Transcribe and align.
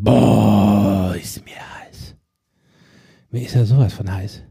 Boah, 0.00 1.16
ist 1.20 1.44
mir 1.44 1.56
heiß. 1.56 2.14
Mir 3.30 3.42
ist 3.42 3.54
ja 3.54 3.64
sowas 3.64 3.92
von 3.92 4.12
heiß. 4.12 4.44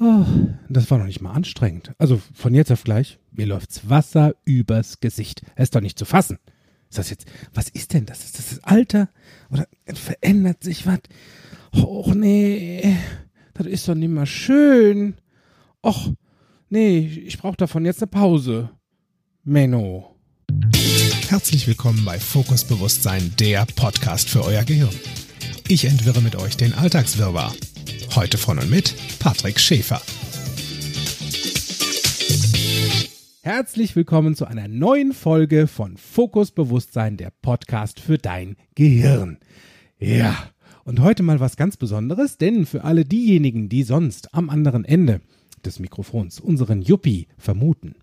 Oh, 0.00 0.26
das 0.68 0.90
war 0.90 0.98
noch 0.98 1.06
nicht 1.06 1.22
mal 1.22 1.32
anstrengend. 1.32 1.94
Also 1.96 2.20
von 2.34 2.52
jetzt 2.52 2.70
auf 2.70 2.84
gleich, 2.84 3.18
mir 3.30 3.46
läuft's 3.46 3.88
Wasser 3.88 4.34
übers 4.44 5.00
Gesicht. 5.00 5.40
Das 5.56 5.64
ist 5.64 5.74
doch 5.74 5.80
nicht 5.80 5.98
zu 5.98 6.04
fassen. 6.04 6.38
Ist 6.90 6.98
das 6.98 7.08
jetzt, 7.08 7.24
was 7.54 7.70
ist 7.70 7.94
denn 7.94 8.04
das? 8.04 8.22
Ist 8.22 8.38
das 8.38 8.50
das 8.50 8.64
Alter? 8.64 9.08
Oder 9.50 9.66
verändert 9.94 10.62
sich 10.62 10.86
was? 10.86 11.00
Och 11.74 12.14
nee, 12.14 12.96
das 13.54 13.66
ist 13.66 13.88
doch 13.88 13.94
nicht 13.94 14.10
mal 14.10 14.26
schön. 14.26 15.14
Och, 15.82 16.12
nee, 16.68 16.98
ich 16.98 17.38
brauche 17.38 17.56
davon 17.56 17.86
jetzt 17.86 18.02
eine 18.02 18.08
Pause. 18.08 18.70
Menno. 19.42 20.17
Herzlich 21.28 21.68
willkommen 21.68 22.06
bei 22.06 22.18
Fokus 22.18 22.64
Bewusstsein, 22.64 23.34
der 23.38 23.66
Podcast 23.76 24.30
für 24.30 24.42
euer 24.44 24.64
Gehirn. 24.64 24.94
Ich 25.68 25.84
entwirre 25.84 26.22
mit 26.22 26.36
euch 26.36 26.56
den 26.56 26.72
Alltagswirrwarr. 26.72 27.54
Heute 28.14 28.38
von 28.38 28.58
und 28.58 28.70
mit 28.70 28.94
Patrick 29.18 29.60
Schäfer. 29.60 30.00
Herzlich 33.42 33.94
willkommen 33.94 34.36
zu 34.36 34.46
einer 34.46 34.68
neuen 34.68 35.12
Folge 35.12 35.66
von 35.66 35.98
Fokus 35.98 36.50
Bewusstsein, 36.50 37.18
der 37.18 37.30
Podcast 37.42 38.00
für 38.00 38.16
dein 38.16 38.56
Gehirn. 38.74 39.36
Ja, 39.98 40.34
und 40.84 41.00
heute 41.00 41.22
mal 41.22 41.40
was 41.40 41.58
ganz 41.58 41.76
Besonderes, 41.76 42.38
denn 42.38 42.64
für 42.64 42.84
alle 42.84 43.04
diejenigen, 43.04 43.68
die 43.68 43.82
sonst 43.82 44.32
am 44.34 44.48
anderen 44.48 44.86
Ende 44.86 45.20
des 45.62 45.78
Mikrofons 45.78 46.40
unseren 46.40 46.80
Yuppie 46.80 47.28
vermuten, 47.36 47.96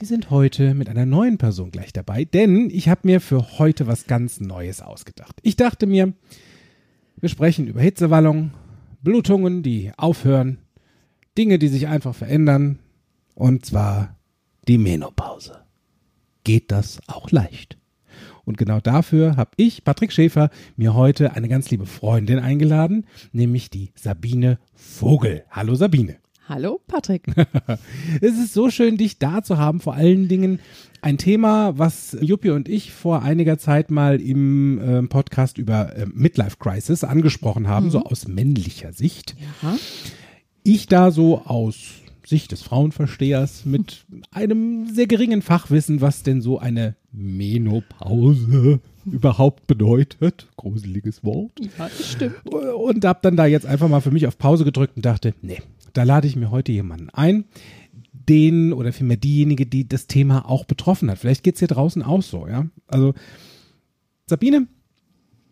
die 0.00 0.06
sind 0.06 0.30
heute 0.30 0.72
mit 0.72 0.88
einer 0.88 1.04
neuen 1.04 1.36
Person 1.36 1.70
gleich 1.70 1.92
dabei, 1.92 2.24
denn 2.24 2.70
ich 2.70 2.88
habe 2.88 3.02
mir 3.04 3.20
für 3.20 3.58
heute 3.58 3.86
was 3.86 4.06
ganz 4.06 4.40
Neues 4.40 4.80
ausgedacht. 4.80 5.36
Ich 5.42 5.56
dachte 5.56 5.86
mir, 5.86 6.14
wir 7.16 7.28
sprechen 7.28 7.66
über 7.66 7.82
Hitzewallung, 7.82 8.52
Blutungen, 9.02 9.62
die 9.62 9.92
aufhören, 9.98 10.58
Dinge, 11.36 11.58
die 11.58 11.68
sich 11.68 11.86
einfach 11.86 12.14
verändern, 12.14 12.78
und 13.34 13.66
zwar 13.66 14.16
die 14.66 14.78
Menopause. 14.78 15.60
Geht 16.44 16.72
das 16.72 17.00
auch 17.06 17.30
leicht? 17.30 17.76
Und 18.44 18.56
genau 18.56 18.80
dafür 18.80 19.36
habe 19.36 19.50
ich, 19.56 19.84
Patrick 19.84 20.12
Schäfer, 20.12 20.50
mir 20.76 20.94
heute 20.94 21.34
eine 21.34 21.48
ganz 21.48 21.70
liebe 21.70 21.86
Freundin 21.86 22.38
eingeladen, 22.38 23.06
nämlich 23.32 23.68
die 23.68 23.92
Sabine 23.94 24.58
Vogel. 24.74 25.44
Hallo 25.50 25.74
Sabine. 25.74 26.16
Hallo, 26.50 26.80
Patrick. 26.88 27.28
es 28.20 28.36
ist 28.36 28.54
so 28.54 28.70
schön, 28.70 28.96
dich 28.96 29.20
da 29.20 29.40
zu 29.40 29.56
haben. 29.56 29.78
Vor 29.78 29.94
allen 29.94 30.26
Dingen 30.26 30.58
ein 31.00 31.16
Thema, 31.16 31.78
was 31.78 32.16
Juppie 32.20 32.50
und 32.50 32.68
ich 32.68 32.90
vor 32.90 33.22
einiger 33.22 33.56
Zeit 33.56 33.92
mal 33.92 34.20
im 34.20 34.80
äh, 34.80 35.02
Podcast 35.04 35.58
über 35.58 35.94
äh, 35.94 36.06
Midlife 36.12 36.56
Crisis 36.58 37.04
angesprochen 37.04 37.68
haben, 37.68 37.86
mhm. 37.86 37.90
so 37.92 38.02
aus 38.02 38.26
männlicher 38.26 38.92
Sicht. 38.92 39.36
Ja. 39.62 39.76
Ich 40.64 40.88
da 40.88 41.12
so 41.12 41.42
aus 41.42 41.76
Sicht 42.26 42.50
des 42.50 42.62
Frauenverstehers 42.62 43.64
mit 43.64 44.04
einem 44.32 44.92
sehr 44.92 45.06
geringen 45.06 45.42
Fachwissen, 45.42 46.00
was 46.00 46.24
denn 46.24 46.40
so 46.40 46.58
eine 46.58 46.96
Menopause 47.12 48.80
überhaupt 49.06 49.68
bedeutet. 49.68 50.48
Gruseliges 50.56 51.22
Wort. 51.22 51.52
Ja, 51.60 51.88
das 51.96 52.10
stimmt. 52.10 52.44
Und 52.52 53.04
hab 53.04 53.22
dann 53.22 53.36
da 53.36 53.46
jetzt 53.46 53.66
einfach 53.66 53.88
mal 53.88 54.00
für 54.00 54.10
mich 54.10 54.26
auf 54.26 54.36
Pause 54.36 54.64
gedrückt 54.64 54.96
und 54.96 55.06
dachte, 55.06 55.32
nee, 55.42 55.62
da 55.92 56.02
lade 56.02 56.26
ich 56.26 56.36
mir 56.36 56.50
heute 56.50 56.72
jemanden 56.72 57.10
ein, 57.10 57.44
den 58.12 58.72
oder 58.72 58.92
vielmehr 58.92 59.16
diejenige, 59.16 59.66
die 59.66 59.88
das 59.88 60.06
Thema 60.06 60.48
auch 60.48 60.64
betroffen 60.64 61.10
hat. 61.10 61.18
Vielleicht 61.18 61.42
geht 61.42 61.54
es 61.54 61.58
hier 61.60 61.68
draußen 61.68 62.02
auch 62.02 62.22
so, 62.22 62.46
ja. 62.46 62.66
Also 62.86 63.14
Sabine 64.26 64.66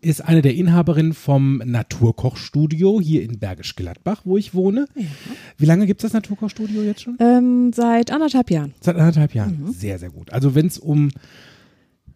ist 0.00 0.20
eine 0.20 0.42
der 0.42 0.55
Inhaberinnen 0.55 1.12
vom 1.12 1.61
Naturkochstudio 1.64 3.00
hier 3.00 3.22
in 3.22 3.39
Bergisch 3.39 3.75
Gladbach, 3.75 4.22
wo 4.25 4.36
ich 4.36 4.55
wohne. 4.55 4.86
Ja. 4.95 5.05
Wie 5.56 5.67
lange 5.67 5.86
gibt 5.86 6.00
es 6.00 6.03
das 6.05 6.12
Naturkochstudio 6.12 6.83
jetzt 6.83 7.02
schon? 7.02 7.17
Ähm, 7.19 7.73
seit 7.73 8.13
anderthalb 8.13 8.51
Jahren. 8.51 8.74
Seit 8.80 8.96
anderthalb 8.96 9.34
Jahren. 9.34 9.61
Mhm. 9.61 9.73
Sehr, 9.73 9.98
sehr 9.98 10.11
gut. 10.11 10.33
Also 10.33 10.55
wenn 10.55 10.67
es 10.67 10.79
um 10.79 11.11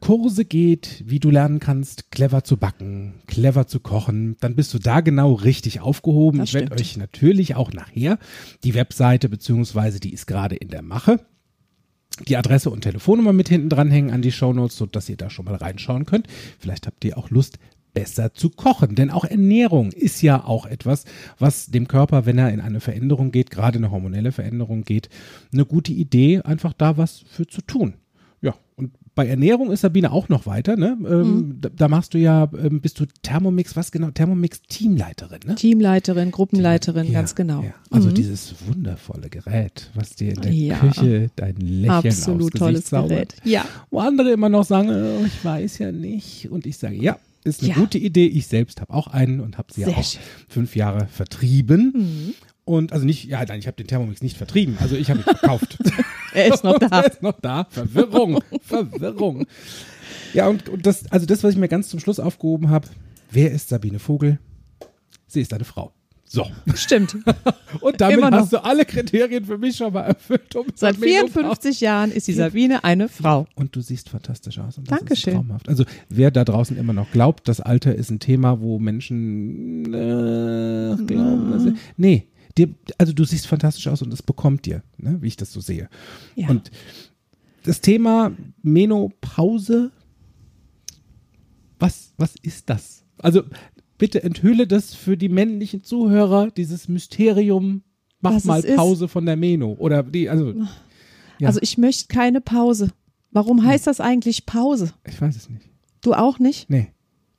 Kurse 0.02 0.44
geht, 0.44 1.04
wie 1.06 1.20
du 1.20 1.30
lernen 1.30 1.60
kannst, 1.60 2.10
clever 2.10 2.42
zu 2.42 2.56
backen, 2.56 3.22
clever 3.28 3.68
zu 3.68 3.78
kochen, 3.78 4.36
dann 4.40 4.56
bist 4.56 4.74
du 4.74 4.80
da 4.80 5.00
genau 5.00 5.32
richtig 5.32 5.80
aufgehoben. 5.80 6.40
Das 6.40 6.48
ich 6.48 6.54
werde 6.54 6.74
euch 6.74 6.96
natürlich 6.96 7.54
auch 7.54 7.72
nachher 7.72 8.18
die 8.64 8.74
Webseite, 8.74 9.28
beziehungsweise 9.28 10.00
die 10.00 10.12
ist 10.12 10.26
gerade 10.26 10.56
in 10.56 10.68
der 10.68 10.82
Mache, 10.82 11.24
die 12.26 12.36
Adresse 12.36 12.68
und 12.68 12.80
Telefonnummer 12.80 13.32
mit 13.32 13.48
hinten 13.48 13.68
dranhängen 13.68 14.10
an 14.10 14.22
die 14.22 14.32
Shownotes, 14.32 14.76
sodass 14.76 15.08
ihr 15.08 15.16
da 15.16 15.30
schon 15.30 15.44
mal 15.44 15.54
reinschauen 15.54 16.04
könnt. 16.04 16.26
Vielleicht 16.58 16.88
habt 16.88 17.04
ihr 17.04 17.16
auch 17.16 17.30
Lust, 17.30 17.60
besser 17.94 18.34
zu 18.34 18.50
kochen. 18.50 18.96
Denn 18.96 19.10
auch 19.10 19.24
Ernährung 19.24 19.92
ist 19.92 20.20
ja 20.20 20.44
auch 20.44 20.66
etwas, 20.66 21.04
was 21.38 21.66
dem 21.66 21.86
Körper, 21.86 22.26
wenn 22.26 22.38
er 22.38 22.50
in 22.52 22.60
eine 22.60 22.80
Veränderung 22.80 23.30
geht, 23.30 23.50
gerade 23.50 23.78
eine 23.78 23.92
hormonelle 23.92 24.32
Veränderung 24.32 24.82
geht, 24.82 25.08
eine 25.52 25.64
gute 25.64 25.92
Idee, 25.92 26.40
einfach 26.40 26.72
da 26.72 26.96
was 26.96 27.22
für 27.28 27.46
zu 27.46 27.62
tun. 27.62 27.94
Bei 29.14 29.26
Ernährung 29.26 29.70
ist 29.70 29.82
Sabine 29.82 30.10
auch 30.10 30.30
noch 30.30 30.46
weiter, 30.46 30.76
ne? 30.76 30.96
Ähm, 31.06 31.20
mhm. 31.20 31.60
da, 31.60 31.68
da, 31.68 31.88
machst 31.88 32.14
du 32.14 32.18
ja, 32.18 32.50
ähm, 32.58 32.80
bist 32.80 32.98
du 32.98 33.04
Thermomix, 33.22 33.76
was 33.76 33.92
genau? 33.92 34.10
Thermomix 34.10 34.62
Teamleiterin, 34.62 35.40
ne? 35.44 35.54
Teamleiterin, 35.54 36.30
Gruppenleiterin, 36.30 37.06
ja, 37.06 37.12
ganz 37.12 37.34
genau. 37.34 37.62
Ja. 37.62 37.74
Also 37.90 38.08
mhm. 38.08 38.14
dieses 38.14 38.54
wundervolle 38.66 39.28
Gerät, 39.28 39.90
was 39.94 40.14
dir 40.14 40.32
in 40.32 40.40
der 40.40 40.52
ja. 40.52 40.78
Küche 40.78 41.30
dein 41.36 41.56
Lächeln 41.56 41.90
Absolut 41.90 42.54
tolles 42.54 42.86
zaubert. 42.86 43.36
Gerät. 43.36 43.36
Ja. 43.44 43.66
Wo 43.90 43.98
andere 43.98 44.30
immer 44.30 44.48
noch 44.48 44.64
sagen, 44.64 44.88
oh, 44.88 45.26
ich 45.26 45.44
weiß 45.44 45.78
ja 45.78 45.92
nicht. 45.92 46.50
Und 46.50 46.64
ich 46.64 46.78
sage, 46.78 46.96
ja, 46.96 47.18
ist 47.44 47.62
eine 47.62 47.74
gute 47.74 47.98
Idee. 47.98 48.26
Ich 48.26 48.46
selbst 48.46 48.80
habe 48.80 48.94
auch 48.94 49.08
einen 49.08 49.40
und 49.40 49.58
habe 49.58 49.72
sie 49.72 49.82
Sehr 49.82 49.92
ja 49.92 49.98
auch 49.98 50.04
schön. 50.04 50.20
fünf 50.48 50.76
Jahre 50.76 51.08
vertrieben. 51.08 51.92
Mhm. 51.94 52.34
Und 52.64 52.92
also 52.92 53.04
nicht, 53.04 53.24
ja, 53.24 53.44
nein, 53.44 53.58
ich 53.58 53.66
habe 53.66 53.76
den 53.76 53.88
Thermomix 53.88 54.22
nicht 54.22 54.36
vertrieben. 54.36 54.76
Also 54.80 54.94
ich 54.94 55.10
habe 55.10 55.20
ihn 55.20 55.24
verkauft. 55.24 55.78
er 56.34 56.54
ist 56.54 56.64
noch 56.64 56.78
da. 56.78 57.00
er 57.00 57.12
ist 57.12 57.22
noch 57.22 57.40
da. 57.40 57.66
Verwirrung. 57.70 58.42
Verwirrung. 58.62 59.46
Ja, 60.34 60.48
und, 60.48 60.68
und 60.68 60.86
das, 60.86 61.10
also 61.10 61.26
das, 61.26 61.42
was 61.44 61.52
ich 61.52 61.58
mir 61.58 61.68
ganz 61.68 61.88
zum 61.88 62.00
Schluss 62.00 62.18
aufgehoben 62.18 62.70
habe, 62.70 62.88
wer 63.30 63.50
ist 63.52 63.68
Sabine 63.68 63.98
Vogel? 63.98 64.38
Sie 65.26 65.40
ist 65.40 65.52
eine 65.52 65.64
Frau. 65.64 65.92
So. 66.32 66.46
Stimmt. 66.74 67.14
und 67.82 68.00
damit 68.00 68.24
hast 68.24 68.54
du 68.54 68.64
alle 68.64 68.86
Kriterien 68.86 69.44
für 69.44 69.58
mich 69.58 69.76
schon 69.76 69.92
mal 69.92 70.04
erfüllt. 70.04 70.56
Um 70.56 70.64
Seit 70.74 70.96
54 70.96 71.78
Jahren 71.82 72.10
ist 72.10 72.26
die 72.26 72.32
Sabine 72.32 72.84
eine 72.84 73.10
Frau. 73.10 73.46
Und 73.54 73.76
du 73.76 73.82
siehst 73.82 74.08
fantastisch 74.08 74.58
aus. 74.58 74.78
Und 74.78 74.90
Dankeschön. 74.90 75.34
Traumhaft. 75.34 75.68
Also 75.68 75.84
wer 76.08 76.30
da 76.30 76.44
draußen 76.46 76.78
immer 76.78 76.94
noch 76.94 77.10
glaubt, 77.10 77.48
das 77.48 77.60
Alter 77.60 77.94
ist 77.94 78.10
ein 78.10 78.18
Thema, 78.18 78.62
wo 78.62 78.78
Menschen 78.78 79.92
äh, 79.92 80.96
glauben. 81.04 81.52
Also, 81.52 81.72
nee, 81.98 82.28
dir, 82.58 82.74
also 82.98 83.12
du 83.12 83.24
siehst 83.24 83.46
fantastisch 83.46 83.86
aus 83.88 84.02
und 84.02 84.12
es 84.12 84.22
bekommt 84.22 84.66
dir, 84.66 84.82
ne, 84.98 85.18
wie 85.20 85.28
ich 85.28 85.36
das 85.36 85.52
so 85.52 85.60
sehe. 85.60 85.88
Ja. 86.34 86.48
Und 86.48 86.70
das 87.64 87.80
Thema 87.80 88.32
Menopause, 88.62 89.92
was, 91.78 92.12
was 92.16 92.34
ist 92.42 92.70
das? 92.70 93.04
Also 93.18 93.42
bitte 93.98 94.22
enthülle 94.22 94.66
das 94.66 94.94
für 94.94 95.16
die 95.16 95.28
männlichen 95.28 95.84
Zuhörer, 95.84 96.50
dieses 96.50 96.88
Mysterium, 96.88 97.82
mach 98.20 98.34
was 98.34 98.44
mal 98.44 98.62
Pause 98.62 99.04
ist? 99.04 99.10
von 99.12 99.26
der 99.26 99.36
Meno. 99.36 99.74
Oder 99.78 100.02
die, 100.02 100.28
also. 100.28 100.54
Ja. 101.38 101.48
Also 101.48 101.60
ich 101.62 101.78
möchte 101.78 102.06
keine 102.08 102.40
Pause. 102.40 102.88
Warum 103.30 103.64
heißt 103.64 103.86
das 103.86 104.00
eigentlich 104.00 104.46
Pause? 104.46 104.92
Ich 105.06 105.20
weiß 105.20 105.36
es 105.36 105.48
nicht. 105.48 105.68
Du 106.02 106.14
auch 106.14 106.38
nicht? 106.38 106.68
Nee. 106.68 106.88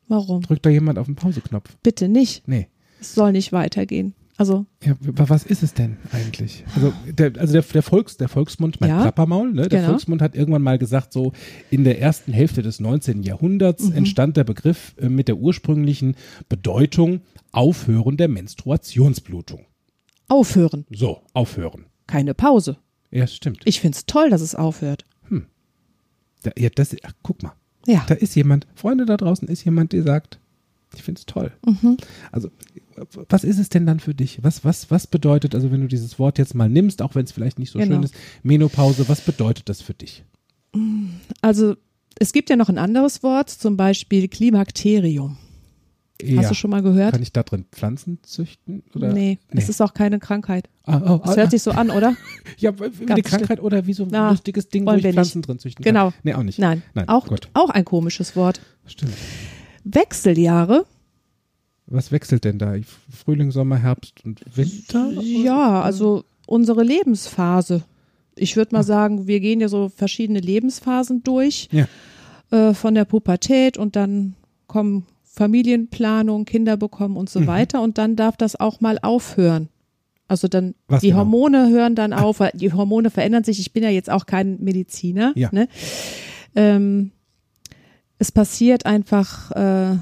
Warum? 0.07 0.41
Drückt 0.41 0.65
da 0.65 0.69
jemand 0.69 0.99
auf 0.99 1.05
den 1.05 1.15
Pauseknopf? 1.15 1.75
Bitte 1.83 2.07
nicht. 2.07 2.47
Nee. 2.47 2.67
Es 2.99 3.15
soll 3.15 3.31
nicht 3.31 3.51
weitergehen. 3.51 4.13
Also. 4.43 4.65
Ja, 4.83 4.97
was 4.99 5.45
ist 5.45 5.63
es 5.63 5.73
denn 5.73 5.95
eigentlich? 6.11 6.65
Also 6.75 6.91
der, 7.09 7.31
also 7.39 7.53
der, 7.53 7.61
der, 7.61 7.81
Volks, 7.81 8.17
der 8.17 8.27
Volksmund, 8.27 8.81
mein 8.81 8.89
ja, 8.89 9.01
Klappermaul, 9.01 9.53
ne? 9.53 9.69
der 9.69 9.79
genau. 9.79 9.91
Volksmund 9.91 10.21
hat 10.21 10.35
irgendwann 10.35 10.61
mal 10.61 10.77
gesagt, 10.77 11.13
so 11.13 11.31
in 11.71 11.85
der 11.85 12.01
ersten 12.01 12.33
Hälfte 12.33 12.61
des 12.61 12.81
19. 12.81 13.23
Jahrhunderts 13.23 13.85
mhm. 13.85 13.93
entstand 13.93 14.35
der 14.35 14.43
Begriff 14.43 14.95
äh, 14.99 15.07
mit 15.07 15.29
der 15.29 15.37
ursprünglichen 15.37 16.17
Bedeutung 16.49 17.21
Aufhören 17.53 18.17
der 18.17 18.27
Menstruationsblutung. 18.27 19.65
Aufhören. 20.27 20.85
So, 20.89 21.21
aufhören. 21.33 21.85
Keine 22.05 22.33
Pause. 22.33 22.75
Ja, 23.11 23.25
stimmt. 23.27 23.61
Ich 23.63 23.79
finde 23.79 23.95
es 23.95 24.05
toll, 24.05 24.29
dass 24.29 24.41
es 24.41 24.55
aufhört. 24.55 25.05
Hm. 25.29 25.45
Da, 26.41 26.51
ja, 26.57 26.67
das, 26.69 26.93
ach, 27.03 27.13
guck 27.21 27.41
mal. 27.43 27.53
Ja. 27.87 28.03
Da 28.09 28.15
ist 28.15 28.35
jemand, 28.35 28.67
Freunde 28.75 29.05
da 29.05 29.15
draußen 29.15 29.47
ist 29.47 29.63
jemand, 29.63 29.93
der 29.93 30.03
sagt, 30.03 30.41
ich 30.95 31.01
finde 31.01 31.19
es 31.19 31.25
toll. 31.25 31.53
Mhm. 31.65 31.95
Also 32.33 32.51
was 33.29 33.43
ist 33.43 33.59
es 33.59 33.69
denn 33.69 33.85
dann 33.85 33.99
für 33.99 34.13
dich? 34.13 34.43
Was, 34.43 34.63
was, 34.63 34.91
was 34.91 35.07
bedeutet, 35.07 35.55
also 35.55 35.71
wenn 35.71 35.81
du 35.81 35.87
dieses 35.87 36.19
Wort 36.19 36.37
jetzt 36.37 36.55
mal 36.55 36.69
nimmst, 36.69 37.01
auch 37.01 37.15
wenn 37.15 37.25
es 37.25 37.31
vielleicht 37.31 37.59
nicht 37.59 37.71
so 37.71 37.79
genau. 37.79 37.95
schön 37.95 38.03
ist, 38.03 38.15
Menopause, 38.43 39.07
was 39.09 39.21
bedeutet 39.21 39.69
das 39.69 39.81
für 39.81 39.93
dich? 39.93 40.23
Also 41.41 41.75
es 42.19 42.33
gibt 42.33 42.49
ja 42.49 42.55
noch 42.55 42.69
ein 42.69 42.77
anderes 42.77 43.23
Wort, 43.23 43.49
zum 43.49 43.77
Beispiel 43.77 44.27
Klimakterium. 44.27 45.37
Ja. 46.21 46.41
Hast 46.41 46.51
du 46.51 46.55
schon 46.55 46.69
mal 46.69 46.81
gehört? 46.81 47.13
Kann 47.13 47.21
ich 47.21 47.33
da 47.33 47.43
drin 47.43 47.65
Pflanzen 47.71 48.19
züchten? 48.21 48.83
Oder? 48.95 49.11
Nee, 49.11 49.39
nee. 49.51 49.61
es 49.61 49.67
ist 49.67 49.81
auch 49.81 49.93
keine 49.93 50.19
Krankheit. 50.19 50.69
Ah, 50.85 51.15
oh, 51.15 51.17
das 51.17 51.33
ah, 51.33 51.35
hört 51.37 51.47
ah, 51.47 51.51
sich 51.51 51.61
so 51.61 51.71
an, 51.71 51.89
oder? 51.89 52.15
ja, 52.57 52.71
eine 52.71 53.21
Krankheit 53.23 53.57
schlimm. 53.57 53.65
oder 53.65 53.87
wie 53.87 53.93
so 53.93 54.03
ein 54.03 54.09
Na, 54.11 54.29
lustiges 54.29 54.69
Ding, 54.69 54.85
wo 54.85 54.93
ich 54.93 55.01
Pflanzen 55.01 55.39
nicht. 55.39 55.47
drin 55.47 55.59
züchten 55.59 55.83
kann. 55.83 55.93
Genau. 55.93 56.13
Nee, 56.23 56.33
auch 56.35 56.43
nicht. 56.43 56.59
Nein, 56.59 56.83
Nein. 56.93 57.09
Auch, 57.09 57.27
auch 57.53 57.69
ein 57.71 57.83
komisches 57.83 58.35
Wort. 58.35 58.61
Stimmt. 58.85 59.13
Wechseljahre. 59.83 60.85
Was 61.93 62.11
wechselt 62.11 62.43
denn 62.43 62.57
da? 62.57 62.75
Frühling, 63.11 63.51
Sommer, 63.51 63.77
Herbst 63.77 64.25
und 64.25 64.41
Winter? 64.55 65.11
Ja, 65.21 65.81
also 65.81 66.23
unsere 66.47 66.83
Lebensphase. 66.83 67.83
Ich 68.35 68.55
würde 68.55 68.75
mal 68.75 68.83
sagen, 68.83 69.27
wir 69.27 69.39
gehen 69.39 69.61
ja 69.61 69.67
so 69.67 69.89
verschiedene 69.89 70.39
Lebensphasen 70.39 71.23
durch. 71.23 71.69
Ja. 71.71 71.85
Äh, 72.51 72.73
von 72.73 72.95
der 72.95 73.05
Pubertät 73.05 73.77
und 73.77 73.95
dann 73.95 74.33
kommen 74.67 75.05
Familienplanung, 75.23 76.45
Kinder 76.45 76.77
bekommen 76.77 77.15
und 77.15 77.29
so 77.29 77.41
Mhm. 77.41 77.47
weiter. 77.47 77.81
Und 77.81 77.97
dann 77.97 78.15
darf 78.15 78.37
das 78.37 78.59
auch 78.59 78.81
mal 78.81 78.97
aufhören. 79.01 79.69
Also 80.27 80.47
dann, 80.47 80.73
Was 80.87 81.01
die 81.01 81.07
genau? 81.09 81.19
Hormone 81.19 81.69
hören 81.69 81.93
dann 81.95 82.11
auf, 82.13 82.39
weil 82.39 82.51
die 82.55 82.73
Hormone 82.73 83.09
verändern 83.11 83.43
sich. 83.43 83.59
Ich 83.59 83.71
bin 83.71 83.83
ja 83.83 83.89
jetzt 83.89 84.09
auch 84.09 84.25
kein 84.25 84.57
Mediziner. 84.63 85.31
Ja. 85.35 85.49
Ne? 85.51 85.67
Ähm, 86.55 87.11
es 88.17 88.31
passiert 88.31 88.85
einfach, 88.87 89.51
äh, 89.51 89.97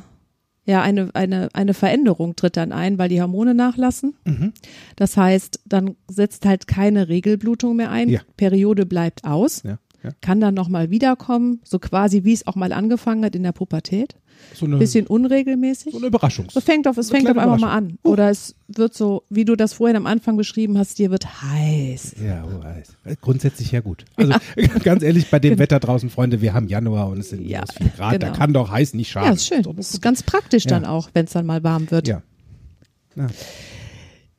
ja, 0.71 0.81
eine, 0.81 1.09
eine, 1.13 1.49
eine 1.51 1.73
Veränderung 1.73 2.37
tritt 2.37 2.55
dann 2.55 2.71
ein, 2.71 2.97
weil 2.97 3.09
die 3.09 3.21
Hormone 3.21 3.53
nachlassen. 3.53 4.15
Mhm. 4.23 4.53
Das 4.95 5.17
heißt, 5.17 5.59
dann 5.65 5.97
setzt 6.09 6.45
halt 6.45 6.65
keine 6.65 7.09
Regelblutung 7.09 7.75
mehr 7.75 7.91
ein. 7.91 8.07
Ja. 8.07 8.21
Periode 8.37 8.85
bleibt 8.85 9.25
aus, 9.25 9.63
Ja, 9.63 9.79
ja. 10.03 10.11
kann 10.21 10.39
dann 10.39 10.53
nochmal 10.53 10.89
wiederkommen, 10.89 11.59
so 11.63 11.79
quasi 11.79 12.23
wie 12.23 12.33
es 12.33 12.47
auch 12.47 12.55
mal 12.55 12.71
angefangen 12.73 13.23
hat 13.25 13.35
in 13.35 13.43
der 13.43 13.51
Pubertät. 13.51 14.15
So 14.55 14.65
eine, 14.65 14.77
Bisschen 14.77 15.05
unregelmäßig. 15.05 15.91
so 15.91 15.99
eine 15.99 16.07
Überraschung. 16.07 16.47
Es 16.55 16.63
fängt 16.63 16.87
auf, 16.87 16.97
es 16.97 17.11
fängt 17.11 17.29
auf 17.29 17.37
einmal 17.37 17.59
mal 17.59 17.71
an. 17.73 17.99
Oder 18.01 18.31
es 18.31 18.55
wird 18.67 18.95
so, 18.95 19.21
wie 19.29 19.45
du 19.45 19.55
das 19.55 19.73
vorhin 19.73 19.95
am 19.95 20.07
Anfang 20.07 20.35
beschrieben 20.35 20.79
hast, 20.79 20.97
dir 20.97 21.11
wird 21.11 21.43
heiß. 21.43 22.15
Ja, 22.25 22.43
oh, 22.45 22.63
heiß. 22.63 22.93
Grundsätzlich 23.21 23.71
ja 23.71 23.81
gut. 23.81 24.03
Also 24.15 24.33
ganz 24.83 25.03
ehrlich, 25.03 25.29
bei 25.29 25.37
dem 25.37 25.59
Wetter 25.59 25.79
draußen, 25.79 26.09
Freunde, 26.09 26.41
wir 26.41 26.53
haben 26.55 26.67
Januar 26.67 27.09
und 27.09 27.19
es 27.19 27.29
sind 27.29 27.47
Ja, 27.47 27.59
minus 27.59 27.75
4 27.75 27.87
Grad, 27.89 28.13
da 28.13 28.17
genau. 28.29 28.37
kann 28.37 28.53
doch 28.53 28.71
heiß 28.71 28.95
nicht 28.95 29.11
schaden. 29.11 29.27
Ja, 29.27 29.33
ist 29.33 29.45
schön. 29.45 29.63
So, 29.63 29.73
Das 29.73 29.91
ist 29.93 30.01
ganz 30.01 30.23
praktisch 30.23 30.63
dann 30.65 30.83
Ja. 30.83 30.89
auch, 30.89 31.11
wenn 31.13 31.25
es 31.25 31.33
dann 31.33 31.45
mal 31.45 31.63
warm 31.63 31.91
wird. 31.91 32.07
Ja. 32.07 32.23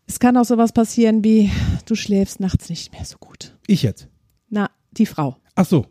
Es 0.07 0.19
kann 0.19 0.37
auch 0.37 0.45
sowas 0.45 0.73
passieren 0.73 1.23
wie, 1.25 1.51
du 1.87 1.95
schläfst 1.95 2.41
nachts 2.41 2.69
nicht 2.69 2.93
mehr 2.93 3.05
so 3.05 3.19
gut. 3.19 3.57
Ich 3.67 3.83
jetzt. 3.83 4.09
Na, 4.51 4.71
die 4.93 5.07
Frau. 5.07 5.37
Ach 5.55 5.67
so, 5.67 5.87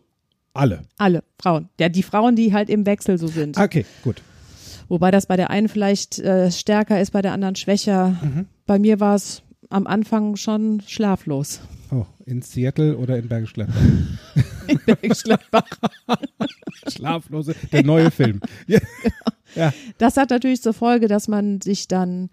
alle. 0.54 0.82
Alle 0.98 1.22
Frauen. 1.40 1.68
Ja, 1.78 1.88
die 1.88 2.02
Frauen, 2.02 2.36
die 2.36 2.52
halt 2.52 2.68
im 2.68 2.86
Wechsel 2.86 3.18
so 3.18 3.26
sind. 3.26 3.58
Okay, 3.58 3.86
gut. 4.02 4.22
Wobei 4.88 5.10
das 5.10 5.26
bei 5.26 5.36
der 5.36 5.50
einen 5.50 5.68
vielleicht 5.68 6.18
äh, 6.18 6.50
stärker 6.50 7.00
ist, 7.00 7.12
bei 7.12 7.22
der 7.22 7.32
anderen 7.32 7.56
schwächer. 7.56 8.16
Mhm. 8.22 8.46
Bei 8.66 8.78
mir 8.78 9.00
war 9.00 9.14
es 9.14 9.42
am 9.70 9.86
Anfang 9.86 10.36
schon 10.36 10.82
schlaflos. 10.86 11.60
Oh, 11.90 12.06
in 12.26 12.42
Seattle 12.42 12.96
oder 12.96 13.18
in 13.18 13.28
Bergisch 13.28 13.54
Gladbach? 13.54 13.76
In 14.68 14.78
Bergschleppbach. 14.86 15.66
Schlaflose, 16.88 17.54
der 17.72 17.82
neue 17.82 18.10
Film. 18.10 18.40
Ja. 18.66 18.78
ja. 19.56 19.72
Das 19.98 20.16
hat 20.16 20.30
natürlich 20.30 20.62
zur 20.62 20.72
Folge, 20.72 21.08
dass 21.08 21.26
man 21.26 21.60
sich 21.60 21.88
dann, 21.88 22.30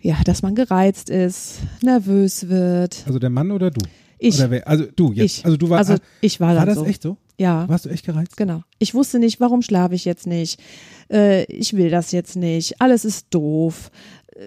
ja, 0.00 0.16
dass 0.24 0.42
man 0.42 0.54
gereizt 0.54 1.10
ist, 1.10 1.58
nervös 1.82 2.48
wird. 2.48 3.04
Also 3.06 3.18
der 3.18 3.30
Mann 3.30 3.50
oder 3.50 3.70
du? 3.70 3.80
Ich, 4.26 4.50
wer? 4.50 4.66
Also 4.66 4.84
du 4.94 5.12
jetzt. 5.12 5.38
ich. 5.38 5.44
Also 5.44 5.56
du 5.56 5.68
warst. 5.70 5.90
also 5.90 6.02
ich 6.20 6.40
war, 6.40 6.54
war 6.56 6.66
das 6.66 6.76
so. 6.76 6.84
echt 6.84 7.02
so? 7.02 7.16
Ja, 7.38 7.68
Warst 7.68 7.84
du 7.84 7.88
echt 7.90 8.06
gereizt? 8.06 8.36
genau. 8.36 8.62
Ich 8.78 8.94
wusste 8.94 9.18
nicht, 9.18 9.40
warum 9.40 9.60
schlafe 9.62 9.94
ich 9.94 10.04
jetzt 10.04 10.26
nicht. 10.26 10.60
Äh, 11.10 11.44
ich 11.52 11.74
will 11.74 11.90
das 11.90 12.12
jetzt 12.12 12.36
nicht. 12.36 12.80
Alles 12.80 13.04
ist 13.04 13.26
doof. 13.30 13.90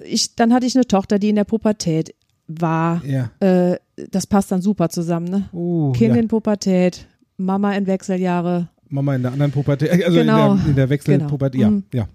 Ich, 0.06 0.36
dann 0.36 0.54
hatte 0.54 0.66
ich 0.66 0.76
eine 0.76 0.86
Tochter, 0.88 1.20
die 1.20 1.30
in 1.30 1.36
der 1.36 1.44
Pubertät 1.44 2.16
war. 2.48 3.04
Ja. 3.06 3.30
Äh, 3.42 3.78
das 4.12 4.26
passt 4.28 4.52
dann 4.52 4.62
super 4.62 4.88
zusammen, 4.90 5.28
ne? 5.28 5.50
Oh, 5.52 5.92
Kind 5.92 6.16
ja. 6.16 6.22
in 6.22 6.28
Pubertät, 6.30 7.08
Mama 7.36 7.74
in 7.74 7.88
Wechseljahre. 7.88 8.70
Mama 8.90 9.16
in 9.16 9.22
der 9.24 9.34
anderen 9.34 9.52
Pubertät, 9.52 9.92
also 9.92 10.18
Genau. 10.18 10.54
in 10.54 10.58
der, 10.60 10.68
in 10.70 10.76
der 10.76 10.90
Wechselpubertät. 10.90 11.60
Genau. 11.60 11.72
Ja, 11.72 11.76
Mhm. 11.78 11.84
ja. 11.94 12.08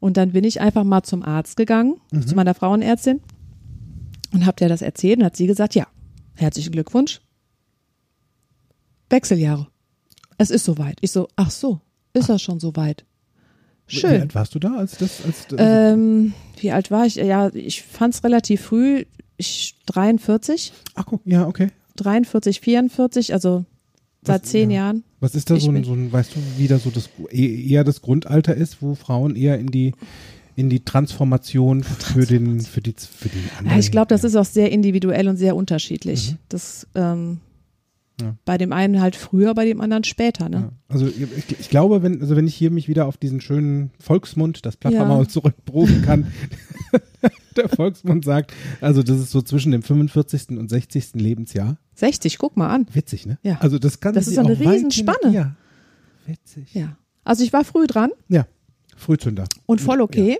Und 0.00 0.16
dann 0.16 0.32
bin 0.32 0.42
ich 0.44 0.60
einfach 0.60 0.82
mal 0.84 1.02
zum 1.04 1.22
Arzt 1.22 1.56
gegangen, 1.56 1.94
Mhm. 2.10 2.26
zu 2.26 2.34
meiner 2.34 2.54
Frauenärztin 2.54 3.20
und 4.32 4.44
hab 4.44 4.56
der 4.56 4.68
das 4.68 4.82
erzählt 4.82 5.18
und 5.20 5.24
hat 5.24 5.36
sie 5.36 5.46
gesagt, 5.46 5.74
ja, 5.76 5.86
herzlichen 6.34 6.72
Glückwunsch. 6.72 7.20
Wechseljahre. 9.10 9.68
Es 10.38 10.50
ist 10.50 10.64
soweit. 10.64 10.98
Ich 11.00 11.12
so, 11.12 11.28
ach 11.36 11.50
so, 11.50 11.80
ist 12.12 12.28
das 12.28 12.42
schon 12.42 12.58
soweit? 12.60 13.04
Wie 13.86 13.96
Schön. 13.96 14.20
alt 14.22 14.34
warst 14.34 14.54
du 14.54 14.58
da, 14.58 14.76
als 14.76 14.96
das? 14.96 15.22
Als, 15.24 15.46
das 15.48 15.58
Ähm, 15.60 16.32
wie 16.60 16.72
alt 16.72 16.90
war 16.90 17.04
ich? 17.06 17.16
Ja, 17.16 17.50
ich 17.54 17.82
fand 17.82 18.14
es 18.14 18.24
relativ 18.24 18.62
früh. 18.62 19.04
Ich 19.36 19.74
43, 19.86 20.72
Ach 20.94 21.06
guck, 21.06 21.20
ja, 21.24 21.46
okay. 21.46 21.68
43, 21.96 22.60
44, 22.60 23.32
also 23.32 23.64
seit 24.22 24.42
Was- 24.42 24.50
zehn 24.50 24.70
ja. 24.70 24.76
Jahren. 24.86 25.04
Was 25.20 25.34
ist 25.34 25.50
da 25.50 25.58
so 25.58 25.70
ein, 25.70 25.84
so 25.84 25.92
ein, 25.92 26.12
weißt 26.12 26.34
du, 26.36 26.40
wie 26.56 26.66
da 26.68 26.78
so 26.78 26.90
das 26.90 27.08
e- 27.30 27.68
eher 27.68 27.82
das 27.84 28.00
Grundalter 28.02 28.54
ist, 28.54 28.80
wo 28.82 28.94
Frauen 28.94 29.36
eher 29.36 29.58
in 29.58 29.68
die 29.68 29.92
in 30.56 30.70
die 30.70 30.84
Transformation 30.84 31.82
für 31.82 32.26
den 32.26 32.60
für 32.60 32.80
die 32.80 32.94
für 32.98 33.28
die 33.28 33.38
Ja, 33.38 33.58
anderen. 33.58 33.78
ich 33.80 33.90
glaube, 33.90 34.08
das 34.08 34.24
ist 34.24 34.36
auch 34.36 34.44
sehr 34.44 34.70
individuell 34.72 35.28
und 35.28 35.36
sehr 35.36 35.56
unterschiedlich. 35.56 36.32
Mhm. 36.32 36.38
Das 36.48 36.86
ähm, 36.94 37.40
Ja. 38.20 38.36
bei 38.44 38.56
dem 38.58 38.72
einen 38.72 39.00
halt 39.00 39.16
früher, 39.16 39.54
bei 39.54 39.64
dem 39.64 39.80
anderen 39.80 40.04
später. 40.04 40.48
Ne? 40.48 40.56
Ja. 40.56 40.72
Also 40.88 41.06
ich, 41.08 41.58
ich 41.58 41.68
glaube, 41.70 42.02
wenn 42.04 42.20
also 42.20 42.36
wenn 42.36 42.46
ich 42.46 42.54
hier 42.54 42.70
mich 42.70 42.86
wieder 42.88 43.06
auf 43.06 43.16
diesen 43.16 43.40
schönen 43.40 43.90
Volksmund, 43.98 44.64
das 44.64 44.76
Plattformaus 44.76 45.26
Ja. 45.26 45.32
zurückberufen 45.32 46.02
kann, 46.02 46.28
der 47.56 47.68
Volksmund 47.68 48.24
sagt, 48.24 48.52
also 48.80 49.02
das 49.02 49.18
ist 49.18 49.30
so 49.32 49.42
zwischen 49.42 49.72
dem 49.72 49.82
45. 49.82 50.50
und 50.50 50.68
60. 50.68 51.14
Lebensjahr. 51.14 51.76
60, 51.96 52.38
guck 52.38 52.56
mal 52.56 52.68
an. 52.68 52.86
Witzig, 52.92 53.26
ne? 53.26 53.38
Ja. 53.42 53.56
Also 53.60 53.78
das 53.80 53.98
kann 54.00 54.14
Das 54.14 54.28
ist 54.28 54.38
eine 54.38 54.58
Riesenspanne. 54.58 55.32
Ja. 55.32 55.56
Witzig. 56.26 56.72
Ja. 56.74 56.96
Also 57.24 57.42
ich 57.42 57.52
war 57.52 57.64
früh 57.64 57.86
dran 57.86 58.10
Ja. 58.28 58.46
Frühzünder. 58.96 59.44
und 59.66 59.80
voll 59.80 60.00
okay. 60.00 60.38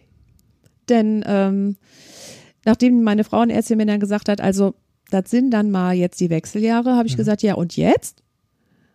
Denn 0.89 1.25
ähm, 1.27 1.77
nachdem 2.65 3.03
meine 3.03 3.25
Frauenärztin 3.25 3.77
mir 3.79 3.87
dann 3.87 4.01
gesagt 4.01 4.29
hat, 4.29 4.41
also 4.41 4.75
das 5.11 5.31
sind 5.31 5.51
dann 5.51 5.71
mal 5.71 5.95
jetzt 5.95 6.21
die 6.21 6.31
Wechseljahre, 6.31 6.93
Mhm. 6.93 6.97
habe 6.97 7.09
ich 7.09 7.17
gesagt, 7.17 7.43
ja, 7.43 7.55
und 7.55 7.77
jetzt? 7.77 8.23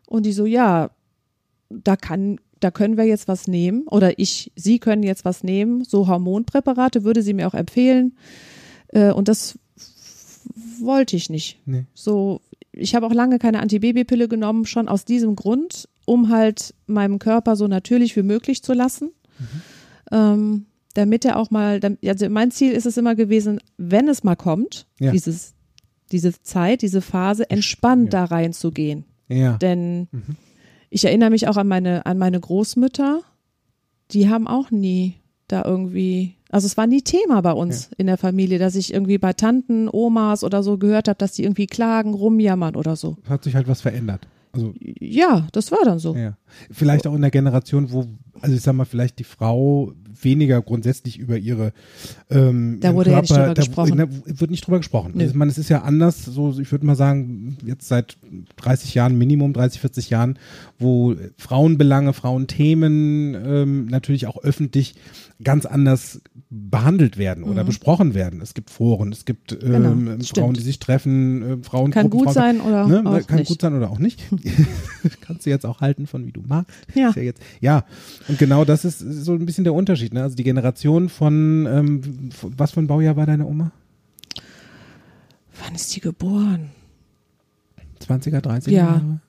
Und 0.07 0.25
die 0.25 0.33
so, 0.33 0.45
ja, 0.45 0.89
da 1.69 1.95
kann, 1.95 2.39
da 2.59 2.71
können 2.71 2.97
wir 2.97 3.05
jetzt 3.05 3.27
was 3.27 3.47
nehmen. 3.47 3.83
Oder 3.87 4.17
ich, 4.19 4.51
Sie 4.55 4.79
können 4.79 5.03
jetzt 5.03 5.23
was 5.25 5.43
nehmen. 5.43 5.83
So 5.83 6.07
Hormonpräparate 6.07 7.03
würde 7.03 7.21
sie 7.21 7.33
mir 7.33 7.47
auch 7.47 7.53
empfehlen. 7.53 8.17
Äh, 8.87 9.11
und 9.11 9.27
das 9.27 9.57
wollte 10.79 11.15
ich 11.15 11.29
nicht. 11.29 11.59
Nee. 11.65 11.85
So, 11.93 12.41
ich 12.71 12.95
habe 12.95 13.05
auch 13.05 13.13
lange 13.13 13.39
keine 13.39 13.59
Antibabypille 13.59 14.27
genommen, 14.27 14.65
schon 14.65 14.87
aus 14.87 15.05
diesem 15.05 15.35
Grund, 15.35 15.87
um 16.05 16.29
halt 16.29 16.73
meinem 16.87 17.19
Körper 17.19 17.55
so 17.55 17.67
natürlich 17.67 18.15
wie 18.15 18.23
möglich 18.23 18.63
zu 18.63 18.73
lassen. 18.73 19.11
Ähm, 20.11 20.65
damit 20.93 21.23
er 21.25 21.37
auch 21.37 21.51
mal, 21.51 21.79
also 22.05 22.29
mein 22.29 22.51
Ziel 22.51 22.71
ist 22.71 22.85
es 22.85 22.97
immer 22.97 23.15
gewesen, 23.15 23.59
wenn 23.77 24.07
es 24.07 24.23
mal 24.23 24.35
kommt, 24.35 24.87
Ja. 24.99 25.11
dieses, 25.11 25.53
diese 26.11 26.33
Zeit, 26.41 26.81
diese 26.81 27.01
Phase, 27.01 27.49
entspannt 27.49 28.13
Ja. 28.13 28.21
da 28.21 28.35
reinzugehen. 28.35 29.05
Ja. 29.27 29.57
Denn 29.57 30.07
Mhm. 30.11 30.35
ich 30.89 31.05
erinnere 31.05 31.29
mich 31.29 31.47
auch 31.47 31.57
an 31.57 31.67
meine, 31.67 32.05
an 32.05 32.17
meine 32.17 32.39
Großmütter, 32.39 33.21
die 34.11 34.29
haben 34.29 34.47
auch 34.47 34.71
nie 34.71 35.15
da 35.47 35.63
irgendwie, 35.63 36.35
also 36.49 36.65
es 36.65 36.77
war 36.77 36.87
nie 36.87 37.01
Thema 37.03 37.41
bei 37.41 37.53
uns 37.53 37.91
in 37.97 38.07
der 38.07 38.17
Familie, 38.17 38.57
dass 38.57 38.75
ich 38.75 38.91
irgendwie 38.93 39.19
bei 39.19 39.33
Tanten, 39.33 39.87
Omas 39.91 40.43
oder 40.43 40.63
so 40.63 40.77
gehört 40.79 41.07
habe, 41.07 41.17
dass 41.17 41.33
die 41.33 41.43
irgendwie 41.43 41.67
klagen, 41.67 42.13
rumjammern 42.15 42.75
oder 42.75 42.95
so. 42.95 43.17
Hat 43.27 43.43
sich 43.43 43.53
halt 43.55 43.67
was 43.67 43.81
verändert. 43.81 44.27
Also 44.51 44.73
Ja, 44.79 45.47
das 45.51 45.71
war 45.71 45.79
dann 45.85 45.99
so. 45.99 46.15
Ja. 46.15 46.37
Vielleicht 46.71 47.05
auch 47.05 47.13
in 47.15 47.21
der 47.21 47.31
Generation, 47.31 47.91
wo, 47.91 48.05
also 48.41 48.55
ich 48.55 48.61
sag 48.61 48.73
mal, 48.73 48.85
vielleicht 48.85 49.19
die 49.19 49.23
Frau 49.23 49.93
weniger 50.21 50.61
grundsätzlich 50.61 51.17
über 51.19 51.37
ihre 51.37 51.71
ähm, 52.29 52.79
Da 52.81 52.93
wurde 52.93 53.11
ja 53.11 53.21
nicht 53.21 53.29
Körper, 53.29 53.43
drüber 53.43 53.53
da 53.53 53.61
gesprochen. 53.61 53.97
ne, 53.97 54.09
wird 54.39 54.51
nicht 54.51 54.65
drüber 54.65 54.77
gesprochen. 54.77 55.11
Nö. 55.13 55.21
Also, 55.21 55.31
ich 55.31 55.37
meine, 55.37 55.51
es 55.51 55.57
ist 55.57 55.69
ja 55.69 55.83
anders, 55.83 56.25
so 56.25 56.59
ich 56.59 56.71
würde 56.71 56.85
mal 56.85 56.95
sagen, 56.95 57.57
jetzt 57.65 57.87
seit 57.87 58.17
30 58.57 58.95
Jahren, 58.95 59.17
Minimum 59.17 59.53
30, 59.53 59.79
40 59.81 60.09
Jahren, 60.09 60.39
wo 60.79 61.15
Frauenbelange, 61.37 62.13
Frauenthemen 62.13 63.35
ähm, 63.35 63.85
natürlich 63.85 64.27
auch 64.27 64.43
öffentlich 64.43 64.95
ganz 65.41 65.65
anders 65.65 66.21
behandelt 66.49 67.17
werden 67.17 67.43
oder 67.45 67.63
Mhm. 67.63 67.67
besprochen 67.67 68.13
werden. 68.13 68.41
Es 68.41 68.53
gibt 68.53 68.69
Foren, 68.69 69.11
es 69.13 69.23
gibt 69.23 69.53
ähm, 69.53 69.59
Genau, 69.59 69.89
Frauen, 69.91 70.23
stimmt. 70.23 70.57
die 70.57 70.61
sich 70.61 70.79
treffen, 70.79 71.41
äh, 71.61 71.63
Frauen 71.63 71.91
Kann 71.91 72.09
gut 72.09 72.23
Frauen, 72.25 72.33
sein 72.33 72.61
oder 72.61 72.87
ne, 72.87 73.03
auch 73.05 73.25
kann 73.25 73.39
nicht. 73.39 73.47
gut 73.47 73.61
sein 73.61 73.73
oder 73.73 73.89
auch 73.89 73.99
nicht. 73.99 74.21
Kannst 75.21 75.45
du 75.45 75.49
jetzt 75.49 75.65
auch 75.65 75.79
halten 75.79 76.07
von 76.07 76.25
wie 76.25 76.33
du 76.33 76.41
magst. 76.45 76.75
Ja. 76.93 77.09
Ist 77.09 77.15
ja, 77.15 77.31
ja, 77.61 77.85
und 78.27 78.37
genau 78.37 78.65
das 78.65 78.83
ist 78.83 78.99
so 78.99 79.33
ein 79.33 79.45
bisschen 79.45 79.63
der 79.63 79.73
Unterschied. 79.73 80.13
Ne? 80.13 80.23
Also 80.23 80.35
die 80.35 80.43
Generation 80.43 81.07
von, 81.07 81.65
ähm, 81.67 82.29
was 82.41 82.71
für 82.71 82.81
ein 82.81 82.87
Baujahr 82.87 83.15
war 83.15 83.25
deine 83.25 83.45
Oma? 83.45 83.71
Wann 85.63 85.75
ist 85.75 85.95
die 85.95 85.99
geboren? 86.01 86.69
20er, 88.05 88.39
30er 88.41 88.71
Ja. 88.71 88.77
Jahre? 88.85 89.21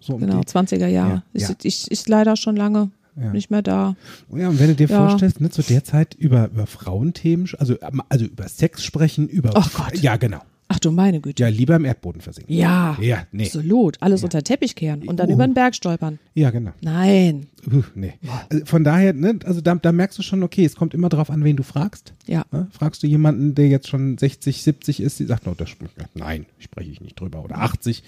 So, 0.00 0.14
um 0.14 0.20
Genau, 0.20 0.40
20er 0.40 0.86
Jahre. 0.86 1.10
Ja, 1.14 1.22
Ist, 1.32 1.48
ja. 1.50 1.54
Ich, 1.62 1.90
ist 1.90 2.08
leider 2.08 2.36
schon 2.36 2.56
lange 2.56 2.86
die, 2.86 2.90
ja. 3.16 3.32
nicht 3.32 3.50
mehr 3.50 3.62
da. 3.62 3.96
ja, 4.34 4.48
und 4.48 4.58
wenn 4.58 4.68
du 4.68 4.74
dir 4.74 4.88
Ja. 4.88 5.08
vorstellst, 5.08 5.40
ne, 5.40 5.50
zu 5.50 5.62
der 5.62 5.84
Zeit 5.84 6.14
über, 6.14 6.46
über 6.46 6.66
Frauenthemen, 6.66 7.48
also, 7.58 7.76
also 8.08 8.24
über 8.24 8.48
Sex 8.48 8.84
sprechen, 8.84 9.28
über, 9.28 9.50
Ach 9.54 9.72
Gott. 9.74 9.98
ja, 9.98 10.16
genau. 10.16 10.42
Ach 10.74 10.78
du 10.78 10.90
meine 10.90 11.20
Güte. 11.20 11.42
Ja, 11.42 11.48
lieber 11.48 11.76
im 11.76 11.84
Erdboden 11.84 12.20
versinken. 12.22 12.54
Ja, 12.54 12.96
Ja, 13.00 13.26
nee. 13.30 13.44
absolut. 13.44 13.98
Alles 14.00 14.24
unter 14.24 14.40
den 14.40 14.44
Teppich 14.44 14.74
kehren 14.74 15.02
und 15.06 15.18
dann 15.20 15.28
Oh. 15.28 15.34
über 15.34 15.46
den 15.46 15.52
Berg 15.54 15.74
stolpern. 15.74 16.18
Ja, 16.34 16.50
genau. 16.50 16.72
Nein. 16.80 17.46
Uh, 17.70 17.82
nee. 17.94 18.14
Also 18.50 18.64
von 18.64 18.82
daher, 18.82 19.12
ne, 19.12 19.38
also 19.44 19.60
da, 19.60 19.74
da 19.74 19.92
merkst 19.92 20.18
du 20.18 20.22
schon, 20.22 20.42
okay, 20.42 20.64
es 20.64 20.74
kommt 20.74 20.94
immer 20.94 21.08
darauf 21.10 21.30
an, 21.30 21.44
wen 21.44 21.56
du 21.56 21.62
fragst. 21.62 22.14
Ja. 22.26 22.44
Ne? 22.50 22.66
Fragst 22.72 23.02
du 23.02 23.06
jemanden, 23.06 23.54
der 23.54 23.68
jetzt 23.68 23.86
schon 23.88 24.16
60, 24.18 24.62
70 24.62 25.00
ist, 25.00 25.20
die 25.20 25.24
sagt, 25.26 25.46
no, 25.46 25.54
das 25.54 25.68
nein, 26.14 26.46
spreche 26.58 26.90
ich 26.90 27.00
nicht 27.00 27.20
drüber. 27.20 27.44
Oder 27.44 27.58
80. 27.58 28.02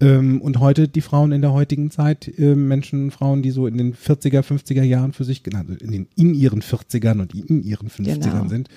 Ähm, 0.00 0.40
und 0.40 0.58
heute 0.58 0.88
die 0.88 1.02
Frauen 1.02 1.32
in 1.32 1.42
der 1.42 1.52
heutigen 1.52 1.90
Zeit, 1.90 2.26
äh, 2.38 2.54
Menschen, 2.54 3.10
Frauen, 3.10 3.42
die 3.42 3.50
so 3.50 3.66
in 3.66 3.76
den 3.78 3.94
40er, 3.94 4.40
50er 4.42 4.82
Jahren 4.82 5.12
für 5.12 5.24
sich, 5.24 5.42
also 5.54 5.74
in, 5.74 5.92
den, 5.92 6.06
in 6.16 6.34
ihren 6.34 6.62
40ern 6.62 7.20
und 7.20 7.34
in 7.34 7.62
ihren 7.62 7.88
50ern 7.88 8.20
Genau. 8.20 8.48
sind, 8.48 8.68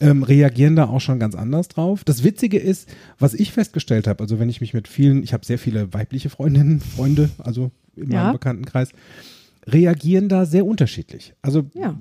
ähm, 0.00 0.22
reagieren 0.22 0.76
da 0.76 0.86
auch 0.88 1.00
schon 1.00 1.18
ganz 1.18 1.34
anders 1.34 1.68
drauf. 1.68 2.04
Das 2.04 2.22
Witzige 2.22 2.58
ist, 2.58 2.75
was 3.18 3.32
ich 3.34 3.52
festgestellt 3.52 4.06
habe, 4.06 4.22
also 4.22 4.38
wenn 4.38 4.48
ich 4.50 4.60
mich 4.60 4.74
mit 4.74 4.88
vielen, 4.88 5.22
ich 5.22 5.32
habe 5.32 5.46
sehr 5.46 5.58
viele 5.58 5.94
weibliche 5.94 6.28
Freundinnen, 6.28 6.80
Freunde, 6.80 7.30
also 7.38 7.70
in 7.96 8.10
Ja. 8.10 8.24
meinem 8.24 8.32
Bekanntenkreis, 8.32 8.90
reagieren 9.66 10.28
da 10.28 10.44
sehr 10.44 10.66
unterschiedlich. 10.66 11.34
Also 11.42 11.64
Ja. 11.74 11.98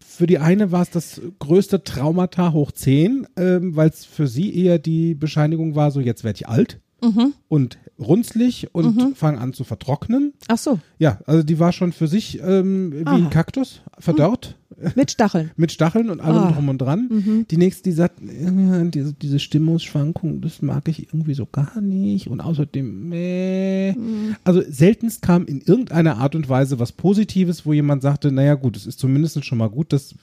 für 0.00 0.26
die 0.28 0.38
eine 0.38 0.70
war 0.70 0.82
es 0.82 0.90
das 0.90 1.20
größte 1.40 1.82
Traumata 1.82 2.52
hoch 2.52 2.70
10, 2.70 3.26
ähm, 3.36 3.74
weil 3.74 3.88
es 3.88 4.04
für 4.04 4.28
sie 4.28 4.54
eher 4.54 4.78
die 4.78 5.14
Bescheinigung 5.14 5.74
war, 5.74 5.90
so 5.90 6.00
jetzt 6.00 6.22
werde 6.22 6.36
ich 6.36 6.48
alt 6.48 6.80
Mhm. 7.04 7.32
und 7.48 7.78
runzlig 7.98 8.74
und 8.74 9.16
fange 9.16 9.38
an 9.40 9.52
zu 9.52 9.62
vertrocknen. 9.64 10.32
Ach 10.48 10.58
so, 10.58 10.80
Ja, 10.98 11.20
also 11.26 11.42
die 11.44 11.58
war 11.60 11.72
schon 11.72 11.92
für 11.92 12.08
sich 12.08 12.40
ähm, 12.42 12.92
wie 12.92 13.06
Aha. 13.06 13.14
ein 13.16 13.30
Kaktus, 13.30 13.82
verdorrt, 13.98 14.56
mit 14.96 15.12
Stacheln. 15.12 15.52
mit 15.56 15.70
Stacheln 15.70 16.10
und 16.10 16.20
allem 16.20 16.36
Ah. 16.42 16.50
drum 16.52 16.68
und 16.68 16.78
dran. 16.78 17.44
Die 17.48 17.56
nächste, 17.56 17.84
die 17.84 17.92
sagt, 17.92 18.20
äh, 18.20 18.90
diese, 18.90 19.12
diese 19.12 19.38
Stimmungsschwankung, 19.38 20.40
das 20.40 20.60
mag 20.62 20.88
ich 20.88 21.06
irgendwie 21.06 21.34
so 21.34 21.46
gar 21.46 21.80
nicht 21.80 22.26
und 22.26 22.40
außerdem, 22.40 23.12
äh. 23.12 23.94
also 24.42 24.60
seltenst 24.68 25.22
kam 25.22 25.46
in 25.46 25.60
irgendeiner 25.60 26.16
Art 26.18 26.34
und 26.34 26.48
Weise 26.48 26.78
was 26.80 26.90
Positives, 26.92 27.64
wo 27.64 27.72
jemand 27.72 28.02
sagte, 28.02 28.32
naja 28.32 28.54
gut, 28.54 28.76
es 28.76 28.86
ist 28.86 28.98
zumindest 28.98 29.44
schon 29.44 29.58
mal 29.58 29.70
gut, 29.70 29.92
dass 29.92 30.14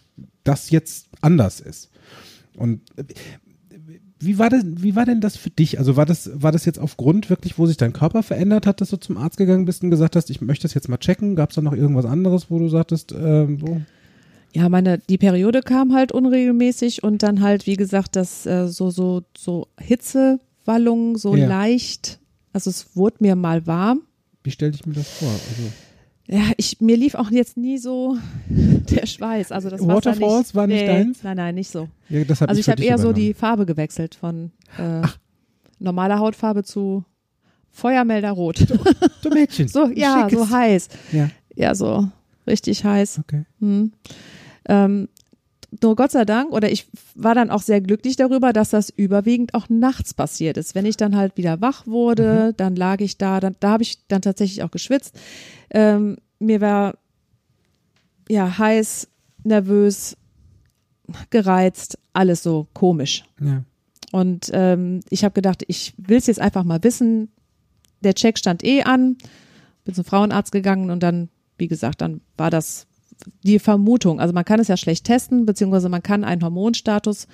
das 0.44 0.70
jetzt 0.72 1.08
anders 1.22 1.62
ist. 1.62 1.90
Und 2.58 2.82
äh, 2.98 3.04
wie 4.25 4.38
war, 4.38 4.50
denn, 4.50 4.82
wie 4.84 4.96
war 4.96 5.06
denn 5.06 5.22
das 5.22 5.36
für 5.38 5.50
dich? 5.50 5.80
Also 5.80 5.96
war 5.96 6.06
das, 6.06 6.30
war 6.34 6.51
das 6.51 6.66
jetzt 6.66 6.80
aufgrund 6.80 7.30
wirklich, 7.30 7.58
wo 7.58 7.66
sich 7.66 7.78
dein 7.78 7.94
Körper 7.94 8.24
verändert 8.24 8.68
hat, 8.68 8.82
dass 8.82 8.90
du 8.90 8.98
zum 8.98 9.18
Arzt 9.18 9.38
gegangen 9.38 9.66
bist 9.66 9.84
und 9.84 9.90
gesagt 9.92 10.16
hast, 10.16 10.30
ich 10.30 10.42
möchte 10.42 10.63
das 10.63 10.74
jetzt 10.74 10.90
mal 10.90 10.98
checken? 10.98 11.36
Gab 11.36 11.50
es 11.50 11.56
da 11.56 11.62
noch 11.62 11.74
irgendwas 11.74 12.06
anderes, 12.06 12.50
wo 12.50 12.60
du 12.60 12.70
sagtest, 12.70 13.13
ähm, 13.13 13.62
wo? 13.62 13.82
Ja, 14.54 14.68
meine, 14.70 14.98
die 14.98 15.18
Periode 15.18 15.62
kam 15.62 15.94
halt 15.94 16.12
unregelmäßig 16.12 17.04
und 17.04 17.24
dann 17.24 17.42
halt, 17.42 17.68
wie 17.68 17.78
gesagt, 17.78 18.16
das 18.16 18.46
äh, 18.46 18.68
so, 18.68 18.90
so, 18.92 19.24
so 19.38 19.68
Hitzewallungen, 19.80 21.16
so 21.16 21.36
Ja. 21.36 21.48
leicht. 21.48 22.20
Also 22.54 22.70
es 22.70 22.96
wurde 22.96 23.18
mir 23.20 23.36
mal 23.36 23.66
warm. 23.66 24.01
Wie 24.44 24.51
stell 24.51 24.74
ich 24.74 24.86
mir 24.86 24.94
das 24.94 25.08
vor? 25.08 25.30
Also, 25.30 25.72
Ja, 26.28 26.51
ich, 26.58 26.80
mir 26.80 26.96
lief 26.98 27.16
auch 27.16 27.30
jetzt 27.32 27.58
nie 27.58 27.78
so 27.78 28.18
der 28.50 29.06
Schweiß. 29.06 29.51
Also 29.51 29.70
das 29.70 29.86
Waterfalls 29.86 30.48
nicht, 30.48 30.56
war 30.56 30.68
nicht 30.68 30.82
nee, 30.82 30.88
deins? 30.88 31.24
Nein, 31.24 31.38
nein, 31.38 31.56
nicht 31.56 31.70
so. 31.72 31.90
ja, 32.10 32.24
also 32.28 32.60
ich 32.60 32.70
habe 32.70 32.84
eher 32.84 32.98
so 32.98 33.12
die 33.12 33.34
Farbe 33.34 33.66
gewechselt 33.66 34.16
von 34.16 34.51
äh, 34.78 35.01
normaler 35.80 36.20
Hautfarbe 36.20 36.63
zu 36.63 37.04
Feuermelderrot. 37.72 38.68
So 39.22 39.30
Mädchen. 39.30 39.68
So, 39.68 39.88
ja, 39.94 40.28
so 40.32 40.50
heiß. 40.50 40.90
Ja, 41.12 41.30
Ja, 41.56 41.75
so 41.75 42.10
richtig 42.48 42.84
heiß. 42.84 43.20
okay. 43.20 43.46
Hm. 43.60 43.92
Ähm, 44.68 45.10
nur 45.82 45.96
Gott 45.96 46.12
sei 46.12 46.25
Dank, 46.25 46.51
oder 46.51 46.70
ich 46.70 46.88
war 47.16 47.34
dann 47.34 47.50
auch 47.50 47.62
sehr 47.62 47.80
glücklich 47.80 48.18
darüber, 48.18 48.51
dass 48.51 48.72
das 48.72 48.90
überwiegend 48.90 49.54
auch 49.54 49.70
nachts 49.70 50.13
passiert 50.13 50.58
ist. 50.58 50.75
Wenn 50.75 50.86
ich 50.86 50.98
dann 50.98 51.16
halt 51.16 51.38
wieder 51.38 51.62
wach 51.62 51.88
wurde, 51.88 52.54
dann 52.58 52.75
lag 52.75 53.00
ich 53.00 53.18
da, 53.18 53.40
dann, 53.40 53.56
da 53.60 53.72
habe 53.72 53.84
ich 53.84 54.06
dann 54.08 54.22
tatsächlich 54.22 54.63
auch 54.63 54.72
geschwitzt. 54.72 55.18
Ähm, 55.70 56.18
mir 56.40 56.60
war 56.60 56.96
ja 58.28 58.58
heiß, 58.58 59.08
nervös, 59.44 60.18
gereizt, 61.30 61.98
alles 62.13 62.44
so 62.44 62.68
komisch. 62.74 63.24
Ja. 63.40 63.63
Und 64.12 64.51
ähm, 64.54 65.00
ich 65.10 65.24
habe 65.24 65.34
gedacht, 65.34 65.63
ich 65.68 65.94
will 65.98 66.18
es 66.18 66.28
jetzt 66.28 66.42
einfach 66.42 66.66
mal 66.66 66.84
wissen. 66.84 67.32
Der 68.01 68.13
Check 68.13 68.38
stand 68.38 68.63
eh 68.63 68.84
an, 68.84 69.18
bin 69.86 69.96
zum 69.96 70.04
Frauenarzt 70.04 70.51
gegangen 70.51 70.90
und 70.90 71.01
dann, 71.01 71.30
wie 71.58 71.68
gesagt, 71.68 72.01
dann 72.01 72.22
war 72.36 72.50
das 72.50 72.88
die 73.44 73.60
Vermutung. 73.60 74.20
Also 74.20 74.34
man 74.34 74.46
kann 74.46 74.60
es 74.60 74.68
ja 74.68 74.78
schlecht 74.78 75.06
testen, 75.06 75.46
beziehungsweise 75.46 75.90
man 75.90 76.04
kann 76.04 76.24
einen 76.24 76.44
Hormonstatus 76.44 77.28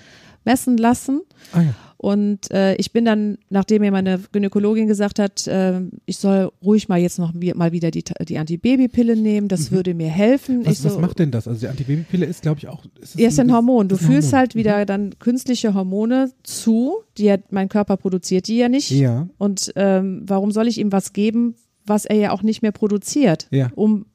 messen 0.45 0.77
lassen. 0.77 1.21
Ah 1.51 1.61
ja. 1.61 1.75
Und 1.97 2.51
äh, 2.51 2.75
ich 2.75 2.91
bin 2.91 3.05
dann, 3.05 3.39
nachdem 3.49 3.81
mir 3.81 3.91
meine 3.91 4.19
Gynäkologin 4.31 4.87
gesagt 4.87 5.17
hat, 5.17 5.47
äh, 5.47 5.81
ich 6.05 6.17
soll 6.17 6.51
ruhig 6.63 6.87
mal 6.87 6.99
jetzt 6.99 7.17
noch 7.17 7.33
mal 7.33 7.71
wieder 7.71 7.89
die, 7.89 8.03
die 8.03 8.37
Antibabypille 8.37 9.15
nehmen, 9.15 9.47
das 9.47 9.71
würde 9.71 9.95
mir 9.95 10.09
helfen. 10.09 10.59
Mhm. 10.59 10.67
Was, 10.67 10.83
so, 10.83 10.89
was 10.89 10.99
macht 10.99 11.19
denn 11.19 11.31
das? 11.31 11.47
Also 11.47 11.61
die 11.61 11.67
Antibabypille 11.67 12.25
ist, 12.25 12.43
glaube 12.43 12.59
ich, 12.59 12.67
auch. 12.67 12.85
Ist 13.01 13.19
ja, 13.19 13.27
ist 13.27 13.39
ein 13.39 13.51
Hormon. 13.51 13.89
Du 13.89 13.95
ein 13.95 13.99
fühlst 13.99 14.27
Hormon. 14.27 14.39
halt 14.39 14.55
wieder 14.55 14.85
dann 14.85 15.17
künstliche 15.17 15.73
Hormone 15.73 16.31
zu, 16.43 16.97
die 17.17 17.25
ja, 17.25 17.37
mein 17.49 17.67
Körper 17.67 17.97
produziert 17.97 18.47
die 18.47 18.57
ja 18.57 18.69
nicht. 18.69 18.91
Ja. 18.91 19.27
Und 19.39 19.73
ähm, 19.75 20.21
warum 20.27 20.51
soll 20.51 20.67
ich 20.67 20.77
ihm 20.77 20.91
was 20.91 21.13
geben, 21.13 21.55
was 21.83 22.05
er 22.05 22.17
ja 22.17 22.31
auch 22.31 22.43
nicht 22.43 22.61
mehr 22.61 22.71
produziert? 22.71 23.47
Ja. 23.49 23.71
Um, 23.73 24.05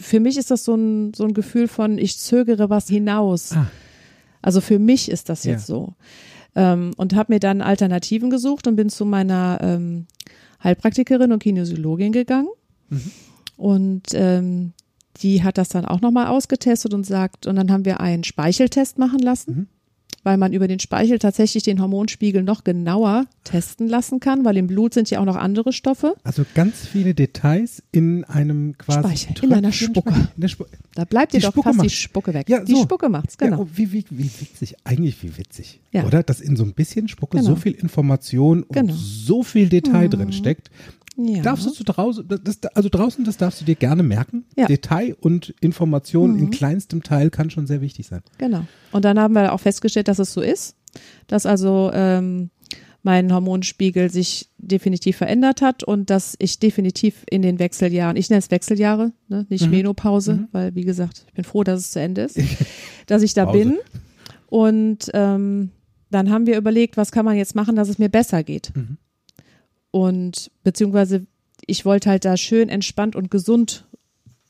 für 0.00 0.20
mich 0.20 0.36
ist 0.36 0.50
das 0.50 0.64
so 0.64 0.74
ein, 0.74 1.12
so 1.14 1.24
ein 1.24 1.34
Gefühl 1.34 1.68
von, 1.68 1.98
ich 1.98 2.18
zögere 2.18 2.70
was 2.70 2.88
hinaus. 2.88 3.52
Ah. 3.52 3.66
Also 4.42 4.60
für 4.60 4.78
mich 4.78 5.10
ist 5.10 5.28
das 5.28 5.44
Ja. 5.44 5.52
jetzt 5.52 5.66
so. 5.66 5.94
Ähm, 6.54 6.92
und 6.96 7.14
habe 7.14 7.32
mir 7.34 7.40
dann 7.40 7.60
Alternativen 7.62 8.30
gesucht 8.30 8.66
und 8.66 8.76
bin 8.76 8.88
zu 8.88 9.04
meiner 9.04 9.58
ähm, 9.60 10.06
Heilpraktikerin 10.62 11.32
und 11.32 11.42
Kinesiologin 11.42 12.12
gegangen. 12.12 12.48
Mhm. 12.88 13.10
Und 13.56 14.02
ähm, 14.12 14.72
die 15.22 15.42
hat 15.42 15.58
das 15.58 15.70
dann 15.70 15.84
auch 15.86 16.00
nochmal 16.02 16.26
ausgetestet 16.26 16.92
und 16.94 17.04
sagt, 17.04 17.46
und 17.46 17.56
dann 17.56 17.70
haben 17.70 17.84
wir 17.84 18.00
einen 18.00 18.24
Speicheltest 18.24 18.98
machen 18.98 19.18
lassen, 19.18 19.50
Mhm. 19.54 19.66
Weil 20.26 20.38
man 20.38 20.52
über 20.52 20.66
den 20.66 20.80
Speichel 20.80 21.20
tatsächlich 21.20 21.62
den 21.62 21.80
Hormonspiegel 21.80 22.42
noch 22.42 22.64
genauer 22.64 23.26
testen 23.44 23.86
lassen 23.86 24.18
kann, 24.18 24.44
weil 24.44 24.56
im 24.56 24.66
Blut 24.66 24.92
sind 24.92 25.08
ja 25.08 25.20
auch 25.20 25.24
noch 25.24 25.36
andere 25.36 25.72
Stoffe. 25.72 26.16
Also 26.24 26.44
ganz 26.52 26.84
viele 26.84 27.14
Details 27.14 27.80
in 27.92 28.24
einem 28.24 28.76
quasi 28.76 28.98
Speichel, 29.18 29.44
in 29.44 29.52
einer 29.52 29.70
Spucke. 29.70 30.12
In 30.34 30.40
der 30.40 30.48
Spu 30.48 30.64
Da 30.96 31.04
bleibt 31.04 31.32
dir 31.32 31.38
Die 31.38 31.44
doch 31.44 31.52
Spucke 31.52 31.68
fast 31.68 31.78
die 31.78 31.86
macht's. 31.86 31.92
Spucke 31.94 32.34
weg. 32.34 32.48
Ja, 32.48 32.58
die 32.64 32.72
so. 32.72 32.82
Spucke 32.82 33.08
macht's, 33.08 33.38
genau. 33.38 33.58
Ja, 33.58 33.62
oh, 33.62 33.68
wie, 33.72 33.92
wie, 33.92 34.04
wie 34.10 34.24
witzig, 34.40 34.74
eigentlich 34.82 35.22
wie 35.22 35.38
witzig, 35.38 35.78
Ja. 35.92 36.04
oder? 36.04 36.24
Dass 36.24 36.40
in 36.40 36.56
so 36.56 36.64
ein 36.64 36.72
bisschen 36.72 37.06
Spucke 37.06 37.36
Genau. 37.36 37.50
so 37.50 37.54
viel 37.54 37.72
Information 37.74 38.64
und 38.64 38.74
Genau. 38.74 38.94
so 38.96 39.44
viel 39.44 39.68
Detail 39.68 40.08
drin 40.08 40.32
steckt. 40.32 40.70
Ja. 41.16 41.42
Darfst 41.42 41.66
du 41.66 41.70
zu 41.70 41.84
draußen, 41.84 42.26
das, 42.42 42.62
also 42.74 42.88
draußen, 42.88 43.24
das 43.24 43.36
darfst 43.36 43.60
du 43.60 43.64
dir 43.64 43.74
gerne 43.74 44.02
merken. 44.02 44.44
Ja. 44.56 44.64
Mhm. 44.64 44.68
Detail 44.68 45.16
und 45.20 45.54
Information 45.60 46.38
in 46.38 46.50
kleinstem 46.50 47.02
Teil 47.02 47.30
kann 47.30 47.50
schon 47.50 47.66
sehr 47.66 47.80
wichtig 47.80 48.06
sein. 48.06 48.22
Genau. 48.38 48.66
Und 48.92 49.04
dann 49.04 49.18
haben 49.18 49.34
wir 49.34 49.52
auch 49.52 49.60
festgestellt, 49.60 50.08
dass 50.08 50.18
es 50.18 50.32
so 50.32 50.42
ist, 50.42 50.76
dass 51.26 51.46
also 51.46 51.90
ähm, 51.94 52.50
mein 53.02 53.32
Hormonspiegel 53.32 54.10
sich 54.10 54.50
definitiv 54.58 55.16
verändert 55.16 55.62
hat 55.62 55.84
und 55.84 56.10
dass 56.10 56.34
ich 56.38 56.58
definitiv 56.58 57.24
in 57.30 57.40
den 57.40 57.58
Wechseljahren, 57.58 58.16
ich 58.16 58.30
nenne 58.30 58.40
es 58.40 58.50
Wechseljahre, 58.50 59.12
ne, 59.28 59.46
nicht 59.48 59.70
Menopause, 59.70 60.48
weil 60.52 60.74
wie 60.74 60.84
gesagt, 60.84 61.24
ich 61.28 61.32
bin 61.32 61.44
froh, 61.44 61.62
dass 61.62 61.80
es 61.80 61.90
zu 61.92 62.00
Ende 62.00 62.22
ist, 62.22 62.38
dass 63.06 63.22
ich 63.22 63.32
da 63.32 63.46
Pause. 63.46 63.58
bin. 63.58 63.78
Und 64.48 65.10
ähm, 65.14 65.70
dann 66.10 66.30
haben 66.30 66.46
wir 66.46 66.58
überlegt, 66.58 66.96
was 66.96 67.12
kann 67.12 67.24
man 67.24 67.36
jetzt 67.36 67.54
machen, 67.54 67.76
dass 67.76 67.88
es 67.88 67.98
mir 67.98 68.08
besser 68.08 68.42
geht. 68.42 68.72
Und 69.96 70.50
beziehungsweise 70.62 71.26
ich 71.66 71.86
wollte 71.86 72.10
halt 72.10 72.26
da 72.26 72.36
schön 72.36 72.68
entspannt 72.68 73.16
und 73.16 73.30
gesund 73.30 73.86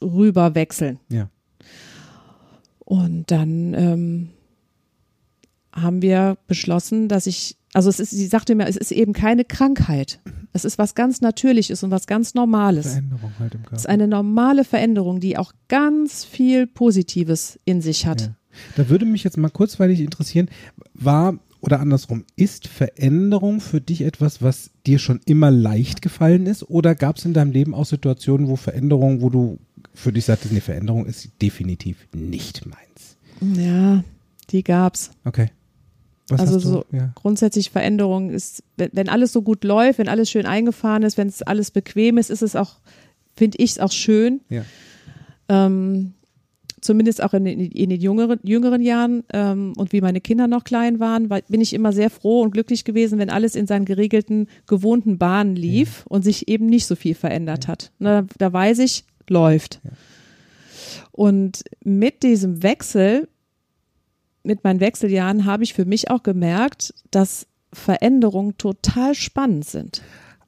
rüber 0.03 0.57
wechseln. 0.57 0.99
Ja. 1.09 1.31
Und 2.81 3.31
dann 3.31 3.73
ähm, 3.75 4.31
haben 5.73 6.03
wir 6.03 6.37
beschlossen, 6.49 7.07
dass 7.07 7.29
ich, 7.29 7.57
also 7.75 7.89
es 7.89 8.01
ist, 8.01 8.11
sie 8.11 8.27
sagte 8.27 8.57
mir, 8.57 8.67
es 8.67 8.77
ist 8.77 8.91
eben 8.91 9.13
keine 9.13 9.45
Krankheit. 9.45 10.19
Es 10.53 10.65
ist 10.65 10.79
was 10.79 10.97
ganz 10.97 11.21
Natürliches 11.21 11.85
und 11.85 11.93
was 11.93 12.09
ganz 12.09 12.35
Normales. 12.35 12.89
Veränderung 12.89 13.33
halt 13.39 13.55
im 13.55 13.63
Körper. 13.63 13.77
Es 13.77 13.83
ist 13.83 13.89
eine 13.89 14.09
normale 14.09 14.65
Veränderung, 14.65 15.21
die 15.21 15.39
auch 15.39 15.53
ganz 15.69 16.25
viel 16.25 16.67
Positives 16.67 17.61
in 17.65 17.81
sich 17.81 18.05
hat. 18.05 18.21
Ja. 18.23 18.35
Da 18.75 18.89
würde 18.89 19.05
mich 19.05 19.23
jetzt 19.23 19.37
mal 19.37 19.51
kurzweilig 19.51 20.01
interessieren, 20.01 20.49
war 20.93 21.39
oder 21.67 21.81
andersrum, 21.81 22.25
ist 22.37 22.69
Veränderung 22.69 23.61
für 23.61 23.81
dich 23.81 24.03
etwas, 24.03 24.43
was 24.43 24.71
dir 24.87 24.99
schon 24.99 25.21
immer 25.27 25.51
leicht 25.51 26.03
gefallen 26.03 26.47
ist? 26.47 26.63
Oder 26.71 26.95
gab 26.95 27.17
es 27.17 27.25
in 27.25 27.35
deinem 27.35 27.51
Leben 27.51 27.75
auch 27.75 27.87
Situationen, 27.87 28.49
wo 28.49 28.57
Veränderung, 28.57 29.21
wo 29.21 29.31
du 29.31 29.59
für 29.93 30.13
dich 30.13 30.25
sagtest, 30.25 30.53
nee, 30.53 30.61
Veränderung 30.61 31.07
ist 31.07 31.31
definitiv 31.43 32.07
nicht 32.13 32.67
meins? 32.67 33.17
Ja, 33.59 34.05
die 34.51 34.63
gab's. 34.63 35.11
Okay. 35.25 35.51
Was 36.29 36.41
also 36.41 36.59
so 36.59 36.85
Ja. 36.91 37.13
grundsätzlich 37.15 37.71
Veränderung 37.71 38.31
ist, 38.31 38.63
wenn, 38.77 38.91
wenn 38.93 39.09
alles 39.09 39.33
so 39.33 39.43
gut 39.43 39.63
läuft, 39.63 39.99
wenn 39.99 40.09
alles 40.09 40.31
schön 40.31 40.47
eingefahren 40.47 41.03
ist, 41.03 41.17
wenn 41.19 41.29
es 41.29 41.43
alles 41.43 41.71
bequem 41.71 42.19
ist, 42.19 42.31
ist 42.31 42.43
es 42.43 42.57
auch, 42.57 42.77
finde 43.37 43.59
ich 43.59 43.73
es 43.73 43.79
auch 43.79 43.93
schön. 43.93 44.41
Ja. 44.49 44.65
Ähm, 45.49 46.15
zumindest 46.87 47.23
auch 47.23 47.35
in, 47.35 47.45
den- 47.45 47.61
in 47.61 47.91
den 47.91 48.01
jüngeren, 48.01 48.39
jüngeren 48.43 48.81
Jahren 48.81 49.25
ähm, 49.33 49.73
und 49.77 49.93
wie 49.93 50.01
meine 50.01 50.21
Kinder 50.21 50.47
noch 50.47 50.65
klein 50.65 51.01
waren, 51.01 51.29
war, 51.29 51.41
bin 51.49 51.61
ich 51.61 51.73
immer 51.75 51.93
sehr 51.93 52.09
froh 52.11 52.43
und 52.43 52.53
glücklich 52.53 52.85
gewesen, 52.85 53.19
wenn 53.19 53.29
alles 53.31 53.55
in 53.57 53.67
seinen 53.67 53.85
geregelten, 53.85 54.49
gewohnten 54.67 55.19
Bahnen 55.19 55.57
lief 55.57 56.05
und 56.09 56.23
sich 56.23 56.49
eben 56.49 56.67
nicht 56.67 56.87
so 56.87 56.97
viel 56.97 57.15
verändert 57.15 57.69
hat. 57.69 57.93
Ne, 57.99 58.27
da 58.39 58.53
weiß 58.53 58.79
ich, 58.79 59.05
läuft. 59.29 59.81
Und 61.13 61.63
mit 61.85 62.23
diesem 62.23 62.63
Wechsel, 62.63 63.29
mit 64.43 64.65
meinen 64.65 64.81
Wechseljahren, 64.81 65.45
habe 65.45 65.65
ich 65.65 65.75
für 65.75 65.85
mich 65.85 66.11
auch 66.11 66.23
gemerkt, 66.23 66.95
dass 67.11 67.47
Veränderungen 67.73 68.57
total 68.59 69.15
spannend 69.15 69.65
sind. 69.67 70.03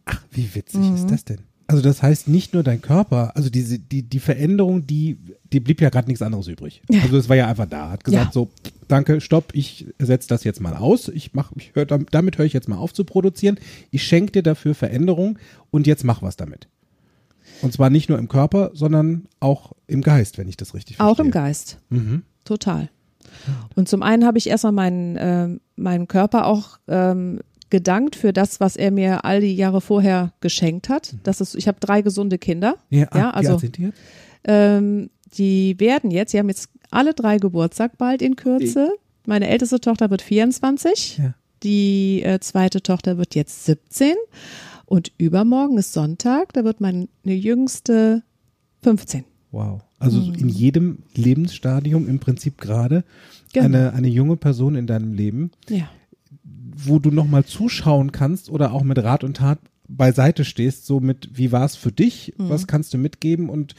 Ach, 0.04 0.22
wie 0.30 0.54
witzig 0.54 0.80
Mhm. 0.88 0.94
ist 0.94 1.10
das 1.10 1.24
denn? 1.24 1.40
Also 1.70 1.82
das 1.82 2.02
heißt 2.02 2.28
nicht 2.28 2.54
nur 2.54 2.62
dein 2.62 2.80
Körper, 2.80 3.36
also 3.36 3.50
diese, 3.50 3.78
die, 3.78 4.02
die 4.02 4.20
Veränderung, 4.20 4.86
die, 4.86 5.18
die 5.52 5.60
blieb 5.60 5.82
ja 5.82 5.90
gerade 5.90 6.08
nichts 6.08 6.22
anderes 6.22 6.48
übrig. 6.48 6.80
Also 7.02 7.18
es 7.18 7.28
war 7.28 7.36
ja 7.36 7.46
einfach 7.46 7.66
da, 7.66 7.90
hat 7.90 8.04
gesagt 8.04 8.26
Ja. 8.26 8.32
so, 8.32 8.48
danke, 8.88 9.20
stopp, 9.20 9.50
ich 9.52 9.86
setze 9.98 10.28
das 10.28 10.44
jetzt 10.44 10.62
mal 10.62 10.74
aus, 10.74 11.08
ich 11.08 11.34
mach, 11.34 11.52
ich 11.56 11.72
hör, 11.74 11.84
damit, 11.84 12.38
höre 12.38 12.46
ich 12.46 12.54
jetzt 12.54 12.68
mal 12.68 12.78
auf 12.78 12.94
zu 12.94 13.04
produzieren, 13.04 13.58
ich 13.90 14.02
schenke 14.02 14.32
dir 14.32 14.42
dafür 14.42 14.74
Veränderung 14.74 15.38
und 15.70 15.86
jetzt 15.86 16.04
mach 16.04 16.22
was 16.22 16.36
damit. 16.36 16.68
Und 17.60 17.74
zwar 17.74 17.90
nicht 17.90 18.08
nur 18.08 18.18
im 18.18 18.28
Körper, 18.28 18.70
sondern 18.72 19.26
auch 19.38 19.72
im 19.86 20.00
Geist, 20.00 20.38
wenn 20.38 20.48
ich 20.48 20.56
das 20.56 20.72
richtig 20.72 20.96
verstehe. 20.96 21.12
Auch 21.12 21.20
im 21.20 21.30
Geist. 21.30 21.78
Mhm. 21.90 22.22
Total. 22.44 22.88
Und 23.74 23.90
zum 23.90 24.02
einen 24.02 24.24
habe 24.24 24.38
ich 24.38 24.48
erstmal 24.48 24.72
meinen, 24.72 25.16
ähm, 25.20 25.60
meinen 25.76 26.08
Körper 26.08 26.46
auch 26.46 26.78
ähm, 26.88 27.40
gedankt 27.70 28.16
für 28.16 28.32
das, 28.32 28.60
was 28.60 28.76
er 28.76 28.90
mir 28.90 29.24
all 29.24 29.40
die 29.40 29.54
Jahre 29.54 29.80
vorher 29.80 30.32
geschenkt 30.40 30.88
hat. 30.88 31.14
Das 31.22 31.40
ist, 31.40 31.54
ich 31.54 31.68
habe 31.68 31.78
drei 31.80 32.02
gesunde 32.02 32.38
Kinder. 32.38 32.76
Ja, 32.90 33.06
ah, 33.10 33.18
Ja, 33.18 33.32
wie 33.42 33.46
also- 33.48 33.66
die? 33.66 33.90
Ähm, 34.44 35.10
die 35.36 35.78
werden 35.78 36.10
jetzt, 36.10 36.32
sie 36.32 36.38
haben 36.38 36.48
jetzt 36.48 36.70
alle 36.90 37.12
drei 37.12 37.36
Geburtstag 37.38 37.98
bald 37.98 38.22
in 38.22 38.36
Kürze. 38.36 38.92
Meine 39.26 39.48
älteste 39.48 39.80
Tochter 39.80 40.08
wird 40.10 40.22
24, 40.22 41.18
Ja. 41.18 41.34
die 41.62 42.22
äh, 42.22 42.38
zweite 42.40 42.82
Tochter 42.82 43.18
wird 43.18 43.34
jetzt 43.34 43.66
17 43.66 44.14
und 44.86 45.12
übermorgen 45.18 45.76
ist 45.76 45.92
Sonntag, 45.92 46.52
da 46.54 46.64
wird 46.64 46.80
meine 46.80 47.08
jüngste 47.24 48.22
15. 48.82 49.24
Wow. 49.50 49.82
Also 49.98 50.20
so 50.20 50.30
Mhm. 50.30 50.38
in 50.38 50.48
jedem 50.48 50.98
Lebensstadium 51.14 52.08
im 52.08 52.20
Prinzip 52.20 52.58
gerade 52.58 53.04
Genau. 53.52 53.64
eine, 53.66 53.92
eine 53.92 54.08
junge 54.08 54.36
Person 54.36 54.76
in 54.76 54.86
deinem 54.86 55.12
Leben, 55.12 55.50
Ja. 55.68 55.90
Wo 56.86 56.98
du 56.98 57.10
nochmal 57.10 57.44
zuschauen 57.44 58.12
kannst 58.12 58.50
oder 58.50 58.72
auch 58.72 58.82
mit 58.84 59.02
Rat 59.02 59.24
und 59.24 59.36
Tat 59.38 59.58
beiseite 59.88 60.44
stehst, 60.44 60.86
so 60.86 61.00
mit, 61.00 61.30
wie 61.32 61.50
war 61.50 61.64
es 61.64 61.74
für 61.76 61.92
dich, 61.92 62.34
Mhm. 62.36 62.48
was 62.50 62.66
kannst 62.66 62.92
du 62.94 62.98
mitgeben 62.98 63.48
und 63.48 63.74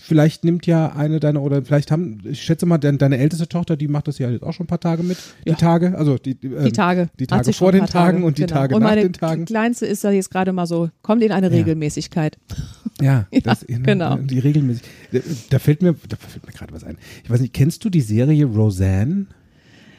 vielleicht 0.00 0.44
nimmt 0.44 0.66
ja 0.66 0.92
eine 0.94 1.18
deiner, 1.20 1.42
oder 1.42 1.62
vielleicht 1.64 1.90
haben, 1.90 2.20
ich 2.24 2.42
schätze 2.42 2.64
mal, 2.64 2.78
deine, 2.78 2.96
deine 2.96 3.18
älteste 3.18 3.48
Tochter, 3.48 3.76
die 3.76 3.88
macht 3.88 4.06
das 4.08 4.18
ja 4.18 4.30
jetzt 4.30 4.42
auch 4.42 4.52
schon 4.52 4.64
ein 4.64 4.68
paar 4.68 4.80
Tage 4.80 5.02
mit, 5.02 5.18
die 5.44 5.50
Ja. 5.50 5.56
Tage, 5.56 5.98
also 5.98 6.16
die, 6.16 6.34
die, 6.36 6.46
ähm, 6.46 6.64
Die 6.64 6.72
Tage. 6.72 7.08
die 7.18 7.26
Tage 7.26 7.52
vor 7.52 7.72
den 7.72 7.80
Tagen 7.86 8.18
Tage, 8.18 8.24
und 8.24 8.38
die 8.38 8.42
genau. 8.42 8.54
Tage 8.54 8.74
und 8.76 8.82
nach 8.82 8.94
den 8.94 9.12
Tagen. 9.12 9.44
Kleinste 9.44 9.84
ist 9.86 10.02
ja 10.04 10.10
jetzt 10.12 10.30
gerade 10.30 10.52
mal 10.52 10.66
so, 10.66 10.90
kommt 11.02 11.22
in 11.22 11.32
eine 11.32 11.48
Ja. 11.48 11.52
Regelmäßigkeit. 11.56 12.38
Ja, 13.02 13.26
Ja, 13.32 13.40
das, 13.42 13.66
genau. 13.68 14.16
Die 14.16 14.38
regelmäßig. 14.38 14.82
Da 15.50 15.58
fällt 15.58 15.82
mir, 15.82 15.94
da 16.08 16.16
fällt 16.16 16.46
mir 16.46 16.52
gerade 16.52 16.72
was 16.72 16.84
ein. 16.84 16.96
Ich 17.24 17.28
weiß 17.30 17.40
nicht, 17.40 17.52
kennst 17.52 17.84
du 17.84 17.90
die 17.90 18.00
Serie 18.00 18.44
Roseanne? 18.46 19.26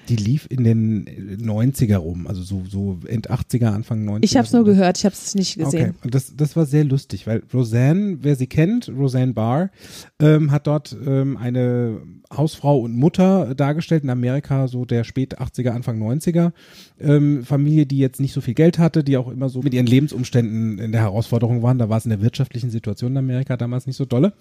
Die 0.10 0.16
lief 0.16 0.48
in 0.50 0.64
den 0.64 1.06
90er 1.42 1.98
rum, 1.98 2.28
also 2.28 2.44
so, 2.44 2.64
so 2.70 3.00
End 3.08 3.30
80er, 3.32 3.68
Anfang 3.68 4.08
90er. 4.08 4.20
Ich 4.24 4.38
habe 4.38 4.46
es 4.46 4.54
nur 4.54 4.64
gehört, 4.64 4.98
ich 4.98 5.06
habe 5.06 5.14
es 5.14 5.36
nicht 5.36 5.58
Okay, 5.58 5.64
gesehen. 5.66 5.96
und 6.04 6.14
das, 6.14 6.36
das 6.36 6.56
war 6.56 6.66
sehr 6.66 6.84
lustig, 6.84 7.28
weil 7.28 7.44
Roseanne, 7.54 8.18
wer 8.22 8.36
sie 8.36 8.48
kennt, 8.48 8.90
Roseanne 8.90 9.34
Barr, 9.34 9.72
ähm, 10.20 10.52
hat 10.52 10.68
dort 10.68 10.96
ähm, 11.06 11.38
eine 11.38 12.02
Hausfrau 12.36 12.80
und 12.80 12.96
Mutter 12.96 13.56
dargestellt 13.56 14.04
in 14.04 14.10
Amerika, 14.10 14.68
so 14.68 14.86
der 14.86 15.04
spät 15.04 15.40
80er, 15.40 15.70
Anfang 15.70 16.02
90er 16.02 16.52
ähm, 17.00 17.44
Familie, 17.44 17.86
die 17.86 18.00
jetzt 18.00 18.20
nicht 18.20 18.34
so 18.34 18.42
viel 18.42 18.54
Geld 18.54 18.80
hatte, 18.80 19.04
die 19.04 19.18
auch 19.18 19.30
immer 19.30 19.50
so 19.50 19.62
mit 19.62 19.74
ihren 19.74 19.86
Lebensumständen 19.86 20.80
in 20.80 20.92
der 20.92 21.02
Herausforderung 21.02 21.62
waren. 21.62 21.78
Da 21.78 21.90
war 21.90 21.98
es 21.98 22.06
in 22.06 22.10
der 22.10 22.22
wirtschaftlichen 22.22 22.70
Situation 22.70 23.12
in 23.12 23.18
Amerika 23.18 23.58
damals 23.58 23.86
nicht 23.88 23.98
so 23.98 24.06
dolle. 24.06 24.34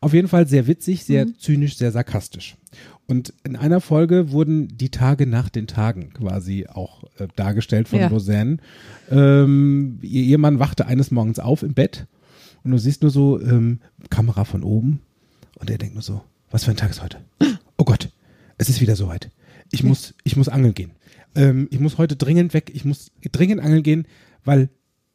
Auf 0.00 0.14
jeden 0.14 0.28
Fall 0.28 0.46
sehr 0.48 0.66
witzig, 0.66 1.04
sehr 1.04 1.26
zynisch, 1.38 1.76
sehr 1.76 1.92
sarkastisch. 1.92 2.56
Und 3.08 3.32
in 3.44 3.54
einer 3.56 3.80
Folge 3.80 4.32
wurden 4.32 4.68
die 4.76 4.90
Tage 4.90 5.26
nach 5.26 5.48
den 5.48 5.66
Tagen 5.68 6.10
quasi 6.12 6.66
auch 6.66 7.04
äh, 7.18 7.28
dargestellt 7.36 7.88
von 7.88 8.00
Ja. 8.00 8.08
Roseanne. 8.08 8.56
Ähm, 9.10 9.98
ihr 10.02 10.22
Ehemann 10.22 10.58
wachte 10.58 10.86
eines 10.86 11.10
Morgens 11.10 11.38
auf 11.38 11.62
im 11.62 11.74
Bett 11.74 12.06
und 12.64 12.72
du 12.72 12.78
siehst 12.78 13.02
nur 13.02 13.10
so 13.12 13.40
ähm, 13.40 13.78
Kamera 14.10 14.44
von 14.44 14.64
oben 14.64 15.00
und 15.58 15.70
er 15.70 15.78
denkt 15.78 15.94
nur 15.94 16.02
so, 16.02 16.22
was 16.50 16.64
für 16.64 16.72
ein 16.72 16.76
Tag 16.76 16.90
ist 16.90 17.02
heute? 17.02 17.18
Oh 17.76 17.84
Gott, 17.84 18.10
es 18.58 18.68
ist 18.68 18.80
wieder 18.80 18.96
soweit. 18.96 19.30
Ich 19.70 19.82
muss, 19.84 20.14
ich 20.24 20.36
muss 20.36 20.48
angeln 20.48 20.74
gehen. 20.74 20.90
Ähm, 21.34 21.68
ich 21.70 21.78
muss 21.80 21.98
heute 21.98 22.16
dringend 22.16 22.54
weg. 22.54 22.70
Ich 22.74 22.84
muss 22.84 23.10
dringend 23.32 23.60
angeln 23.60 23.82
gehen, 23.82 24.06
weil 24.44 24.68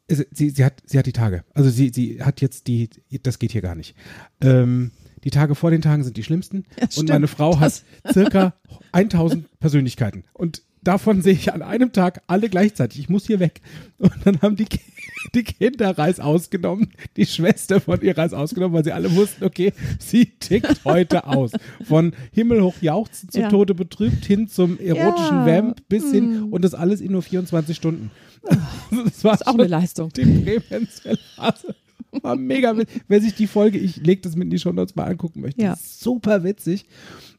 es, 0.08 0.24
sie, 0.30 0.50
sie 0.50 0.64
hat, 0.64 0.82
sie 0.86 0.98
hat 0.98 1.06
die 1.06 1.12
Tage. 1.12 1.44
Also 1.54 1.68
sie, 1.70 1.90
sie 1.92 2.22
hat 2.22 2.40
jetzt 2.40 2.66
die, 2.68 2.88
das 3.22 3.38
geht 3.38 3.52
hier 3.52 3.62
gar 3.62 3.74
nicht. 3.74 3.94
Ähm, 4.40 4.90
die 5.24 5.30
Tage 5.30 5.54
vor 5.54 5.70
den 5.70 5.82
Tagen 5.82 6.04
sind 6.04 6.16
die 6.16 6.24
schlimmsten. 6.24 6.64
Ja, 6.76 6.82
und 6.84 6.92
stimmt. 6.92 7.08
meine 7.10 7.28
Frau 7.28 7.58
hat 7.60 7.82
Das- 8.04 8.12
circa 8.14 8.54
1000 8.92 9.46
Persönlichkeiten. 9.60 10.24
Und 10.32 10.62
davon 10.82 11.22
sehe 11.22 11.32
ich 11.34 11.52
an 11.52 11.62
einem 11.62 11.92
Tag 11.92 12.22
alle 12.26 12.48
gleichzeitig. 12.48 12.98
Ich 13.00 13.08
muss 13.08 13.26
hier 13.26 13.38
weg. 13.40 13.60
Und 13.98 14.12
dann 14.24 14.40
haben 14.42 14.56
die, 14.56 14.66
die 15.34 15.44
Kinder 15.44 15.96
Reis 15.96 16.18
ausgenommen, 16.18 16.90
die 17.16 17.24
Schwester 17.26 17.80
von 17.80 18.00
ihr 18.02 18.18
Reis 18.18 18.32
ausgenommen, 18.32 18.74
weil 18.74 18.82
sie 18.84 18.90
alle 18.92 19.14
wussten, 19.14 19.44
okay, 19.44 19.72
sie 20.00 20.26
tickt 20.40 20.84
heute 20.84 21.26
aus. 21.28 21.52
Von 21.84 22.12
himmelhoch 22.32 22.74
jauchzen 22.80 23.28
zu 23.30 23.40
Ja. 23.40 23.48
Tode 23.48 23.74
betrübt 23.74 24.24
hin 24.24 24.48
zum 24.48 24.80
erotischen 24.80 25.36
Ja. 25.38 25.46
Vamp 25.46 25.88
bis 25.88 26.10
hin 26.10 26.48
Mm. 26.48 26.52
und 26.52 26.62
das 26.64 26.74
alles 26.74 27.00
in 27.00 27.12
nur 27.12 27.22
24 27.22 27.76
Stunden. 27.76 28.10
Das 29.04 29.22
war 29.22 29.34
Ist 29.34 29.46
auch 29.46 29.54
eine 29.54 29.68
Leistung. 29.68 30.08
die 30.12 30.24
Prävention 30.24 31.16
war 32.22 32.36
mega 32.36 32.76
witzig. 32.76 33.02
Wer 33.08 33.20
sich 33.20 33.34
die 33.34 33.46
Folge, 33.46 33.78
ich 33.78 33.96
lege 33.96 34.20
das 34.22 34.36
mit 34.36 34.44
in 34.44 34.50
die 34.50 34.58
Show 34.58 34.72
Notes 34.72 34.94
mal 34.94 35.04
angucken 35.04 35.40
möchte, 35.40 35.62
Ja. 35.62 35.76
super 35.80 36.44
witzig. 36.44 36.84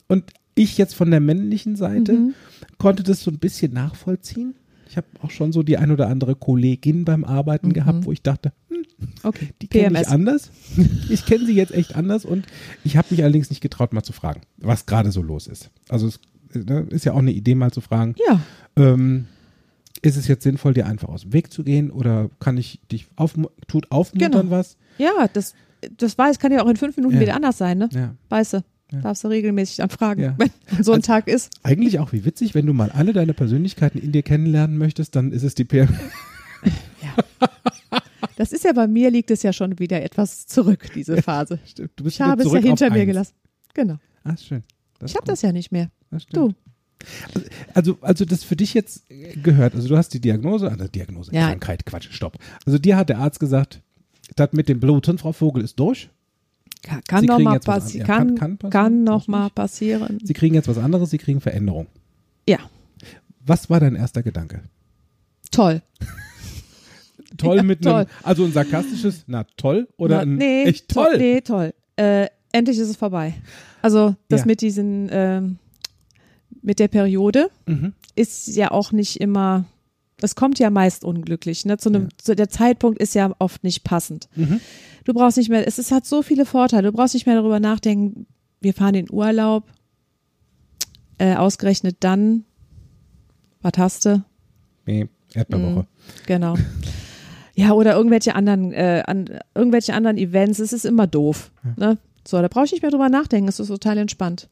Und 0.07 0.25
ich 0.55 0.77
jetzt 0.77 0.95
von 0.95 1.09
der 1.11 1.19
männlichen 1.19 1.75
Seite 1.75 2.13
Mhm. 2.13 2.33
konnte 2.77 3.03
das 3.03 3.23
so 3.23 3.31
ein 3.31 3.39
bisschen 3.39 3.73
nachvollziehen. 3.73 4.55
Ich 4.89 4.97
habe 4.97 5.07
auch 5.21 5.31
schon 5.31 5.51
so 5.51 5.63
die 5.63 5.77
ein 5.77 5.89
oder 5.89 6.07
andere 6.07 6.35
Kollegin 6.35 7.03
beim 7.05 7.23
Arbeiten 7.23 7.69
Mhm. 7.69 7.73
gehabt, 7.73 8.05
wo 8.05 8.11
ich 8.11 8.21
dachte, 8.21 8.51
hm, 8.69 8.83
Okay. 9.23 9.49
die 9.61 9.67
kenne 9.67 9.99
ich 10.01 10.07
anders. 10.07 10.51
Ich 11.09 11.25
kenne 11.25 11.45
sie 11.47 11.53
jetzt 11.55 11.71
echt 11.73 11.95
anders 11.95 12.25
und 12.25 12.45
ich 12.83 12.95
habe 12.97 13.07
mich 13.09 13.23
allerdings 13.23 13.49
nicht 13.49 13.61
getraut, 13.61 13.93
mal 13.93 14.03
zu 14.03 14.13
fragen, 14.13 14.41
was 14.57 14.85
gerade 14.85 15.11
so 15.11 15.21
los 15.23 15.47
ist. 15.47 15.71
Also 15.89 16.07
es 16.07 16.19
ne, 16.53 16.85
ist 16.91 17.05
ja 17.05 17.13
auch 17.13 17.17
eine 17.19 17.31
Idee, 17.31 17.55
mal 17.55 17.71
zu 17.71 17.81
fragen, 17.81 18.13
Ja, 18.27 18.39
ähm, 18.75 19.25
ist 20.03 20.17
es 20.17 20.27
jetzt 20.27 20.43
sinnvoll, 20.43 20.73
dir 20.75 20.85
einfach 20.85 21.09
aus 21.09 21.21
dem 21.21 21.33
Weg 21.33 21.51
zu 21.51 21.63
gehen 21.63 21.89
oder 21.89 22.29
kann 22.39 22.57
ich 22.57 22.79
dich 22.91 23.07
aufmu 23.15 23.47
tut 23.67 23.91
aufmuntern 23.91 24.31
Genau. 24.31 24.49
was? 24.51 24.77
ja, 24.99 25.27
das, 25.33 25.53
das 25.97 26.17
weiß, 26.17 26.37
kann 26.39 26.51
ja 26.51 26.63
auch 26.63 26.69
in 26.69 26.75
fünf 26.77 26.95
Minuten 26.97 27.15
Ja. 27.15 27.21
wieder 27.21 27.35
anders 27.35 27.57
sein, 27.57 27.77
ne? 27.79 27.89
Ja. 27.91 28.15
Weißt 28.29 28.53
du, 28.53 28.63
Ja. 28.91 29.01
darfst 29.01 29.23
du 29.23 29.29
regelmäßig 29.29 29.77
dann 29.77 29.89
fragen, 29.89 30.21
Ja. 30.21 30.35
wenn 30.37 30.49
so 30.83 30.91
ein 30.91 30.97
Also- 30.97 31.07
Tag 31.07 31.27
ist. 31.27 31.49
Eigentlich 31.63 31.99
auch 31.99 32.11
wie 32.11 32.25
witzig, 32.25 32.53
wenn 32.53 32.65
du 32.65 32.73
mal 32.73 32.91
alle 32.91 33.13
deine 33.13 33.33
Persönlichkeiten 33.33 33.97
in 33.97 34.11
dir 34.11 34.21
kennenlernen 34.23 34.77
möchtest, 34.77 35.15
dann 35.15 35.31
ist 35.31 35.43
es 35.43 35.55
die 35.55 35.65
PM. 35.65 35.89
Das 38.35 38.51
ist 38.51 38.63
ja 38.63 38.73
bei 38.73 38.87
mir, 38.87 39.11
liegt 39.11 39.29
es 39.31 39.43
ja 39.43 39.53
schon 39.53 39.77
wieder 39.79 40.01
etwas 40.01 40.47
zurück, 40.47 40.87
diese 40.95 41.21
Phase. 41.21 41.59
Stimmt, 41.65 41.91
Du 41.95 42.03
bist 42.03 42.15
Ich 42.17 42.21
habe 42.21 42.41
es 42.43 42.51
ja 42.51 42.59
hinter 42.59 42.87
auf 42.87 42.93
mir 42.93 42.99
eins. 43.01 43.07
gelassen. 43.07 43.33
Genau. 43.73 43.97
Ah, 44.23 44.35
schön. 44.37 44.63
Ich 45.05 45.15
habe 45.15 45.25
das 45.27 45.41
ja 45.43 45.51
nicht 45.51 45.71
mehr. 45.71 45.89
Das. 46.09 46.25
Du. 46.27 46.53
Also, 47.73 47.97
also 48.01 48.25
das 48.25 48.43
für 48.43 48.55
dich 48.55 48.73
jetzt 48.73 49.03
gehört, 49.41 49.75
also 49.75 49.87
du 49.87 49.97
hast 49.97 50.09
die 50.13 50.19
Diagnose, 50.21 50.69
also 50.69 50.87
Diagnose, 50.87 51.33
Ja. 51.33 51.47
Krankheit, 51.49 51.85
Quatsch, 51.85 52.07
stopp. 52.11 52.37
Also 52.65 52.77
dir 52.77 52.95
hat 52.97 53.09
der 53.09 53.17
Arzt 53.19 53.39
gesagt, 53.39 53.81
das 54.35 54.53
mit 54.53 54.69
dem 54.69 54.79
Bluten, 54.79 55.17
Frau 55.17 55.31
Vogel, 55.33 55.63
ist 55.63 55.79
durch. 55.79 56.09
Kann, 56.81 57.01
kann 57.07 57.25
noch 57.25 57.39
mal 57.39 57.59
passi 57.59 57.99
ja, 57.99 58.05
kann, 58.05 58.35
kann- 58.35 58.57
kann, 58.57 58.69
kann 58.69 58.71
passieren, 58.71 59.03
noch 59.03 59.27
mal 59.27 59.49
passieren. 59.49 60.17
Sie 60.23 60.33
kriegen 60.33 60.53
jetzt 60.55 60.67
was 60.67 60.77
anderes, 60.77 61.09
sie 61.11 61.17
kriegen 61.17 61.39
Veränderung. 61.41 61.87
Ja, 62.47 62.57
Was 63.45 63.69
war 63.69 63.79
dein 63.79 63.95
erster 63.95 64.23
Gedanke? 64.23 64.61
toll. 65.51 65.81
Toll 67.37 67.57
Ja, 67.57 67.63
mit 67.63 67.81
toll. 67.81 67.93
einem, 67.93 68.07
also 68.21 68.43
ein 68.45 68.51
sarkastisches, 68.53 69.23
na 69.27 69.43
toll 69.57 69.87
oder 69.97 70.17
Na, 70.17 70.21
ein 70.21 70.35
nee, 70.35 70.63
echt 70.65 70.87
toll? 70.89 71.17
Nee, 71.17 71.41
toll. 71.41 71.73
Äh, 71.95 72.27
endlich 72.51 72.77
ist 72.77 72.89
es 72.89 72.95
vorbei. 72.95 73.33
Also 73.81 74.15
das 74.29 74.41
Ja. 74.41 74.45
mit 74.45 74.61
diesen, 74.61 75.09
ähm, 75.11 75.57
mit 76.61 76.79
der 76.79 76.87
Periode 76.87 77.49
Mhm. 77.65 77.93
ist 78.15 78.47
ja 78.55 78.71
auch 78.71 78.91
nicht 78.91 79.19
immer, 79.19 79.65
das 80.17 80.35
kommt 80.35 80.59
ja 80.59 80.69
meist 80.69 81.03
unglücklich. 81.03 81.65
Ne? 81.65 81.77
Zu 81.77 81.89
einem, 81.89 82.03
Ja. 82.03 82.09
zu, 82.17 82.35
der 82.35 82.49
Zeitpunkt 82.49 82.99
ist 83.01 83.15
ja 83.15 83.33
oft 83.39 83.63
nicht 83.63 83.83
passend. 83.83 84.27
Mhm. 84.35 84.59
Du 85.05 85.13
brauchst 85.13 85.37
nicht 85.37 85.49
mehr, 85.49 85.67
es 85.67 85.79
ist, 85.79 85.91
hat 85.91 86.05
so 86.05 86.21
viele 86.21 86.45
Vorteile. 86.45 86.91
Du 86.91 86.97
brauchst 86.97 87.13
nicht 87.13 87.25
mehr 87.25 87.35
darüber 87.35 87.59
nachdenken, 87.59 88.25
wir 88.61 88.73
fahren 88.73 88.95
in 88.95 89.11
Urlaub, 89.11 89.65
äh, 91.17 91.35
ausgerechnet 91.35 91.97
dann, 91.99 92.45
was 93.61 93.73
hast 93.77 94.05
du? 94.05 94.23
Nee, 94.85 95.07
Erdbeerwoche. 95.33 95.87
Genau. 96.25 96.55
Ja, 97.55 97.71
oder 97.73 97.95
irgendwelche 97.95 98.35
anderen, 98.35 98.71
äh, 98.73 99.03
an, 99.05 99.29
irgendwelche 99.55 99.93
anderen 99.93 100.17
Events. 100.17 100.59
Es 100.59 100.73
ist 100.73 100.85
immer 100.85 101.05
doof. 101.07 101.51
Ne? 101.75 101.97
So, 102.27 102.41
da 102.41 102.47
brauche 102.47 102.65
ich 102.65 102.71
nicht 102.71 102.81
mehr 102.81 102.91
drüber 102.91 103.09
nachdenken, 103.09 103.47
es 103.49 103.59
ist 103.59 103.67
total 103.67 103.97
entspannt. 103.97 104.49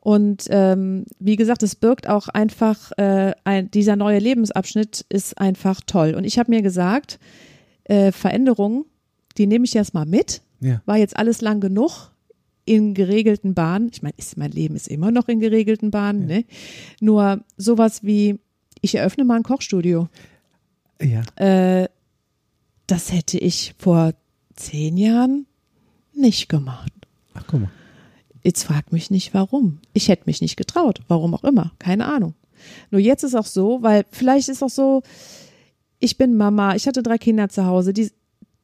Und 0.00 0.46
ähm, 0.48 1.04
wie 1.18 1.36
gesagt, 1.36 1.62
es 1.62 1.76
birgt 1.76 2.08
auch 2.08 2.28
einfach, 2.28 2.92
äh, 2.96 3.32
ein, 3.44 3.70
dieser 3.70 3.96
neue 3.96 4.18
Lebensabschnitt 4.18 5.04
ist 5.08 5.38
einfach 5.38 5.80
toll. 5.86 6.14
Und 6.14 6.24
ich 6.24 6.38
habe 6.38 6.50
mir 6.50 6.62
gesagt, 6.62 7.18
äh, 7.84 8.10
Veränderungen, 8.12 8.86
die 9.36 9.46
nehme 9.46 9.64
ich 9.64 9.74
jetzt 9.74 9.92
mal 9.92 10.06
mit. 10.06 10.42
Ja. 10.60 10.80
War 10.86 10.96
jetzt 10.96 11.16
alles 11.16 11.42
lang 11.42 11.60
genug 11.60 12.12
in 12.64 12.94
geregelten 12.94 13.54
Bahnen. 13.54 13.90
Ich 13.92 14.02
meine, 14.02 14.14
ist, 14.16 14.36
mein 14.36 14.52
Leben 14.52 14.76
ist 14.76 14.88
immer 14.88 15.10
noch 15.10 15.28
in 15.28 15.40
geregelten 15.40 15.90
Bahnen. 15.90 16.26
Ne? 16.26 16.44
Nur 17.00 17.44
sowas 17.56 18.02
wie, 18.02 18.38
ich 18.80 18.94
eröffne 18.94 19.24
mal 19.24 19.36
ein 19.36 19.42
Kochstudio. 19.42 20.08
Ja. 21.02 21.22
Äh, 21.36 21.88
das 22.86 23.12
hätte 23.12 23.38
ich 23.38 23.74
vor 23.78 24.12
zehn 24.54 24.96
Jahren 24.96 25.46
nicht 26.14 26.48
gemacht. 26.48 26.92
Ach, 27.34 27.44
guck 27.46 27.60
mal. 27.60 27.70
Jetzt 28.42 28.64
frag 28.64 28.92
mich 28.92 29.10
nicht, 29.10 29.34
warum. 29.34 29.80
Ich 29.92 30.08
hätte 30.08 30.24
mich 30.26 30.40
nicht 30.40 30.56
getraut. 30.56 31.00
Warum 31.08 31.34
auch 31.34 31.44
immer. 31.44 31.72
Keine 31.78 32.06
Ahnung. 32.06 32.34
Nur 32.90 33.00
jetzt 33.00 33.22
ist 33.22 33.34
auch 33.34 33.46
so, 33.46 33.82
weil 33.82 34.04
vielleicht 34.10 34.48
ist 34.48 34.62
auch 34.62 34.70
so, 34.70 35.02
ich 35.98 36.16
bin 36.16 36.36
Mama, 36.36 36.74
ich 36.74 36.86
hatte 36.86 37.02
drei 37.02 37.18
Kinder 37.18 37.48
zu 37.48 37.66
Hause, 37.66 37.92
die, 37.92 38.10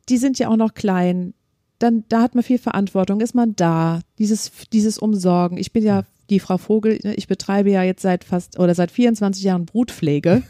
die 0.08 0.16
sind 0.16 0.38
ja 0.38 0.48
auch 0.48 0.56
noch 0.56 0.74
klein. 0.74 1.34
Dann, 1.78 2.04
da 2.08 2.22
hat 2.22 2.34
man 2.34 2.42
viel 2.42 2.58
Verantwortung, 2.58 3.20
ist 3.20 3.34
man 3.34 3.54
da, 3.54 4.00
dieses, 4.18 4.50
dieses 4.72 4.98
Umsorgen. 4.98 5.58
Ich 5.58 5.72
bin 5.72 5.84
ja 5.84 6.04
die 6.30 6.40
Frau 6.40 6.58
Vogel, 6.58 6.98
ne, 7.04 7.14
ich 7.14 7.28
betreibe 7.28 7.70
ja 7.70 7.82
jetzt 7.82 8.02
seit 8.02 8.24
fast 8.24 8.58
oder 8.58 8.74
seit 8.74 8.90
24 8.90 9.44
Jahren 9.44 9.66
Brutpflege. 9.66 10.42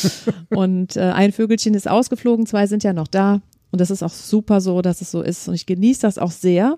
und 0.48 0.96
äh, 0.96 1.00
ein 1.00 1.32
Vögelchen 1.32 1.74
ist 1.74 1.88
ausgeflogen, 1.88 2.46
zwei 2.46 2.66
sind 2.66 2.82
ja 2.82 2.92
noch 2.92 3.08
da. 3.08 3.40
Und 3.72 3.80
das 3.80 3.90
ist 3.90 4.02
auch 4.02 4.12
super 4.12 4.60
so, 4.60 4.82
dass 4.82 5.00
es 5.00 5.10
so 5.10 5.22
ist. 5.22 5.48
Und 5.48 5.54
ich 5.54 5.66
genieße 5.66 6.02
das 6.02 6.18
auch 6.18 6.30
sehr. 6.32 6.76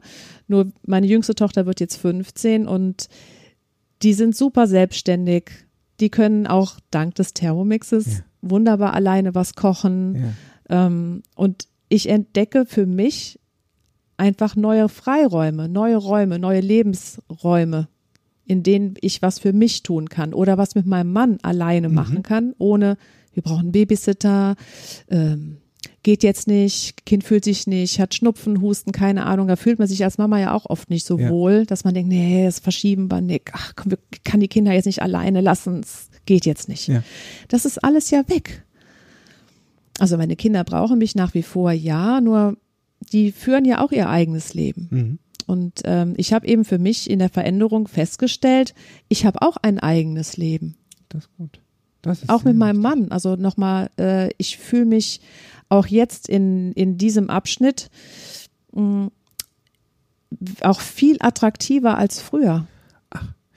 Nur 0.49 0.69
meine 0.87 1.07
jüngste 1.07 1.35
Tochter 1.35 1.65
wird 1.67 1.81
jetzt 1.81 1.97
15 1.97 2.67
und 2.67 3.09
die 4.03 4.13
sind 4.15 4.37
super 4.37 4.67
selbstständig. 4.67 5.51
Die 6.01 6.11
können 6.11 6.47
auch 6.47 6.79
dank 6.91 7.15
des 7.15 7.33
Thermomixes 7.35 8.07
Ja. 8.19 8.25
wunderbar 8.43 8.95
alleine 8.95 9.35
was 9.35 9.55
kochen. 9.55 10.35
Ja. 10.69 10.87
Ähm, 10.87 11.23
und 11.37 11.67
ich 11.89 12.09
entdecke 12.09 12.67
für 12.67 12.87
mich 12.87 13.39
einfach 14.17 14.57
neue 14.57 14.89
Freiräume, 14.89 15.69
neue 15.69 15.97
Räume, 15.97 16.39
neue 16.39 16.61
Lebensräume, 16.61 17.89
in 18.45 18.63
denen 18.63 18.95
ich 19.01 19.23
was 19.23 19.39
für 19.39 19.53
mich 19.53 19.83
tun 19.83 20.09
kann 20.09 20.35
oder 20.35 20.59
was 20.59 20.75
mit 20.75 20.87
meinem 20.87 21.13
Mann 21.13 21.39
alleine 21.43 21.89
machen 21.89 22.23
kann, 22.23 22.55
ohne, 22.59 22.97
wir 23.33 23.43
brauchen 23.43 23.73
Babysitter, 23.73 24.57
ähm, 25.09 25.59
geht 26.03 26.23
jetzt 26.23 26.49
nicht, 26.49 27.07
Kind 27.07 27.23
fühlt 27.25 27.45
sich 27.45 27.67
nicht, 27.67 28.01
hat 28.01 28.15
Schnupfen, 28.15 28.61
Husten, 28.61 28.93
keine 28.93 29.25
Ahnung. 29.27 29.47
Da 29.49 29.57
fühlt 29.57 29.79
man 29.79 29.87
sich 29.89 30.03
als 30.05 30.19
Mama 30.19 30.39
ja 30.41 30.53
auch 30.53 30.67
oft 30.67 30.91
nicht 30.91 31.07
so 31.07 31.19
Ja. 31.19 31.29
wohl, 31.31 31.65
dass 31.67 31.85
man 31.85 31.95
denkt, 31.95 32.09
nee, 32.11 32.45
das 32.45 32.59
verschieben 32.59 33.11
wir 33.11 33.21
nicht. 33.21 33.51
Ach, 33.53 33.73
komm, 33.77 33.93
wir 33.93 33.99
kann 34.25 34.41
die 34.41 34.49
Kinder 34.49 34.73
jetzt 34.73 34.87
nicht 34.87 35.03
alleine 35.03 35.41
lassen, 35.41 35.81
es 35.81 36.09
geht 36.27 36.45
jetzt 36.47 36.69
nicht. 36.69 36.89
Ja. 36.89 37.03
Das 37.49 37.65
ist 37.65 37.83
alles 37.83 38.11
ja 38.11 38.29
weg. 38.29 38.65
Also 39.99 40.17
meine 40.17 40.37
Kinder 40.37 40.65
brauchen 40.65 40.99
mich 40.99 41.15
nach 41.15 41.35
wie 41.35 41.43
vor, 41.43 41.71
ja, 41.73 42.21
nur 42.21 42.57
die 43.13 43.31
führen 43.33 43.65
ja 43.65 43.85
auch 43.85 43.93
ihr 43.93 44.09
eigenes 44.09 44.55
Leben. 44.55 44.89
Mhm. 44.91 45.19
Und 45.47 45.83
ähm, 45.85 46.15
ich 46.17 46.33
habe 46.33 46.47
eben 46.47 46.65
für 46.65 46.79
mich 46.79 47.11
in 47.11 47.19
der 47.19 47.29
Veränderung 47.29 47.89
festgestellt, 47.89 48.75
ich 49.09 49.27
habe 49.27 49.43
auch 49.43 49.57
ein 49.59 49.79
eigenes 49.81 50.37
Leben. 50.37 50.77
Das 51.09 51.25
ist 51.25 51.31
gut. 51.37 51.61
Das 52.01 52.23
ist 52.23 52.29
Auch 52.31 52.43
mit 52.43 52.57
meinem. 52.57 52.81
Mann. 52.81 53.11
Also 53.13 53.37
nochmal, 53.37 53.91
äh, 53.99 54.31
ich 54.39 54.59
fühle 54.59 54.87
mich 54.87 55.21
auch 55.73 55.87
jetzt 55.87 56.29
in, 56.29 56.73
in 56.73 56.99
diesem 56.99 57.31
Abschnitt 57.31 57.91
mh, 58.73 59.09
auch 60.63 60.81
viel 60.81 61.17
attraktiver 61.21 61.99
als 61.99 62.21
früher. 62.21 62.67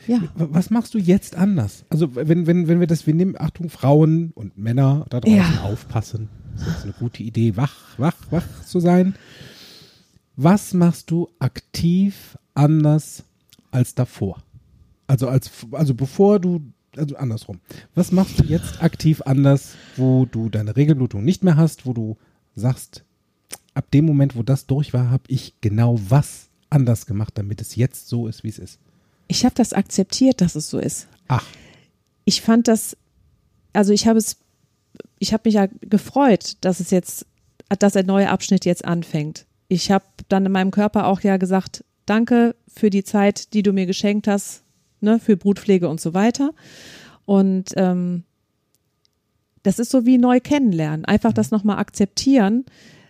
Ja. 0.08 0.22
W- 0.36 0.48
Was 0.52 0.70
machst 0.70 0.94
du 0.94 0.98
jetzt 1.00 1.36
anders? 1.36 1.84
Also 1.90 2.16
wenn, 2.16 2.46
wenn, 2.48 2.68
wenn 2.68 2.80
wir 2.80 2.88
das, 2.88 3.08
wir 3.08 3.14
nehmen, 3.16 3.36
Achtung, 3.40 3.70
Frauen 3.70 4.32
und 4.36 4.58
Männer 4.58 5.06
da 5.10 5.20
draußen 5.20 5.38
Ja. 5.38 5.62
aufpassen. 5.64 6.30
Das 6.58 6.68
ist 6.78 6.84
eine 6.84 6.94
gute 6.94 7.24
Idee, 7.24 7.58
wach, 7.58 7.76
wach, 7.98 8.16
wach 8.30 8.46
zu 8.66 8.80
sein. 8.80 9.16
Was 10.38 10.74
machst 10.74 11.12
du 11.12 11.30
aktiv 11.40 12.38
anders 12.54 13.24
als 13.72 13.96
davor? 13.96 14.44
Also 15.08 15.28
als, 15.28 15.50
also 15.72 15.94
bevor 15.96 16.40
du, 16.40 16.62
also 16.98 17.16
andersrum. 17.16 17.60
Was 17.94 18.12
machst 18.12 18.40
du 18.40 18.44
jetzt 18.44 18.82
aktiv 18.82 19.22
anders, 19.26 19.76
wo 19.96 20.26
du 20.26 20.50
deine 20.50 20.76
Regelblutung 20.76 21.24
nicht 21.24 21.44
mehr 21.44 21.58
hast, 21.58 21.86
wo 21.86 21.94
du 21.94 22.18
sagst, 22.56 23.04
ab 23.74 23.92
dem 23.92 24.06
Moment, 24.06 24.36
wo 24.36 24.44
das 24.44 24.66
durch 24.66 24.94
war, 24.94 25.10
habe 25.10 25.24
ich 25.28 25.56
genau 25.62 26.00
was 26.08 26.50
anders 26.70 27.06
gemacht, 27.06 27.38
damit 27.38 27.62
es 27.62 27.76
jetzt 27.76 28.08
so 28.08 28.28
ist, 28.28 28.44
wie 28.44 28.50
es 28.50 28.60
ist. 28.60 28.80
Ich 29.28 29.46
habe 29.46 29.56
das 29.56 29.74
akzeptiert, 29.74 30.42
dass 30.42 30.56
es 30.56 30.70
so 30.70 30.80
ist. 30.80 31.08
Ach, 31.28 31.46
ich 32.26 32.42
fand 32.42 32.68
das, 32.68 32.98
also 33.74 33.94
ich 33.94 34.08
habe 34.08 34.20
es, 34.20 34.38
ich 35.20 35.34
habe 35.34 35.44
mich 35.46 35.56
ja 35.56 35.68
gefreut, 35.82 36.58
dass 36.62 36.80
es 36.80 36.92
jetzt, 36.92 37.26
dass 37.80 37.94
der 37.94 38.04
neue 38.04 38.30
Abschnitt 38.30 38.66
jetzt 38.66 38.84
anfängt. 38.84 39.46
Ich 39.68 39.92
habe 39.92 40.06
dann 40.28 40.46
in 40.46 40.52
meinem 40.52 40.72
Körper 40.72 41.08
auch 41.08 41.22
ja 41.22 41.38
gesagt, 41.38 41.84
danke 42.06 42.56
für 42.68 42.90
die 42.90 43.04
Zeit, 43.04 43.54
die 43.54 43.64
du 43.64 43.74
mir 43.74 43.86
geschenkt 43.86 44.28
hast, 44.28 44.64
ne, 45.06 45.20
für 45.20 45.38
Brutpflege 45.38 45.88
und 45.88 46.02
so 46.02 46.14
weiter. 46.14 46.52
Und 47.24 47.72
ähm, 47.78 48.24
das 49.64 49.80
ist 49.80 49.92
so 49.92 50.06
wie 50.06 50.18
neu 50.18 50.40
kennenlernen. 50.40 51.06
Einfach 51.06 51.34
das 51.34 51.52
nochmal 51.52 51.78
akzeptieren, 51.78 52.66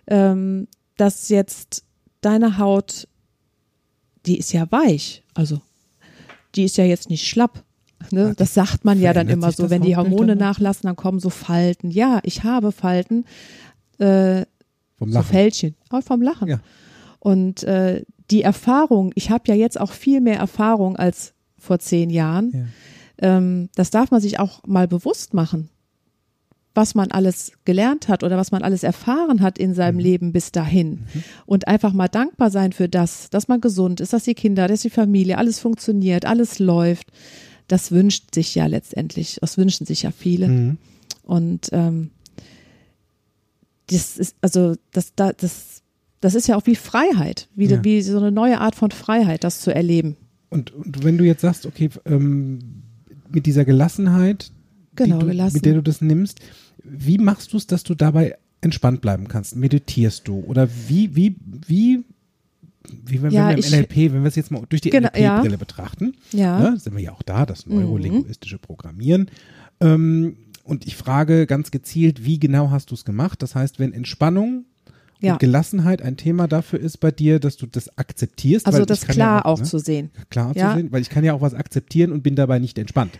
ähm, 0.08 0.68
dass 0.96 1.30
jetzt 1.30 1.84
deine 2.22 2.58
Haut, 2.58 3.08
die 4.26 4.38
ist 4.38 4.54
ja 4.54 4.72
weich, 4.72 5.24
also 5.34 5.62
die 6.56 6.64
ist 6.64 6.78
ja 6.78 6.86
jetzt 6.86 7.10
nicht 7.10 7.28
schlapp. 7.28 7.64
Ne? 8.12 8.34
Das 8.38 8.54
sagt 8.54 8.86
man 8.86 9.00
ja 9.00 9.14
dann 9.14 9.30
immer 9.30 9.52
so, 9.52 9.70
wenn 9.70 9.82
die 9.82 9.98
Hormone 9.98 10.36
noch? 10.36 10.48
nachlassen, 10.48 10.88
dann 10.88 10.96
kommen 10.96 11.20
so 11.20 11.30
Falten. 11.30 11.92
Ja, 11.92 12.20
ich 12.24 12.44
habe 12.44 12.72
Falten, 12.72 13.26
äh, 13.98 14.46
vom 14.98 15.10
so 15.10 15.20
Lachen. 15.20 15.32
Fältchen, 15.32 15.76
auch 15.90 16.04
vom 16.04 16.22
Lachen. 16.22 16.48
Ja. 16.48 16.60
Und 17.20 17.64
äh, 17.64 18.04
die 18.32 18.42
Erfahrung, 18.42 19.12
ich 19.16 19.30
habe 19.30 19.44
ja 19.48 19.56
jetzt 19.56 19.80
auch 19.80 19.92
viel 19.92 20.22
mehr 20.22 20.38
Erfahrung 20.38 20.96
als 20.96 21.35
vor 21.66 21.80
zehn 21.80 22.10
Jahren. 22.10 22.52
Ja. 23.22 23.38
Ähm, 23.38 23.70
das 23.76 23.90
darf 23.92 24.12
man 24.12 24.22
sich 24.22 24.40
auch 24.40 24.64
mal 24.66 24.88
bewusst 24.88 25.34
machen, 25.34 25.70
was 26.74 26.96
man 26.96 27.12
alles 27.12 27.54
gelernt 27.64 28.08
hat 28.10 28.24
oder 28.24 28.38
was 28.38 28.52
man 28.52 28.62
alles 28.62 28.84
erfahren 28.84 29.42
hat 29.42 29.58
in 29.58 29.70
Mhm. 29.72 29.76
seinem 29.76 30.00
Leben 30.00 30.32
bis 30.34 30.52
dahin. 30.52 31.04
Und 31.46 31.68
einfach 31.68 31.94
mal 31.94 32.10
dankbar 32.10 32.52
sein 32.52 32.74
für 32.74 32.90
das, 32.90 33.30
dass 33.30 33.48
man 33.48 33.62
gesund 33.62 34.02
ist, 34.02 34.12
dass 34.14 34.24
die 34.26 34.34
Kinder, 34.34 34.68
dass 34.68 34.82
die 34.82 34.90
Familie, 34.90 35.38
alles 35.38 35.60
funktioniert, 35.60 36.26
alles 36.26 36.60
läuft. 36.60 37.08
Das 37.68 37.92
wünscht 37.92 38.36
sich 38.36 38.54
ja 38.56 38.66
letztendlich, 38.68 39.38
das 39.42 39.58
wünschen 39.58 39.86
sich 39.88 40.04
ja 40.04 40.12
viele. 40.12 40.48
Mhm. 40.50 40.78
Und 41.24 41.70
ähm, 41.72 42.12
das 43.88 44.18
ist, 44.18 44.36
also 44.42 44.76
das, 44.92 45.14
da- 45.16 45.34
das, 45.34 45.82
das 46.22 46.36
ist 46.36 46.48
ja 46.48 46.56
auch 46.58 46.66
wie 46.66 46.76
Freiheit, 46.76 47.48
wie, 47.56 47.68
Ja. 47.68 47.84
wie 47.84 48.02
so 48.02 48.18
eine 48.18 48.32
neue 48.32 48.60
Art 48.60 48.76
von 48.76 48.92
Freiheit, 48.92 49.44
das 49.44 49.62
zu 49.62 49.74
erleben. 49.74 50.18
Und, 50.50 50.72
und 50.74 51.04
wenn 51.04 51.18
du 51.18 51.24
jetzt 51.26 51.42
sagst, 51.42 51.66
okay, 51.66 51.90
ähm, 52.06 52.60
mit 53.30 53.46
dieser 53.46 53.66
Gelassenheit, 53.66 54.52
Genau, 54.96 55.16
die 55.18 55.22
du, 55.26 55.32
gelassen. 55.32 55.54
mit 55.56 55.66
der 55.66 55.74
du 55.76 55.84
das 55.84 56.02
nimmst, 56.02 56.40
wie 56.84 57.18
machst 57.18 57.52
du 57.54 57.58
es, 57.58 57.68
dass 57.68 57.84
du 57.84 57.96
dabei 57.96 58.38
entspannt 58.62 59.02
bleiben 59.02 59.28
kannst? 59.28 59.56
Meditierst 59.56 60.28
du? 60.28 60.40
Oder 60.48 60.70
wie, 60.88 61.16
wie, 61.16 61.36
wie, 61.68 62.04
wie 63.06 63.22
wenn, 63.22 63.32
Ja, 63.32 63.50
wir 63.50 63.58
ich- 63.58 63.72
im 63.74 63.80
NLP, 63.80 64.14
wenn 64.14 64.22
wir 64.24 64.28
es 64.28 64.36
jetzt 64.36 64.52
mal 64.52 64.62
durch 64.70 64.82
die 64.82 64.92
Genau, 64.92 65.10
ja. 65.16 65.36
NLP-Brille 65.38 65.58
betrachten, 65.58 66.14
Ja. 66.32 66.60
ne, 66.72 66.80
sind 66.80 66.96
wir 66.96 67.02
ja 67.04 67.12
auch 67.12 67.24
da, 67.24 67.46
das 67.46 67.66
Mhm. 67.66 67.76
neurolinguistische 67.82 68.60
Programmieren. 68.60 69.30
Ähm, 69.82 70.38
und 70.64 70.86
ich 70.88 70.96
frage 70.96 71.46
ganz 71.48 71.72
gezielt, 71.72 72.24
wie 72.26 72.40
genau 72.40 72.70
hast 72.72 72.92
du 72.92 72.96
es 72.96 73.04
gemacht? 73.06 73.42
Das 73.44 73.56
heißt, 73.56 73.80
wenn 73.80 73.92
Entspannung 73.94 74.66
Ja. 75.22 75.34
und 75.34 75.40
Gelassenheit 75.40 76.02
ein 76.02 76.18
Thema 76.18 76.48
dafür 76.48 76.80
ist 76.80 77.00
bei 77.00 77.12
dir, 77.12 77.40
dass 77.40 77.58
du 77.58 77.66
das 77.66 77.98
akzeptierst. 77.98 78.66
Also 78.68 78.86
das 78.86 79.06
kann 79.06 79.16
klar 79.16 79.38
ja 79.40 79.46
auch 79.46 79.60
ne, 79.60 79.64
zu 79.66 79.80
sehen. 79.80 80.12
klar 80.30 80.52
Ja. 80.56 80.72
zu 80.72 80.78
sehen, 80.78 80.92
weil 80.92 81.02
ich 81.02 81.10
kann 81.10 81.24
ja 81.24 81.34
auch 81.34 81.42
was 81.42 81.54
akzeptieren 81.54 82.12
und 82.12 82.22
bin 82.24 82.36
dabei 82.36 82.60
nicht 82.60 82.78
entspannt. 82.78 83.18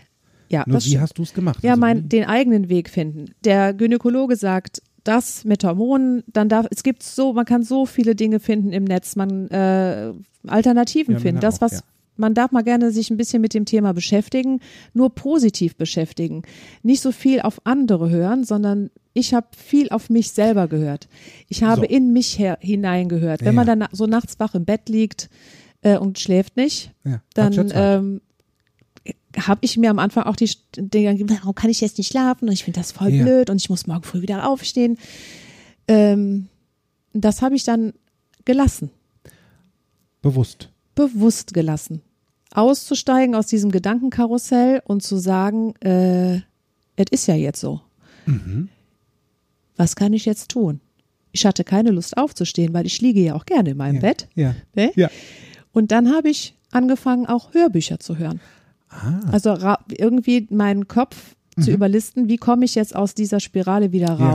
Ja, 0.48 0.62
Nur 0.66 0.84
wie 0.84 1.00
hast 1.00 1.18
du 1.18 1.22
es 1.22 1.34
gemacht? 1.34 1.62
Ja, 1.64 1.72
Also 1.72 1.80
mein, 1.80 2.08
den 2.08 2.24
eigenen 2.24 2.68
Weg 2.68 2.88
finden. 2.88 3.32
Der 3.44 3.74
Gynäkologe 3.74 4.36
sagt, 4.36 4.80
das 5.02 5.44
mit 5.44 5.64
Hormonen, 5.64 6.22
dann 6.32 6.48
darf, 6.48 6.66
es 6.70 6.82
gibt 6.82 7.02
so, 7.02 7.32
man 7.32 7.44
kann 7.44 7.62
so 7.62 7.86
viele 7.86 8.14
Dinge 8.14 8.38
finden 8.40 8.72
im 8.72 8.84
Netz, 8.84 9.16
man, 9.16 9.48
äh, 9.48 10.12
Alternativen 10.46 11.14
Ja, 11.14 11.20
finden. 11.20 11.40
Das, 11.40 11.56
auch, 11.56 11.60
was, 11.62 11.72
ja. 11.72 11.80
Man 12.16 12.34
darf 12.34 12.52
mal 12.52 12.62
gerne 12.62 12.90
sich 12.92 13.10
ein 13.10 13.16
bisschen 13.16 13.40
mit 13.42 13.54
dem 13.54 13.64
Thema 13.64 13.92
beschäftigen, 13.92 14.60
nur 14.94 15.14
positiv 15.14 15.76
beschäftigen. 15.76 16.42
Nicht 16.82 17.00
so 17.02 17.12
viel 17.12 17.40
auf 17.40 17.60
andere 17.64 18.10
hören, 18.10 18.44
sondern 18.44 18.90
ich 19.14 19.32
habe 19.34 19.46
viel 19.56 19.88
auf 19.90 20.10
mich 20.10 20.30
selber 20.32 20.68
gehört. 20.68 21.08
Ich 21.48 21.62
habe 21.62 21.82
So. 21.82 21.86
in 21.86 22.12
mich 22.12 22.40
hineingehört. 22.60 23.40
Wenn 23.40 23.46
Ja, 23.46 23.52
man 23.52 23.66
dann 23.66 23.88
so 23.92 24.06
nachts 24.06 24.38
wach 24.38 24.54
im 24.54 24.64
Bett 24.64 24.88
liegt 24.88 25.30
äh, 25.82 25.96
und 25.98 26.18
schläft 26.18 26.56
nicht, 26.56 26.92
ja, 27.04 27.22
dann 27.34 27.70
ähm, 27.74 28.20
habe 29.38 29.60
ich 29.62 29.76
mir 29.76 29.90
am 29.90 29.98
Anfang 29.98 30.24
auch 30.24 30.36
die 30.36 30.50
Dinge 30.76 31.12
gegeben, 31.12 31.30
warum 31.38 31.54
kann 31.54 31.70
ich 31.70 31.80
jetzt 31.80 31.98
nicht 31.98 32.10
schlafen 32.10 32.46
und 32.48 32.52
ich 32.52 32.64
finde 32.64 32.80
das 32.80 32.92
voll 32.92 33.10
Ja. 33.10 33.22
blöd 33.22 33.50
und 33.50 33.56
ich 33.60 33.68
muss 33.70 33.86
morgen 33.86 34.02
früh 34.02 34.22
wieder 34.22 34.48
aufstehen. 34.48 34.98
Ähm, 35.88 36.48
das 37.12 37.40
habe 37.42 37.54
ich 37.54 37.64
dann 37.64 37.92
gelassen. 38.44 38.90
Bewusst. 40.22 40.70
Bewusst 40.96 41.54
gelassen. 41.54 42.02
Auszusteigen 42.52 43.34
aus 43.36 43.46
diesem 43.46 43.70
Gedankenkarussell 43.70 44.82
und 44.84 45.02
zu 45.04 45.16
sagen, 45.18 45.74
äh, 45.82 46.36
es 46.96 47.06
ist 47.12 47.26
ja 47.28 47.34
jetzt 47.36 47.60
so. 47.60 47.80
Was 49.76 49.94
kann 49.94 50.12
ich 50.12 50.24
jetzt 50.24 50.50
tun? 50.50 50.80
Ich 51.32 51.44
hatte 51.46 51.62
keine 51.64 51.90
Lust 51.90 52.16
aufzustehen, 52.16 52.72
weil 52.72 52.86
ich 52.86 53.00
liege 53.00 53.20
ja 53.20 53.34
auch 53.34 53.44
gerne 53.44 53.70
in 53.70 53.76
meinem 53.76 53.96
Ja. 53.96 54.00
Bett. 54.00 54.28
Ja. 54.34 54.54
Ne? 54.74 54.90
Ja. 54.96 55.10
Und 55.72 55.92
dann 55.92 56.12
habe 56.12 56.30
ich 56.30 56.54
angefangen, 56.72 57.26
auch 57.26 57.52
Hörbücher 57.52 58.00
zu 58.00 58.16
hören. 58.16 58.40
Ah. 58.88 59.20
Also 59.30 59.56
irgendwie 59.90 60.46
meinen 60.50 60.88
Kopf 60.88 61.36
zu 61.60 61.70
überlisten, 61.70 62.28
wie 62.28 62.36
komme 62.38 62.64
ich 62.64 62.74
jetzt 62.74 62.94
aus 62.96 63.14
dieser 63.14 63.40
Spirale 63.40 63.92
wieder 63.92 64.14
Mhm. 64.14 64.20
Ja. 64.20 64.32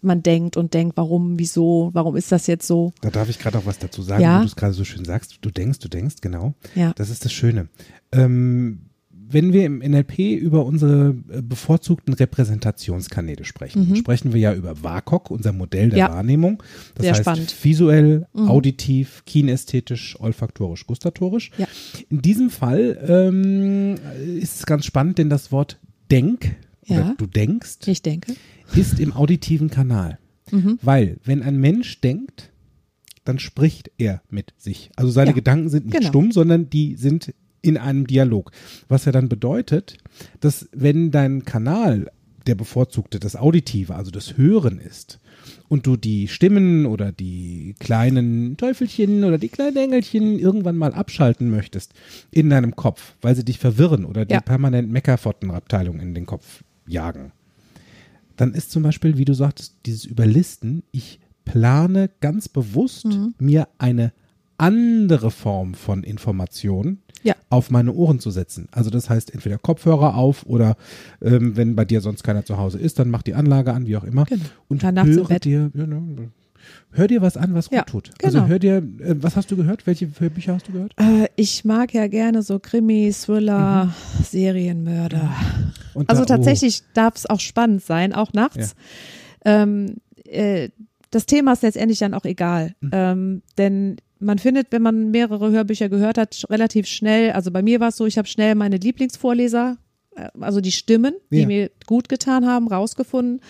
Man 0.00 0.22
denkt 0.22 0.56
und 0.56 0.72
denkt, 0.74 0.96
warum, 0.96 1.38
wieso, 1.38 1.90
warum 1.92 2.16
ist 2.16 2.32
das 2.32 2.46
jetzt 2.46 2.66
so? 2.66 2.92
Da 3.02 3.10
darf 3.10 3.28
ich 3.28 3.38
gerade 3.38 3.58
auch 3.58 3.66
was 3.66 3.78
dazu 3.78 4.02
sagen, 4.02 4.22
Ja. 4.22 4.36
wo 4.38 4.42
du 4.42 4.46
es 4.48 4.56
gerade 4.56 4.72
so 4.72 4.84
schön 4.84 5.04
sagst. 5.04 5.38
Du 5.42 5.50
denkst, 5.50 5.78
du 5.80 5.88
denkst, 5.88 6.16
genau. 6.20 6.54
Ja. 6.74 6.92
Das 6.96 7.10
ist 7.10 7.24
das 7.24 7.32
Schöne. 7.32 7.68
Ähm, 8.12 8.80
wenn 9.26 9.52
wir 9.52 9.64
im 9.64 9.78
NLP 9.78 10.18
über 10.38 10.64
unsere 10.64 11.14
äh, 11.32 11.42
bevorzugten 11.42 12.14
Repräsentationskanäle 12.14 13.44
sprechen, 13.44 13.96
sprechen 13.96 14.32
wir 14.32 14.40
ja 14.40 14.54
über 14.54 14.82
WAKOK, 14.82 15.30
unser 15.30 15.52
Modell 15.52 15.88
der 15.90 15.96
Mhm. 16.08 16.10
Ja. 16.10 16.16
Wahrnehmung. 16.16 16.62
Das 16.94 17.04
Sehr 17.04 17.12
heißt 17.12 17.22
spannend. 17.22 17.54
Mhm. 17.58 17.64
visuell, 17.64 18.26
auditiv, 18.34 19.22
kinästhetisch, 19.26 20.18
olfaktorisch, 20.20 20.86
gustatorisch. 20.86 21.50
Ja. 21.58 21.66
In 22.10 22.22
diesem 22.22 22.50
Fall 22.50 22.98
ähm, 23.08 23.96
ist 24.40 24.60
es 24.60 24.66
ganz 24.66 24.84
spannend, 24.84 25.18
denn 25.18 25.30
das 25.30 25.50
Wort 25.52 25.78
Denk 26.10 26.54
Ja. 26.86 27.14
du 27.16 27.26
denkst 27.26 27.78
Ich 27.86 28.02
denke. 28.02 28.34
ist 28.74 29.00
im 29.00 29.12
auditiven 29.12 29.70
Kanal. 29.70 30.18
Mhm. 30.50 30.78
Weil, 30.82 31.18
wenn 31.24 31.42
ein 31.42 31.56
Mensch 31.58 32.00
denkt, 32.00 32.50
dann 33.24 33.38
spricht 33.38 33.90
er 33.96 34.20
mit 34.28 34.52
sich. 34.58 34.90
Also 34.96 35.10
seine 35.10 35.30
Ja, 35.30 35.34
Gedanken 35.34 35.68
sind 35.70 35.86
nicht 35.86 35.96
genau. 35.96 36.08
stumm, 36.08 36.32
sondern 36.32 36.68
die 36.68 36.96
sind 36.96 37.32
in 37.62 37.78
einem 37.78 38.06
Dialog. 38.06 38.50
Was 38.88 39.06
ja 39.06 39.12
dann 39.12 39.30
bedeutet, 39.30 39.96
dass 40.40 40.68
wenn 40.72 41.10
dein 41.10 41.44
Kanal 41.46 42.10
der 42.46 42.54
bevorzugte, 42.56 43.18
das 43.18 43.36
Auditive, 43.36 43.94
also 43.94 44.10
das 44.10 44.36
Hören 44.36 44.78
ist, 44.78 45.18
und 45.68 45.86
du 45.86 45.96
die 45.96 46.28
Stimmen 46.28 46.84
oder 46.84 47.10
die 47.10 47.74
kleinen 47.78 48.58
Teufelchen 48.58 49.24
oder 49.24 49.38
die 49.38 49.48
kleinen 49.48 49.78
Engelchen 49.78 50.38
irgendwann 50.38 50.76
mal 50.76 50.92
abschalten 50.92 51.50
möchtest 51.50 51.94
in 52.30 52.50
deinem 52.50 52.76
Kopf, 52.76 53.14
weil 53.22 53.34
sie 53.34 53.44
dich 53.46 53.58
verwirren 53.58 54.04
oder 54.04 54.26
die 54.26 54.34
Ja. 54.34 54.40
permanent 54.40 54.90
Meckerfottenabteilung 54.90 56.00
in 56.00 56.14
den 56.14 56.26
Kopf 56.26 56.62
jagen, 56.86 57.32
dann 58.36 58.52
ist 58.54 58.70
zum 58.72 58.82
Beispiel, 58.82 59.16
wie 59.16 59.24
du 59.24 59.34
sagtest, 59.34 59.76
dieses 59.86 60.04
Überlisten, 60.04 60.82
ich 60.90 61.20
plane 61.44 62.10
ganz 62.20 62.48
bewusst 62.48 63.04
Mhm. 63.06 63.34
mir 63.38 63.68
eine 63.78 64.12
andere 64.58 65.30
Form 65.30 65.74
von 65.74 66.02
Information 66.04 66.98
Ja. 67.22 67.34
auf 67.50 67.70
meine 67.70 67.92
Ohren 67.92 68.18
zu 68.20 68.30
setzen. 68.30 68.68
Also 68.70 68.90
das 68.90 69.10
heißt 69.10 69.32
entweder 69.34 69.58
Kopfhörer 69.58 70.14
auf 70.14 70.46
oder 70.46 70.76
ähm, 71.20 71.56
wenn 71.56 71.74
bei 71.76 71.84
dir 71.84 72.00
sonst 72.00 72.22
keiner 72.22 72.44
zu 72.44 72.56
Hause 72.58 72.78
ist, 72.78 72.98
dann 72.98 73.10
mach 73.10 73.22
die 73.22 73.34
Anlage 73.34 73.72
an, 73.72 73.86
wie 73.86 73.96
auch 73.96 74.04
immer. 74.04 74.24
Genau. 74.24 74.42
Und 74.68 74.82
im 74.82 75.02
höre 75.04 75.38
dir, 75.38 75.70
ja, 75.74 75.86
ne, 75.86 76.30
hör 76.92 77.06
dir 77.08 77.22
was 77.22 77.36
an, 77.36 77.54
was 77.54 77.70
Ja, 77.70 77.80
gut 77.82 77.88
tut. 77.88 78.10
genau. 78.18 78.40
Also 78.40 78.46
hör 78.48 78.58
dir, 78.58 78.76
äh, 78.76 79.14
was 79.22 79.36
hast 79.36 79.50
du 79.50 79.56
gehört? 79.56 79.86
Welche 79.86 80.06
Bücher 80.06 80.54
hast 80.54 80.68
du 80.68 80.72
gehört? 80.72 80.92
Äh, 80.98 81.28
ich 81.36 81.64
mag 81.64 81.92
ja 81.94 82.06
gerne 82.08 82.42
so 82.42 82.58
Krimis, 82.58 83.22
Thriller, 83.26 83.86
Mhm. 83.86 84.24
Serienmörder. 84.24 85.30
Und 85.94 86.08
Also 86.10 86.24
da- 86.24 86.34
oh, 86.34 86.36
tatsächlich 86.36 86.82
darf 86.94 87.16
es 87.16 87.26
auch 87.26 87.40
spannend 87.40 87.82
sein, 87.82 88.12
auch 88.12 88.32
nachts. 88.32 88.74
Ähm, 89.44 89.96
äh, 90.26 90.70
das 91.10 91.26
Thema 91.26 91.52
ist 91.52 91.62
letztendlich 91.62 91.98
dann 91.98 92.14
auch 92.14 92.24
egal. 92.24 92.74
Mhm. 92.80 92.90
Ähm, 92.92 93.42
denn 93.58 93.96
man 94.18 94.38
findet, 94.38 94.68
wenn 94.72 94.82
man 94.82 95.10
mehrere 95.10 95.50
Hörbücher 95.50 95.88
gehört 95.88 96.18
hat, 96.18 96.44
relativ 96.50 96.86
schnell, 96.86 97.32
also 97.32 97.50
bei 97.50 97.62
mir 97.62 97.78
war 97.80 97.88
es 97.88 97.96
so, 97.96 98.06
ich 98.06 98.18
habe 98.18 98.26
schnell 98.26 98.54
meine 98.54 98.76
Lieblingsvorleser, 98.78 99.76
äh, 100.16 100.28
also 100.40 100.60
die 100.60 100.72
Stimmen, 100.72 101.14
die 101.30 101.40
Ja. 101.40 101.46
mir 101.46 101.70
gut 101.86 102.08
getan 102.08 102.46
haben, 102.46 102.68
rausgefunden. 102.68 103.40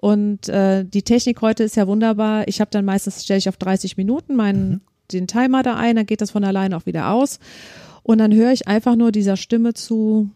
Und 0.00 0.48
äh, 0.48 0.84
die 0.84 1.02
Technik 1.02 1.42
heute 1.42 1.64
ist 1.64 1.76
ja 1.76 1.86
wunderbar. 1.86 2.46
Ich 2.48 2.60
habe 2.60 2.70
dann 2.70 2.84
meistens, 2.84 3.24
stelle 3.24 3.38
ich 3.38 3.48
auf 3.48 3.56
30 3.56 3.96
Minuten 3.96 4.36
meinen, 4.36 4.70
Mhm. 4.70 4.80
den 5.12 5.26
Timer 5.26 5.62
da 5.62 5.76
ein, 5.76 5.96
dann 5.96 6.06
geht 6.06 6.20
das 6.20 6.30
von 6.30 6.44
alleine 6.44 6.76
auch 6.76 6.86
wieder 6.86 7.10
aus. 7.10 7.40
Und 8.04 8.18
dann 8.18 8.32
höre 8.32 8.52
ich 8.52 8.68
einfach 8.68 8.94
nur 8.96 9.10
dieser 9.12 9.36
Stimme 9.36 9.74
zu 9.74 10.30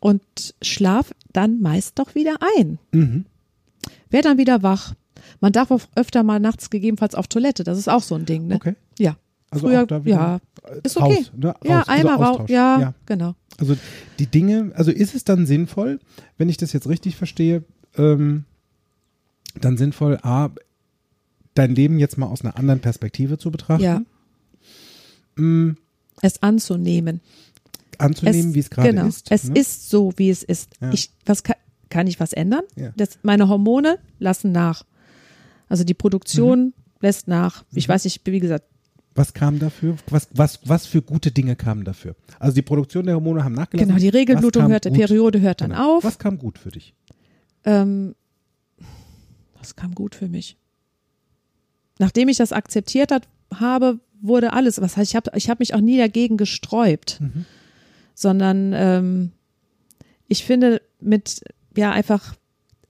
und 0.00 0.22
schlaf 0.62 1.12
dann 1.32 1.60
meist 1.60 1.98
doch 1.98 2.14
wieder 2.14 2.36
ein. 2.58 2.78
Mhm. 2.92 3.24
Werd 4.10 4.24
dann 4.24 4.38
wieder 4.38 4.62
wach. 4.62 4.94
Man 5.40 5.52
darf 5.52 5.70
auch 5.70 5.80
öfter 5.94 6.22
mal 6.22 6.40
nachts 6.40 6.70
gegebenenfalls 6.70 7.14
auf 7.14 7.28
Toilette. 7.28 7.64
Das 7.64 7.78
ist 7.78 7.88
auch 7.88 8.02
so 8.02 8.14
ein 8.14 8.24
Ding, 8.24 8.46
ne? 8.46 8.56
Okay. 8.56 8.74
Ja. 8.98 9.16
Also 9.50 9.66
Früher, 9.68 9.82
auch 9.82 9.86
da 9.86 10.04
wieder, 10.04 10.16
ja, 10.16 10.40
äh, 10.66 10.80
ist 10.82 10.96
okay. 10.96 11.14
Raus, 11.14 11.32
ne? 11.36 11.54
ja, 11.64 11.78
Raus, 11.80 11.88
also 11.88 12.00
einmal 12.00 12.16
raus. 12.16 12.28
Austausch. 12.28 12.50
Ja, 12.50 12.80
ja. 12.80 12.94
genau. 13.06 13.34
Also 13.58 13.76
die 14.18 14.26
Dinge, 14.26 14.72
also 14.74 14.90
ist 14.90 15.14
es 15.14 15.24
dann 15.24 15.44
sinnvoll, 15.46 16.00
wenn 16.38 16.48
ich 16.48 16.56
das 16.56 16.72
jetzt 16.72 16.88
richtig 16.88 17.16
verstehe, 17.16 17.64
ähm, 17.98 18.44
dann 19.60 19.76
sinnvoll, 19.76 20.18
A, 20.22 20.50
dein 21.54 21.74
Leben 21.74 21.98
jetzt 21.98 22.16
mal 22.18 22.26
aus 22.26 22.42
einer 22.42 22.56
anderen 22.56 22.80
Perspektive 22.80 23.38
zu 23.38 23.50
betrachten, 23.50 23.82
Ja. 23.84 24.02
Mm, 25.36 25.76
Es 26.20 26.42
anzunehmen. 26.42 27.20
anzunehmen, 27.98 28.54
wie 28.54 28.58
es 28.60 28.70
gerade 28.70 28.88
genau. 28.90 29.06
ist. 29.06 29.30
Es 29.30 29.44
ne? 29.48 29.58
ist 29.58 29.90
so, 29.90 30.12
wie 30.16 30.30
es 30.30 30.42
ist. 30.42 30.70
Ja. 30.80 30.92
Ich, 30.92 31.10
was 31.26 31.42
kann, 31.42 31.56
kann 31.88 32.06
ich 32.06 32.20
was 32.20 32.32
ändern? 32.32 32.62
Ja. 32.76 32.92
Das, 32.96 33.18
meine 33.22 33.48
Hormone 33.48 33.98
lassen 34.18 34.52
nach. 34.52 34.84
Also 35.68 35.84
die 35.84 35.94
Produktion 35.94 36.60
Mhm. 36.66 36.72
lässt 37.00 37.28
nach. 37.28 37.64
Ich 37.72 37.88
weiß 37.88 38.04
nicht, 38.04 38.20
wie 38.26 38.40
gesagt, 38.40 38.64
Was 39.14 39.34
kam 39.34 39.58
dafür? 39.58 39.96
Was, 40.08 40.28
was, 40.32 40.60
was 40.64 40.86
für 40.86 41.02
gute 41.02 41.30
Dinge 41.30 41.54
kamen 41.56 41.84
dafür? 41.84 42.16
Also 42.38 42.54
die 42.54 42.62
Produktion 42.62 43.04
der 43.06 43.14
Hormone 43.14 43.44
haben 43.44 43.54
nachgelassen. 43.54 43.88
genau, 43.88 44.00
die 44.00 44.08
Regelblutung 44.08 44.68
hört, 44.70 44.84
die 44.86 44.88
gut? 44.90 44.98
Periode 44.98 45.40
hört 45.40 45.60
dann 45.60 45.70
Genau. 45.70 45.98
auf. 45.98 46.04
Was 46.04 46.18
kam 46.18 46.38
gut 46.38 46.58
für 46.58 46.70
dich? 46.70 46.94
Ähm, 47.64 48.14
das 49.62 49.76
kam 49.76 49.94
gut 49.94 50.14
für 50.14 50.28
mich. 50.28 50.56
Nachdem 51.98 52.28
ich 52.28 52.36
das 52.36 52.52
akzeptiert 52.52 53.10
hat, 53.12 53.28
habe, 53.54 54.00
wurde 54.20 54.52
alles. 54.52 54.80
Was 54.80 54.96
heißt, 54.96 55.10
ich 55.10 55.16
habe 55.16 55.30
ich 55.36 55.48
hab 55.50 55.58
mich 55.60 55.74
auch 55.74 55.80
nie 55.80 55.98
dagegen 55.98 56.36
gesträubt, 56.36 57.20
Mhm. 57.20 57.44
sondern 58.14 58.72
ähm, 58.74 59.32
ich 60.28 60.44
finde 60.44 60.80
mit, 61.00 61.42
ja, 61.76 61.90
einfach, 61.92 62.34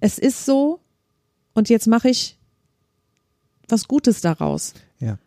es 0.01 0.19
ist 0.19 0.45
so 0.45 0.81
und 1.55 1.69
jetzt 1.69 1.87
mache 1.87 2.09
ich 2.11 2.37
was 3.69 3.89
Gutes 3.89 4.21
daraus. 4.21 4.75
Ja. 4.99 5.19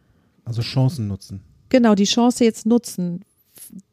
Also 0.45 0.61
Chancen 0.61 1.07
nutzen. 1.07 1.41
Genau, 1.69 1.95
die 1.95 2.03
Chance 2.05 2.43
jetzt 2.43 2.65
nutzen. 2.65 3.21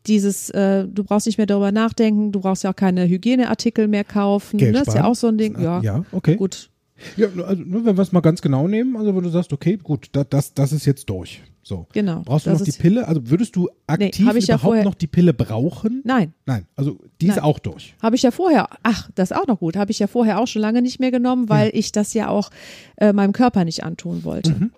Dieses, 0.06 0.50
äh, 0.50 0.86
du 0.86 1.02
brauchst 1.04 1.26
nicht 1.26 1.38
mehr 1.38 1.46
darüber 1.46 1.72
nachdenken, 1.72 2.30
du 2.32 2.40
brauchst 2.40 2.62
ja 2.62 2.70
auch 2.70 2.76
keine 2.76 3.08
Hygieneartikel 3.08 3.88
mehr 3.88 4.04
kaufen. 4.04 4.58
Geld 4.58 4.74
ne? 4.74 4.80
Ist 4.80 4.88
ja 4.88 4.92
sparen. 4.94 5.06
auch 5.06 5.14
so 5.14 5.28
ein 5.28 5.38
Ding. 5.38 5.58
Ja, 5.60 5.80
Ja, 5.80 6.04
okay. 6.12 6.36
gut. 6.36 6.68
Ja, 7.16 7.28
also 7.44 7.62
nur 7.62 7.84
wenn 7.84 7.96
wir 7.96 8.02
es 8.02 8.12
mal 8.12 8.20
ganz 8.20 8.42
genau 8.42 8.68
nehmen, 8.68 8.96
also 8.96 9.14
wenn 9.14 9.22
du 9.22 9.28
sagst, 9.30 9.52
okay, 9.52 9.78
gut, 9.82 10.08
da, 10.12 10.24
das, 10.24 10.54
das 10.54 10.72
ist 10.72 10.86
jetzt 10.86 11.08
durch. 11.10 11.42
So. 11.64 11.86
Genau. 11.92 12.22
Brauchst 12.24 12.46
du 12.46 12.50
noch 12.50 12.60
die 12.60 12.70
ist- 12.70 12.80
Pille? 12.80 13.06
Also 13.06 13.28
würdest 13.30 13.54
du 13.54 13.68
aktiv 13.86 14.26
ja 14.26 14.32
überhaupt 14.32 14.60
vorher- 14.62 14.84
noch 14.84 14.94
die 14.94 15.06
Pille 15.06 15.32
brauchen? 15.32 16.02
Nein, 16.04 16.32
Nein, 16.44 16.66
also 16.74 16.98
die 17.20 17.26
ist 17.28 17.36
Nein. 17.36 17.44
auch 17.44 17.58
durch. 17.60 17.94
Habe 18.02 18.16
ich 18.16 18.22
ja 18.22 18.30
vorher, 18.32 18.68
ach, 18.82 19.08
das 19.14 19.30
ist 19.30 19.36
auch 19.36 19.46
noch 19.46 19.60
gut, 19.60 19.76
habe 19.76 19.90
ich 19.92 19.98
ja 20.00 20.08
vorher 20.08 20.40
auch 20.40 20.46
schon 20.48 20.60
lange 20.62 20.82
nicht 20.82 20.98
mehr 20.98 21.10
genommen, 21.12 21.48
weil 21.48 21.70
ich 21.72 21.92
das 21.92 22.14
ja 22.14 22.28
auch 22.28 22.50
äh, 22.96 23.12
meinem 23.12 23.32
Körper 23.32 23.64
nicht 23.64 23.84
antun 23.84 24.24
wollte. 24.24 24.70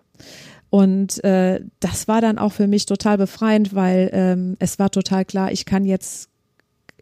Und 0.70 1.22
äh, 1.24 1.60
das 1.80 2.08
war 2.08 2.20
dann 2.20 2.38
auch 2.38 2.52
für 2.52 2.66
mich 2.66 2.84
total 2.86 3.16
befreiend, 3.16 3.74
weil 3.74 4.10
ähm, 4.12 4.56
es 4.58 4.78
war 4.78 4.90
total 4.90 5.24
klar, 5.24 5.52
ich 5.52 5.64
kann 5.66 5.84
jetzt, 5.84 6.28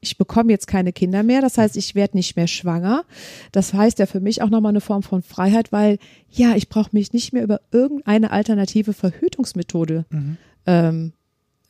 ich 0.03 0.19
bekomme 0.19 0.51
jetzt 0.51 0.67
keine 0.67 0.93
Kinder 0.93 1.23
mehr, 1.23 1.41
das 1.41 1.57
heißt, 1.57 1.77
ich 1.79 1.95
werde 1.95 2.17
nicht 2.17 2.37
mehr 2.37 2.49
schwanger. 2.49 3.05
Das 3.53 3.73
heißt 3.73 3.99
ja 4.01 4.07
für 4.07 4.21
mich 4.21 4.43
auch 4.43 4.51
nochmal 4.51 4.71
eine 4.73 4.83
Form 4.83 5.03
von 5.03 5.23
Freiheit, 5.23 5.73
weil 5.73 5.99
ja, 6.29 6.55
ich 6.57 6.69
brauche 6.69 6.91
mich 6.93 7.15
nicht 7.15 7.33
mehr 7.33 7.43
über 7.45 7.61
irgendeine 7.71 8.33
alternative 8.33 8.93
Verhütungsmethode 8.93 10.05
ähm, 10.67 11.13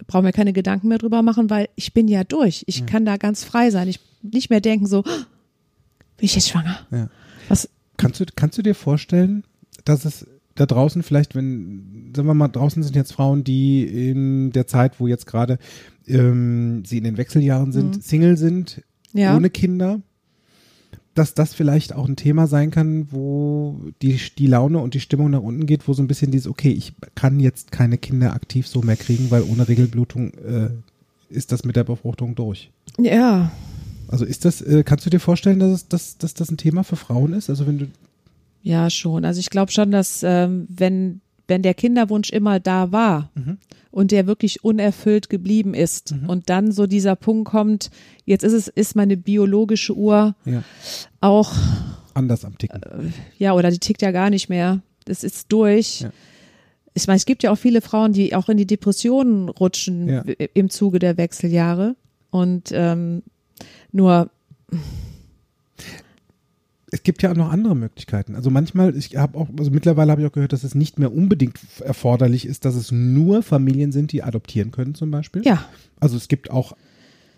brauche 0.06 0.22
mir 0.22 0.32
keine 0.32 0.52
Gedanken 0.52 0.88
mehr 0.88 0.98
drüber 0.98 1.22
machen, 1.22 1.50
weil 1.50 1.68
ich 1.76 1.92
bin 1.92 2.08
ja 2.08 2.24
durch. 2.24 2.64
Ich 2.66 2.86
kann 2.86 3.04
da 3.04 3.16
ganz 3.16 3.44
frei 3.44 3.70
sein. 3.70 3.88
Ich 3.88 4.00
nicht 4.22 4.50
mehr 4.50 4.60
denken 4.60 4.86
so, 4.86 5.00
"Oh, 5.00 5.02
bin 5.02 6.26
ich 6.26 6.34
jetzt 6.34 6.48
schwanger? 6.48 6.78
Ja. 6.90 7.08
Was? 7.48 7.68
Kannst 7.96 8.20
du, 8.20 8.24
kannst 8.34 8.58
du 8.58 8.62
dir 8.62 8.74
vorstellen, 8.74 9.44
dass 9.84 10.04
es 10.04 10.26
da 10.54 10.66
draußen 10.66 11.02
vielleicht, 11.02 11.34
wenn, 11.34 12.12
sagen 12.14 12.28
wir 12.28 12.34
mal, 12.34 12.48
draußen 12.48 12.82
sind 12.82 12.96
jetzt 12.96 13.12
Frauen, 13.12 13.44
die 13.44 13.84
in 13.84 14.52
der 14.52 14.66
Zeit, 14.66 15.00
wo 15.00 15.06
jetzt 15.06 15.26
gerade 15.26 15.58
ähm, 16.08 16.84
sie 16.84 16.98
in 16.98 17.04
den 17.04 17.16
Wechseljahren 17.16 17.72
sind, 17.72 18.02
Single 18.04 18.36
sind, 18.36 18.82
Mhm. 19.12 19.20
Ja. 19.20 19.36
ohne 19.36 19.50
Kinder, 19.50 20.00
dass 21.14 21.34
das 21.34 21.52
vielleicht 21.52 21.92
auch 21.94 22.08
ein 22.08 22.16
Thema 22.16 22.46
sein 22.46 22.70
kann, 22.70 23.08
wo 23.12 23.78
die, 24.00 24.18
die 24.38 24.46
Laune 24.46 24.78
und 24.78 24.94
die 24.94 25.00
Stimmung 25.00 25.30
nach 25.30 25.42
unten 25.42 25.66
geht, 25.66 25.86
wo 25.86 25.92
so 25.92 26.02
ein 26.02 26.06
bisschen 26.08 26.30
dieses, 26.30 26.46
okay, 26.46 26.70
ich 26.70 26.94
kann 27.14 27.38
jetzt 27.38 27.70
keine 27.72 27.98
Kinder 27.98 28.32
aktiv 28.32 28.66
so 28.66 28.80
mehr 28.80 28.96
kriegen, 28.96 29.30
weil 29.30 29.42
ohne 29.42 29.68
Regelblutung 29.68 30.32
äh, 30.34 30.70
ist 31.28 31.52
das 31.52 31.64
mit 31.64 31.76
der 31.76 31.84
Befruchtung 31.84 32.34
durch. 32.34 32.70
Ja, 32.98 33.52
Also 34.08 34.24
ist 34.24 34.44
das, 34.46 34.62
äh, 34.62 34.82
kannst 34.84 35.04
du 35.04 35.10
dir 35.10 35.20
vorstellen, 35.20 35.58
dass, 35.58 35.72
es, 35.72 35.88
dass, 35.88 36.16
dass 36.18 36.32
das 36.34 36.50
ein 36.50 36.56
Thema 36.56 36.82
für 36.84 36.96
Frauen 36.96 37.34
ist? 37.34 37.50
Also 37.50 37.66
wenn 37.66 37.78
du, 37.78 37.86
ja 38.62 38.88
schon. 38.90 39.24
Also 39.26 39.40
ich 39.40 39.50
glaube 39.50 39.72
schon, 39.72 39.90
dass 39.90 40.22
ähm, 40.22 40.66
wenn 40.70 41.20
wenn 41.48 41.62
der 41.62 41.74
Kinderwunsch 41.74 42.30
immer 42.30 42.60
da 42.60 42.92
war 42.92 43.30
Mhm. 43.34 43.58
und 43.90 44.10
der 44.10 44.26
wirklich 44.26 44.64
unerfüllt 44.64 45.28
geblieben 45.28 45.74
ist 45.74 46.14
und 46.28 46.48
dann 46.50 46.72
so 46.72 46.86
dieser 46.86 47.16
Punkt 47.16 47.48
kommt, 47.50 47.90
jetzt 48.24 48.42
ist 48.44 48.52
es, 48.52 48.68
ist 48.68 48.96
meine 48.96 49.16
biologische 49.16 49.94
Uhr 49.96 50.34
Ja. 50.44 50.62
auch, 51.20 51.52
Anders 52.14 52.44
am 52.44 52.56
Ticken. 52.58 52.80
ja, 53.38 53.52
oder 53.54 53.70
die 53.70 53.78
tickt 53.78 54.02
ja 54.02 54.10
gar 54.10 54.30
nicht 54.30 54.48
mehr. 54.48 54.80
Das 55.04 55.24
ist 55.24 55.50
durch. 55.52 56.02
Ja. 56.02 56.10
Ich 56.94 57.06
meine, 57.06 57.16
es 57.16 57.24
gibt 57.24 57.42
ja 57.42 57.50
auch 57.50 57.56
viele 57.58 57.80
Frauen, 57.80 58.12
die 58.12 58.34
auch 58.34 58.48
in 58.48 58.56
die 58.58 58.66
Depressionen 58.66 59.48
rutschen 59.48 60.08
Ja. 60.08 60.24
im 60.54 60.68
Zuge 60.70 60.98
der 60.98 61.16
Wechseljahre. 61.16 61.96
Und 62.30 62.70
ähm, 62.72 63.22
nur, 63.92 64.30
Es 66.94 67.02
gibt 67.02 67.22
ja 67.22 67.32
auch 67.32 67.36
noch 67.36 67.50
andere 67.50 67.74
Möglichkeiten. 67.74 68.36
Also 68.36 68.50
manchmal, 68.50 68.94
ich 68.94 69.16
habe 69.16 69.38
auch, 69.38 69.48
also 69.58 69.70
mittlerweile 69.70 70.12
habe 70.12 70.20
ich 70.20 70.28
auch 70.28 70.32
gehört, 70.32 70.52
dass 70.52 70.62
es 70.62 70.74
nicht 70.74 70.98
mehr 70.98 71.12
unbedingt 71.12 71.58
erforderlich 71.80 72.46
ist, 72.46 72.64
dass 72.64 72.74
es 72.74 72.92
nur 72.92 73.42
Familien 73.42 73.92
sind, 73.92 74.12
die 74.12 74.22
adoptieren 74.22 74.70
können 74.70 74.94
zum 74.94 75.10
Beispiel. 75.10 75.42
ja, 75.44 75.64
Also 76.00 76.16
es 76.16 76.28
gibt 76.28 76.50
auch 76.50 76.76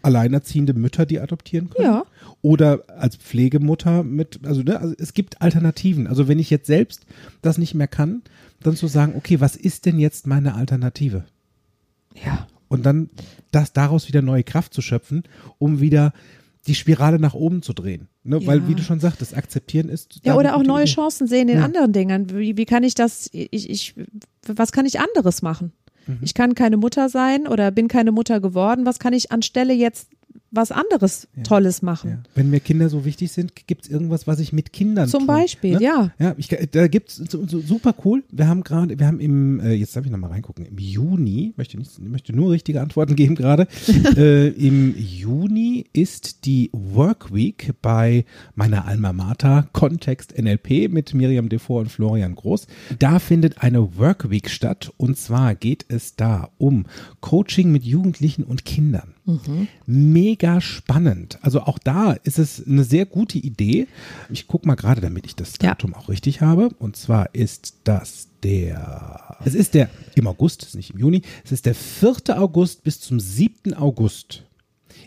alleinerziehende 0.02 0.74
Mütter, 0.74 1.06
die 1.06 1.20
adoptieren 1.20 1.70
können. 1.70 1.86
Ja. 1.86 2.04
Oder 2.42 2.82
als 2.98 3.16
Pflegemutter 3.16 4.02
mit, 4.02 4.40
also, 4.44 4.62
ne, 4.62 4.78
also 4.78 4.94
es 4.98 5.14
gibt 5.14 5.40
Alternativen. 5.40 6.06
Also 6.08 6.28
wenn 6.28 6.38
ich 6.38 6.50
jetzt 6.50 6.66
selbst 6.66 7.06
das 7.40 7.56
nicht 7.56 7.74
mehr 7.74 7.88
kann, 7.88 8.22
dann 8.62 8.76
zu 8.76 8.86
sagen, 8.86 9.14
okay, 9.16 9.40
was 9.40 9.56
ist 9.56 9.86
denn 9.86 9.98
jetzt 9.98 10.26
meine 10.26 10.54
Alternative? 10.54 11.24
ja. 12.14 12.46
Und 12.66 12.84
dann 12.84 13.10
das 13.52 13.72
daraus 13.72 14.08
wieder 14.08 14.20
neue 14.20 14.42
Kraft 14.42 14.74
zu 14.74 14.82
schöpfen, 14.82 15.22
um 15.58 15.80
wieder 15.80 16.12
die 16.66 16.74
Spirale 16.74 17.18
nach 17.18 17.34
oben 17.34 17.62
zu 17.62 17.72
drehen. 17.72 18.08
Ne? 18.22 18.38
Ja. 18.38 18.46
Weil, 18.46 18.68
wie 18.68 18.74
du 18.74 18.82
schon 18.82 19.00
sagtest, 19.00 19.36
akzeptieren 19.36 19.88
ist. 19.88 20.20
Ja, 20.24 20.34
oder 20.36 20.56
auch 20.56 20.62
neue 20.62 20.84
Idee. 20.84 20.92
Chancen 20.94 21.26
sehen 21.26 21.48
in 21.48 21.58
Ja. 21.58 21.64
anderen 21.64 21.92
Dingen. 21.92 22.30
Wie, 22.30 22.56
wie 22.56 22.64
kann 22.64 22.82
ich 22.82 22.94
das, 22.94 23.28
ich, 23.32 23.68
ich, 23.70 23.94
was 24.46 24.72
kann 24.72 24.86
ich 24.86 25.00
anderes 25.00 25.42
machen? 25.42 25.72
Mhm. 26.06 26.18
Ich 26.22 26.34
kann 26.34 26.54
keine 26.54 26.76
Mutter 26.76 27.08
sein 27.08 27.46
oder 27.46 27.70
bin 27.70 27.88
keine 27.88 28.12
Mutter 28.12 28.40
geworden. 28.40 28.86
Was 28.86 28.98
kann 28.98 29.12
ich 29.12 29.30
anstelle 29.32 29.74
jetzt 29.74 30.08
was 30.54 30.72
anderes 30.72 31.28
Tolles 31.42 31.82
machen? 31.82 32.10
Ja. 32.10 32.18
Wenn 32.34 32.50
mir 32.50 32.60
Kinder 32.60 32.88
so 32.88 33.04
wichtig 33.04 33.32
sind, 33.32 33.66
gibt 33.66 33.84
es 33.84 33.90
irgendwas, 33.90 34.26
was 34.26 34.38
ich 34.40 34.52
mit 34.52 34.72
Kindern 34.72 35.08
Zum 35.08 35.20
tun, 35.20 35.26
Beispiel, 35.26 35.74
ne? 35.74 35.82
ja. 35.82 36.12
Ja, 36.18 36.34
ich, 36.36 36.48
da 36.48 36.88
gibt's 36.88 37.16
so, 37.16 37.46
so, 37.46 37.60
super 37.60 37.94
cool. 38.04 38.22
Wir 38.30 38.46
haben 38.48 38.62
gerade, 38.62 38.98
wir 38.98 39.06
haben 39.06 39.20
im, 39.20 39.60
äh, 39.60 39.72
jetzt 39.72 39.96
darf 39.96 40.04
ich 40.04 40.10
nochmal 40.10 40.30
reingucken, 40.30 40.64
im 40.66 40.78
Juni, 40.78 41.52
möchte 41.56 41.76
nicht, 41.78 41.98
möchte 41.98 42.34
nur 42.34 42.52
richtige 42.52 42.80
Antworten 42.80 43.16
geben 43.16 43.34
gerade. 43.34 43.66
äh, 44.16 44.48
Im 44.48 44.94
Juni 44.96 45.86
ist 45.92 46.44
die 46.46 46.70
Workweek 46.72 47.74
bei 47.82 48.24
meiner 48.54 48.84
Alma 48.86 49.12
Mater 49.12 49.68
Kontext 49.72 50.36
NLP 50.38 50.90
mit 50.90 51.14
Miriam 51.14 51.48
Devor 51.48 51.80
und 51.80 51.90
Florian 51.90 52.34
Groß. 52.34 52.66
Da 52.98 53.18
findet 53.18 53.62
eine 53.62 53.98
Workweek 53.98 54.50
statt 54.50 54.92
und 54.96 55.16
zwar 55.18 55.54
geht 55.54 55.86
es 55.88 56.16
da 56.16 56.50
um 56.58 56.86
Coaching 57.20 57.72
mit 57.72 57.84
Jugendlichen 57.84 58.44
und 58.44 58.64
Kindern. 58.64 59.14
Mega 59.86 60.43
spannend. 60.60 61.38
Also 61.42 61.62
auch 61.62 61.78
da 61.78 62.12
ist 62.12 62.38
es 62.38 62.66
eine 62.66 62.84
sehr 62.84 63.06
gute 63.06 63.38
Idee. 63.38 63.86
Ich 64.30 64.46
gucke 64.46 64.66
mal 64.66 64.74
gerade, 64.74 65.00
damit 65.00 65.26
ich 65.26 65.34
das 65.34 65.54
Ja. 65.60 65.70
Datum 65.70 65.94
auch 65.94 66.08
richtig 66.08 66.40
habe. 66.40 66.70
Und 66.78 66.96
zwar 66.96 67.34
ist 67.34 67.76
das 67.84 68.28
der, 68.42 69.38
es 69.44 69.54
ist 69.54 69.74
der 69.74 69.88
im 70.14 70.26
August, 70.26 70.62
es 70.62 70.68
ist 70.68 70.74
nicht 70.74 70.90
im 70.90 70.98
Juni, 70.98 71.22
es 71.44 71.52
ist 71.52 71.66
der 71.66 71.74
4. 71.74 72.38
August 72.40 72.84
bis 72.84 73.00
zum 73.00 73.18
7. 73.20 73.74
August 73.74 74.44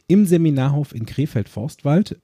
im 0.07 0.25
Seminarhof 0.25 0.93
in 0.93 1.05
Krefeld-Forstwald. 1.05 2.17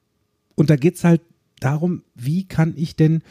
Und 0.54 0.70
da 0.70 0.76
geht 0.76 0.96
es 0.96 1.04
halt 1.04 1.22
darum, 1.60 2.02
wie 2.14 2.44
kann 2.44 2.74
ich 2.76 2.96
denn 2.96 3.22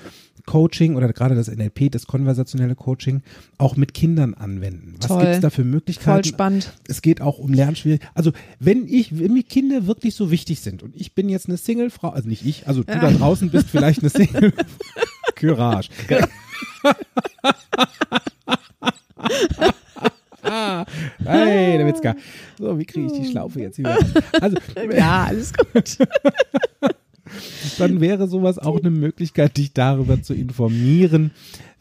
Coaching 0.45 0.95
oder 0.95 1.11
gerade 1.13 1.35
das 1.35 1.47
NLP, 1.47 1.91
das 1.91 2.05
konversationelle 2.07 2.75
Coaching, 2.75 3.21
auch 3.57 3.75
mit 3.75 3.93
Kindern 3.93 4.33
anwenden? 4.33 4.95
Was 4.99 5.17
gibt 5.19 5.31
es 5.31 5.39
da 5.39 5.49
für 5.49 5.63
Möglichkeiten? 5.63 6.23
Voll 6.23 6.25
spannend. 6.25 6.73
Es 6.87 7.01
geht 7.01 7.21
auch 7.21 7.39
um 7.39 7.53
Lernschwierigkeiten. 7.53 8.15
Also 8.15 8.31
wenn 8.59 8.87
ich, 8.87 9.17
wenn 9.19 9.33
mir 9.33 9.43
Kinder 9.43 9.87
wirklich 9.87 10.15
so 10.15 10.31
wichtig 10.31 10.61
sind 10.61 10.83
und 10.83 10.95
ich 10.95 11.15
bin 11.15 11.29
jetzt 11.29 11.47
eine 11.47 11.57
Single-Frau, 11.57 12.09
also 12.09 12.27
nicht 12.27 12.45
ich, 12.45 12.67
also 12.67 12.83
du 12.83 12.93
da 12.93 13.11
draußen 13.11 13.49
bist 13.49 13.69
vielleicht 13.69 13.99
eine 14.01 14.09
Single. 14.09 14.53
Courage. 15.35 15.89
hey, 20.43 21.77
der 21.77 21.87
Witzka. 21.87 22.15
So, 22.57 22.77
wie 22.77 22.85
kriege 22.85 23.07
ich 23.07 23.13
die 23.13 23.29
Schlaufe 23.29 23.59
jetzt 23.59 23.77
hier? 23.77 23.87
raus? 23.87 24.03
Also, 24.39 24.57
Ja, 24.95 25.25
alles 25.25 25.53
gut. 25.53 25.97
Dann 27.77 28.01
wäre 28.01 28.27
sowas 28.27 28.59
auch 28.59 28.79
eine 28.79 28.91
Möglichkeit, 28.91 29.57
dich 29.57 29.73
darüber 29.73 30.21
zu 30.21 30.33
informieren. 30.33 31.31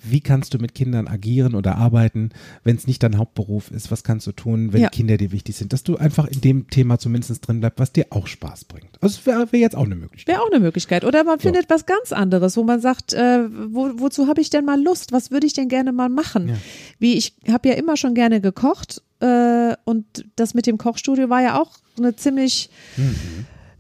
Wie 0.04 0.20
kannst 0.20 0.52
du 0.52 0.58
mit 0.58 0.74
Kindern 0.74 1.06
agieren 1.06 1.54
oder 1.54 1.76
arbeiten, 1.76 2.30
wenn 2.64 2.74
es 2.74 2.88
nicht 2.88 3.04
dein 3.04 3.18
Hauptberuf 3.18 3.70
ist? 3.70 3.92
Was 3.92 4.02
kannst 4.02 4.26
du 4.26 4.32
tun, 4.32 4.72
wenn 4.72 4.82
Ja. 4.82 4.88
Kinder 4.88 5.16
dir 5.16 5.30
wichtig 5.30 5.54
sind? 5.54 5.72
Dass 5.72 5.84
du 5.84 5.96
einfach 5.96 6.26
in 6.26 6.40
dem 6.40 6.68
Thema 6.68 6.98
zumindest 6.98 7.46
drin 7.46 7.60
bleibst, 7.60 7.78
was 7.78 7.92
dir 7.92 8.06
auch 8.10 8.26
Spaß 8.26 8.64
bringt. 8.64 8.88
Also 9.00 9.24
wäre 9.26 9.52
wär 9.52 9.60
jetzt 9.60 9.76
auch 9.76 9.84
eine 9.84 9.94
Möglichkeit. 9.94 10.34
Wäre 10.34 10.44
auch 10.44 10.50
eine 10.50 10.58
Möglichkeit. 10.58 11.04
Oder 11.04 11.22
man 11.22 11.38
findet 11.38 11.70
was 11.70 11.86
ganz 11.86 12.10
anderes, 12.10 12.56
wo 12.56 12.64
man 12.64 12.80
sagt, 12.80 13.12
äh, 13.12 13.44
wo, 13.68 13.92
wozu 14.00 14.26
habe 14.26 14.40
ich 14.40 14.50
denn 14.50 14.64
mal 14.64 14.82
Lust? 14.82 15.12
Was 15.12 15.30
würde 15.30 15.46
ich 15.46 15.52
denn 15.52 15.68
gerne 15.68 15.92
mal 15.92 16.08
machen? 16.08 16.48
Ja. 16.48 16.56
Wie 16.98 17.14
ich 17.14 17.34
habe 17.48 17.68
ja 17.68 17.76
immer 17.76 17.96
schon 17.96 18.14
gerne 18.14 18.40
gekocht 18.40 19.02
äh, 19.20 19.76
und 19.84 20.04
das 20.34 20.54
mit 20.54 20.66
dem 20.66 20.78
Kochstudio 20.78 21.28
war 21.30 21.42
ja 21.42 21.60
auch 21.60 21.78
eine 21.96 22.16
ziemlich 22.16 22.70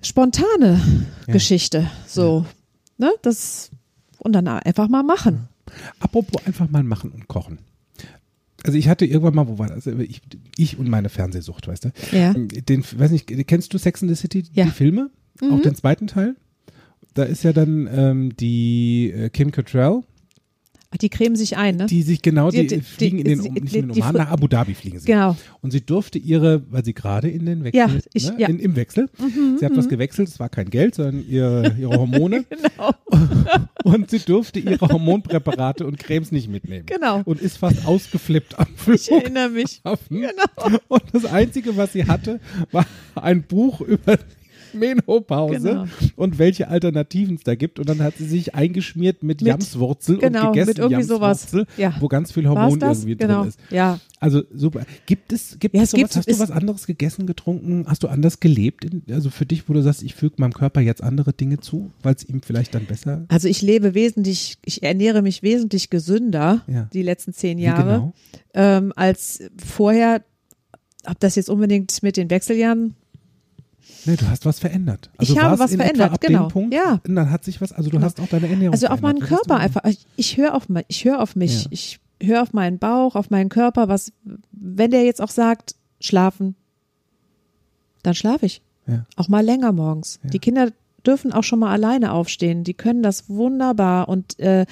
spontane 0.02 0.80
Geschichte. 1.26 1.90
So, 2.06 2.46
ne? 2.98 3.12
Das 3.22 3.70
und 4.18 4.32
dann 4.32 4.46
einfach 4.48 4.88
mal 4.88 5.02
machen. 5.02 5.48
Apropos 6.00 6.44
einfach 6.46 6.68
mal 6.68 6.82
machen 6.82 7.10
und 7.10 7.28
kochen. 7.28 7.58
Also 8.64 8.78
ich 8.78 8.88
hatte 8.88 9.04
irgendwann 9.04 9.34
mal, 9.34 9.48
wo 9.48 9.58
war 9.58 9.68
das? 9.68 9.86
Ich, 9.86 10.22
ich 10.56 10.78
und 10.78 10.88
meine 10.88 11.08
Fernsehsucht, 11.08 11.66
weißt 11.66 11.86
du? 11.86 11.92
Ja. 12.12 12.32
Den, 12.34 12.84
weiß 12.84 13.10
nicht, 13.10 13.26
kennst 13.48 13.74
du 13.74 13.78
Sex 13.78 14.02
in 14.02 14.08
the 14.08 14.14
City, 14.14 14.44
Ja. 14.52 14.64
Mhm. 14.64 14.68
die 14.68 14.74
Filme? 14.74 15.10
Auch 15.50 15.60
den 15.60 15.74
zweiten 15.74 16.06
Teil? 16.06 16.36
Da 17.14 17.24
ist 17.24 17.42
ja 17.42 17.52
dann 17.52 17.88
ähm, 17.92 18.36
die 18.36 19.10
äh, 19.10 19.28
Kim 19.30 19.50
Cattrall, 19.50 20.02
Ach, 20.94 20.98
Die 20.98 21.08
cremen 21.08 21.36
sich 21.36 21.56
ein, 21.56 21.76
ne? 21.76 21.86
die 21.86 22.02
sich 22.02 22.20
genau, 22.20 22.50
die, 22.50 22.66
Die- 22.66 22.76
die- 22.76 22.80
fliegen 22.82 23.18
in 23.18 23.24
den, 23.24 23.40
die- 23.42 23.48
nicht 23.50 23.74
die- 23.74 23.78
in 23.78 23.86
den 23.88 23.94
die 23.94 24.00
Oman, 24.02 24.14
nach 24.16 24.30
Abu 24.30 24.46
Dhabi 24.46 24.74
fliegen 24.74 24.98
sie. 24.98 25.06
Genau. 25.06 25.36
Und 25.62 25.70
sie 25.70 25.80
durfte 25.80 26.18
ihre, 26.18 26.62
weil 26.70 26.84
sie 26.84 26.92
gerade 26.92 27.28
in 27.30 27.46
den 27.46 27.64
Wechsel, 27.64 27.78
Ja, 27.78 27.88
ich- 28.12 28.26
ne, 28.28 28.34
ja. 28.38 28.48
In, 28.48 28.58
im 28.58 28.76
Wechsel, 28.76 29.08
sie 29.58 29.64
hat 29.64 29.76
was 29.76 29.88
gewechselt, 29.88 30.28
es 30.28 30.38
war 30.38 30.50
kein 30.50 30.68
Geld, 30.68 30.94
sondern 30.96 31.24
ihre, 31.28 31.74
ihre 31.78 31.90
Hormone. 31.98 32.44
Genau. 32.50 32.92
Und 33.84 34.10
sie 34.10 34.18
durfte 34.20 34.60
ihre 34.60 34.86
Hormonpräparate 34.88 35.84
und 35.86 35.98
Cremes 35.98 36.30
nicht 36.30 36.48
mitnehmen. 36.48 36.86
Genau. 36.86 37.22
Und 37.24 37.40
ist 37.40 37.56
fast 37.58 37.84
ausgeflippt 37.84 38.58
am 38.58 38.66
Ich 38.94 39.10
erinnere 39.10 39.48
mich. 39.48 39.80
Genau. 40.10 40.78
Und 40.88 41.02
das 41.12 41.24
Einzige, 41.24 41.76
was 41.76 41.92
sie 41.92 42.06
hatte, 42.06 42.38
war 42.70 42.86
ein 43.16 43.42
Buch 43.42 43.80
über 43.80 44.18
Menopause 44.74 45.60
Genau. 45.60 45.84
und 46.16 46.38
welche 46.38 46.68
Alternativen 46.68 47.36
es 47.36 47.42
da 47.44 47.54
gibt. 47.54 47.78
Und 47.78 47.88
dann 47.88 48.00
hat 48.02 48.14
sie 48.18 48.26
sich 48.26 48.54
eingeschmiert 48.54 49.22
mit, 49.22 49.40
Mit- 49.40 49.48
Jamswurzel 49.48 50.18
genau, 50.18 50.46
und 50.48 50.52
gegessen 50.52 50.68
mit 50.70 50.78
irgendwie 50.78 51.02
sowas. 51.02 51.42
Jamswurzel, 51.52 51.66
Ja. 51.76 51.94
wo 52.00 52.08
ganz 52.08 52.32
viel 52.32 52.48
Hormon 52.48 52.80
irgendwie 52.80 53.16
genau. 53.16 53.40
drin 53.40 53.48
ist. 53.48 53.58
Ja. 53.70 54.00
Also 54.20 54.42
super. 54.54 54.82
Gibt 55.06 55.32
es, 55.32 55.58
gibt 55.58 55.74
Ja, 55.74 55.82
es 55.82 55.90
sowas? 55.90 56.00
gibt- 56.02 56.16
Hast 56.16 56.30
du 56.30 56.38
was 56.38 56.50
anderes 56.52 56.86
gegessen, 56.86 57.26
getrunken? 57.26 57.84
Hast 57.88 58.02
du 58.04 58.08
anders 58.08 58.38
gelebt? 58.40 58.84
In, 58.84 59.02
also 59.12 59.30
für 59.30 59.46
dich, 59.46 59.68
wo 59.68 59.72
du 59.72 59.82
sagst, 59.82 60.02
ich 60.02 60.14
füge 60.14 60.36
meinem 60.38 60.52
Körper 60.52 60.80
jetzt 60.80 61.02
andere 61.02 61.32
Dinge 61.32 61.58
zu, 61.58 61.90
weil 62.02 62.14
es 62.14 62.24
ihm 62.28 62.40
vielleicht 62.42 62.74
dann 62.74 62.86
besser 62.86 63.24
Also 63.28 63.48
ich 63.48 63.62
lebe 63.62 63.94
wesentlich, 63.94 64.58
ich 64.64 64.82
ernähre 64.82 65.22
mich 65.22 65.42
wesentlich 65.42 65.90
gesünder 65.90 66.62
Ja. 66.68 66.88
die 66.92 67.02
letzten 67.02 67.32
zehn 67.32 67.58
Jahre 67.58 67.82
genau? 67.94 68.12
ähm, 68.54 68.92
als 68.96 69.42
vorher. 69.56 70.22
Ob 71.04 71.18
das 71.18 71.34
jetzt 71.34 71.50
unbedingt 71.50 72.00
mit 72.04 72.16
den 72.16 72.30
Wechseljahren? 72.30 72.94
Nee, 74.04 74.16
du 74.16 74.28
hast 74.28 74.46
was 74.46 74.58
verändert. 74.58 75.10
Also 75.16 75.34
Ich 75.34 75.40
habe 75.40 75.58
was 75.58 75.74
verändert, 75.74 76.20
genau. 76.20 76.48
Punkt, 76.48 76.74
Ja. 76.74 77.00
Und 77.06 77.14
dann 77.14 77.30
hat 77.30 77.44
sich 77.44 77.60
was, 77.60 77.72
also 77.72 77.90
du 77.90 78.00
hast 78.00 78.20
auch 78.20 78.28
deine 78.28 78.48
Ernährung 78.48 78.72
Also 78.72 78.88
auf 78.88 79.00
meinen 79.00 79.20
Körper 79.20 79.56
einfach. 79.56 79.82
Ich, 80.16 80.36
höre 80.36 80.54
auf, 80.54 80.66
ich 80.88 81.04
höre 81.04 81.20
auf 81.20 81.36
mich. 81.36 81.64
Ja. 81.64 81.68
Ich 81.70 82.00
höre 82.20 82.42
auf 82.42 82.52
meinen 82.52 82.78
Bauch, 82.78 83.16
auf 83.16 83.30
meinen 83.30 83.48
Körper. 83.48 83.88
Was, 83.88 84.12
wenn 84.52 84.90
der 84.90 85.04
jetzt 85.04 85.20
auch 85.20 85.30
sagt, 85.30 85.74
schlafen, 86.00 86.56
dann 88.02 88.14
schlafe 88.14 88.46
ich. 88.46 88.62
Ja. 88.86 89.06
Auch 89.16 89.28
mal 89.28 89.44
länger 89.44 89.72
morgens. 89.72 90.20
Ja. 90.22 90.30
Die 90.30 90.38
Kinder 90.38 90.70
dürfen 91.06 91.32
auch 91.32 91.44
schon 91.44 91.58
mal 91.58 91.72
alleine 91.72 92.12
aufstehen. 92.12 92.64
Die 92.64 92.74
können 92.74 93.02
das 93.02 93.28
wunderbar 93.28 94.08
und 94.08 94.38
äh, 94.38 94.66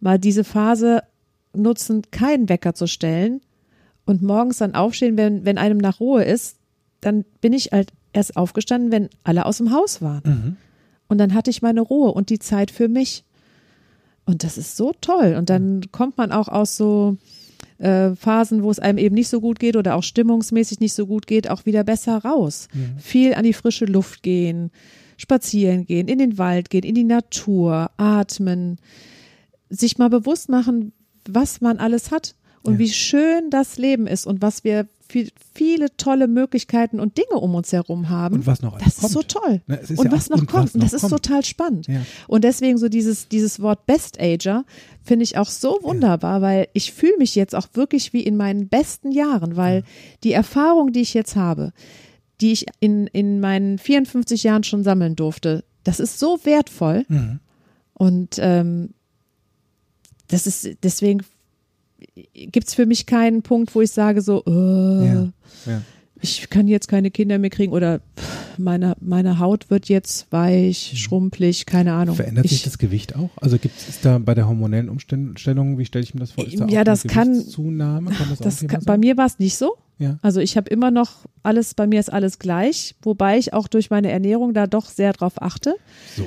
mal 0.00 0.18
diese 0.18 0.44
Phase 0.44 1.02
nutzen, 1.52 2.02
keinen 2.10 2.48
Wecker 2.48 2.74
zu 2.74 2.86
stellen 2.86 3.40
und 4.04 4.22
morgens 4.22 4.58
dann 4.58 4.74
aufstehen, 4.74 5.16
wenn, 5.16 5.44
wenn 5.44 5.58
einem 5.58 5.78
nach 5.78 6.00
Ruhe 6.00 6.24
ist, 6.24 6.56
dann 7.00 7.24
bin 7.40 7.52
ich 7.52 7.72
halt 7.72 7.92
erst 8.16 8.36
aufgestanden, 8.36 8.90
wenn 8.90 9.08
alle 9.24 9.46
aus 9.46 9.58
dem 9.58 9.70
Haus 9.72 10.02
waren. 10.02 10.22
Mhm. 10.24 10.56
Und 11.08 11.18
dann 11.18 11.34
hatte 11.34 11.50
ich 11.50 11.62
meine 11.62 11.80
Ruhe 11.82 12.10
und 12.12 12.30
die 12.30 12.38
Zeit 12.38 12.70
für 12.70 12.88
mich. 12.88 13.24
Und 14.24 14.42
das 14.42 14.58
ist 14.58 14.76
so 14.76 14.92
toll. 15.00 15.36
Und 15.38 15.50
dann 15.50 15.82
kommt 15.92 16.16
man 16.18 16.32
auch 16.32 16.48
aus 16.48 16.76
so 16.76 17.16
äh, 17.78 18.16
Phasen, 18.16 18.62
wo 18.64 18.70
es 18.70 18.80
einem 18.80 18.98
eben 18.98 19.14
nicht 19.14 19.28
so 19.28 19.40
gut 19.40 19.60
geht 19.60 19.76
oder 19.76 19.94
auch 19.94 20.02
stimmungsmäßig 20.02 20.80
nicht 20.80 20.94
so 20.94 21.06
gut 21.06 21.26
geht, 21.28 21.48
auch 21.48 21.64
wieder 21.64 21.84
besser 21.84 22.18
raus. 22.18 22.66
Viel 22.98 23.34
an 23.34 23.44
die 23.44 23.52
frische 23.52 23.84
Luft 23.84 24.22
gehen, 24.24 24.70
spazieren 25.16 25.86
gehen, 25.86 26.08
in 26.08 26.18
den 26.18 26.38
Wald 26.38 26.70
gehen, 26.70 26.82
in 26.84 26.94
die 26.96 27.04
Natur, 27.04 27.90
atmen, 27.98 28.78
sich 29.70 29.98
mal 29.98 30.10
bewusst 30.10 30.48
machen, 30.48 30.92
was 31.28 31.60
man 31.60 31.78
alles 31.78 32.10
hat. 32.10 32.34
und 32.62 32.74
Ja. 32.74 32.78
wie 32.80 32.88
schön 32.90 33.48
das 33.50 33.78
Leben 33.78 34.08
ist 34.08 34.26
und 34.26 34.42
was 34.42 34.64
wir 34.64 34.88
viel, 35.08 35.30
viele 35.54 35.96
tolle 35.96 36.28
Möglichkeiten 36.28 37.00
und 37.00 37.16
Dinge 37.18 37.38
um 37.40 37.54
uns 37.54 37.72
herum 37.72 38.08
haben. 38.08 38.36
Und 38.36 38.46
was 38.46 38.62
noch 38.62 38.74
alles 38.74 38.84
Das 38.84 38.94
kommt. 38.96 39.06
ist 39.06 39.12
so 39.12 39.22
toll. 39.22 39.62
Ne, 39.66 39.80
es 39.80 39.90
ist 39.90 39.98
und 39.98 40.06
ja 40.06 40.12
was 40.12 40.28
noch 40.28 40.38
und 40.40 40.46
kommt. 40.46 40.64
was 40.64 40.74
und 40.74 40.82
das 40.82 40.92
noch 40.92 40.96
ist 40.96 41.10
kommt. 41.10 41.22
total 41.24 41.44
spannend. 41.44 41.86
Ja. 41.88 42.00
Und 42.28 42.44
deswegen 42.44 42.78
so 42.78 42.88
dieses, 42.88 43.28
dieses 43.28 43.60
Wort 43.60 43.86
Best 43.86 44.20
Ager 44.20 44.64
finde 45.02 45.22
ich 45.24 45.38
auch 45.38 45.48
so 45.48 45.78
wunderbar, 45.82 46.42
weil 46.42 46.68
ich 46.72 46.92
fühle 46.92 47.16
mich 47.18 47.34
jetzt 47.34 47.54
auch 47.54 47.68
wirklich 47.74 48.12
wie 48.12 48.22
in 48.22 48.36
meinen 48.36 48.68
besten 48.68 49.12
Jahren, 49.12 49.56
weil 49.56 49.84
die 50.24 50.32
Erfahrung, 50.32 50.92
die 50.92 51.00
ich 51.00 51.14
jetzt 51.14 51.36
habe, 51.36 51.72
die 52.40 52.52
ich 52.52 52.66
in, 52.80 53.06
in 53.06 53.40
meinen 53.40 53.78
54 53.78 54.42
Jahren 54.42 54.64
schon 54.64 54.82
sammeln 54.82 55.16
durfte, 55.16 55.64
das 55.84 56.00
ist 56.00 56.18
so 56.18 56.40
wertvoll. 56.44 57.04
Mhm. 57.08 57.40
Und 57.94 58.36
ähm, 58.40 58.90
das 60.28 60.46
ist 60.46 60.68
deswegen 60.82 61.22
gibt 62.32 62.68
es 62.68 62.74
für 62.74 62.86
mich 62.86 63.06
keinen 63.06 63.42
Punkt, 63.42 63.74
wo 63.74 63.80
ich 63.82 63.90
sage 63.90 64.20
so, 64.22 64.42
äh, 64.46 65.06
Ja. 65.06 65.28
Ja. 65.66 65.82
ich 66.20 66.48
kann 66.50 66.68
jetzt 66.68 66.88
keine 66.88 67.10
Kinder 67.10 67.38
mehr 67.38 67.50
kriegen 67.50 67.72
oder 67.72 68.00
meine, 68.58 68.96
meine 69.00 69.38
Haut 69.38 69.68
wird 69.70 69.88
jetzt 69.88 70.30
weich, 70.32 70.94
schrumpelig, 70.96 71.66
keine 71.66 71.92
Ahnung. 71.92 72.16
Verändert 72.16 72.46
ich, 72.46 72.52
sich 72.52 72.62
das 72.62 72.78
Gewicht 72.78 73.14
auch? 73.16 73.30
Also 73.36 73.58
gibt 73.58 73.76
es 73.88 74.00
da 74.00 74.18
bei 74.18 74.34
der 74.34 74.48
hormonellen 74.48 74.88
Umstellung, 74.88 75.78
wie 75.78 75.84
stelle 75.84 76.04
ich 76.04 76.14
mir 76.14 76.20
das 76.20 76.32
vor? 76.32 76.46
Ist 76.46 76.58
da 76.60 76.66
Ja, 76.66 76.80
auch 76.80 76.84
das 76.84 77.04
kann- 77.04 77.32
Gewichtszunahme? 77.32 78.10
Kann 78.12 78.28
das, 78.30 78.38
Das 78.38 78.66
kann, 78.66 78.82
bei 78.84 78.96
mir 78.96 79.16
war 79.16 79.26
es 79.26 79.38
nicht 79.38 79.56
so. 79.56 79.76
Ja. 79.98 80.18
Also 80.22 80.40
ich 80.40 80.56
habe 80.58 80.68
immer 80.68 80.90
noch 80.90 81.24
alles, 81.42 81.74
bei 81.74 81.86
mir 81.86 82.00
ist 82.00 82.12
alles 82.12 82.38
gleich, 82.38 82.94
wobei 83.02 83.38
ich 83.38 83.52
auch 83.54 83.66
durch 83.68 83.88
meine 83.90 84.10
Ernährung 84.10 84.52
da 84.54 84.66
doch 84.66 84.86
sehr 84.86 85.12
drauf 85.14 85.40
achte. 85.42 85.74
So. 86.16 86.24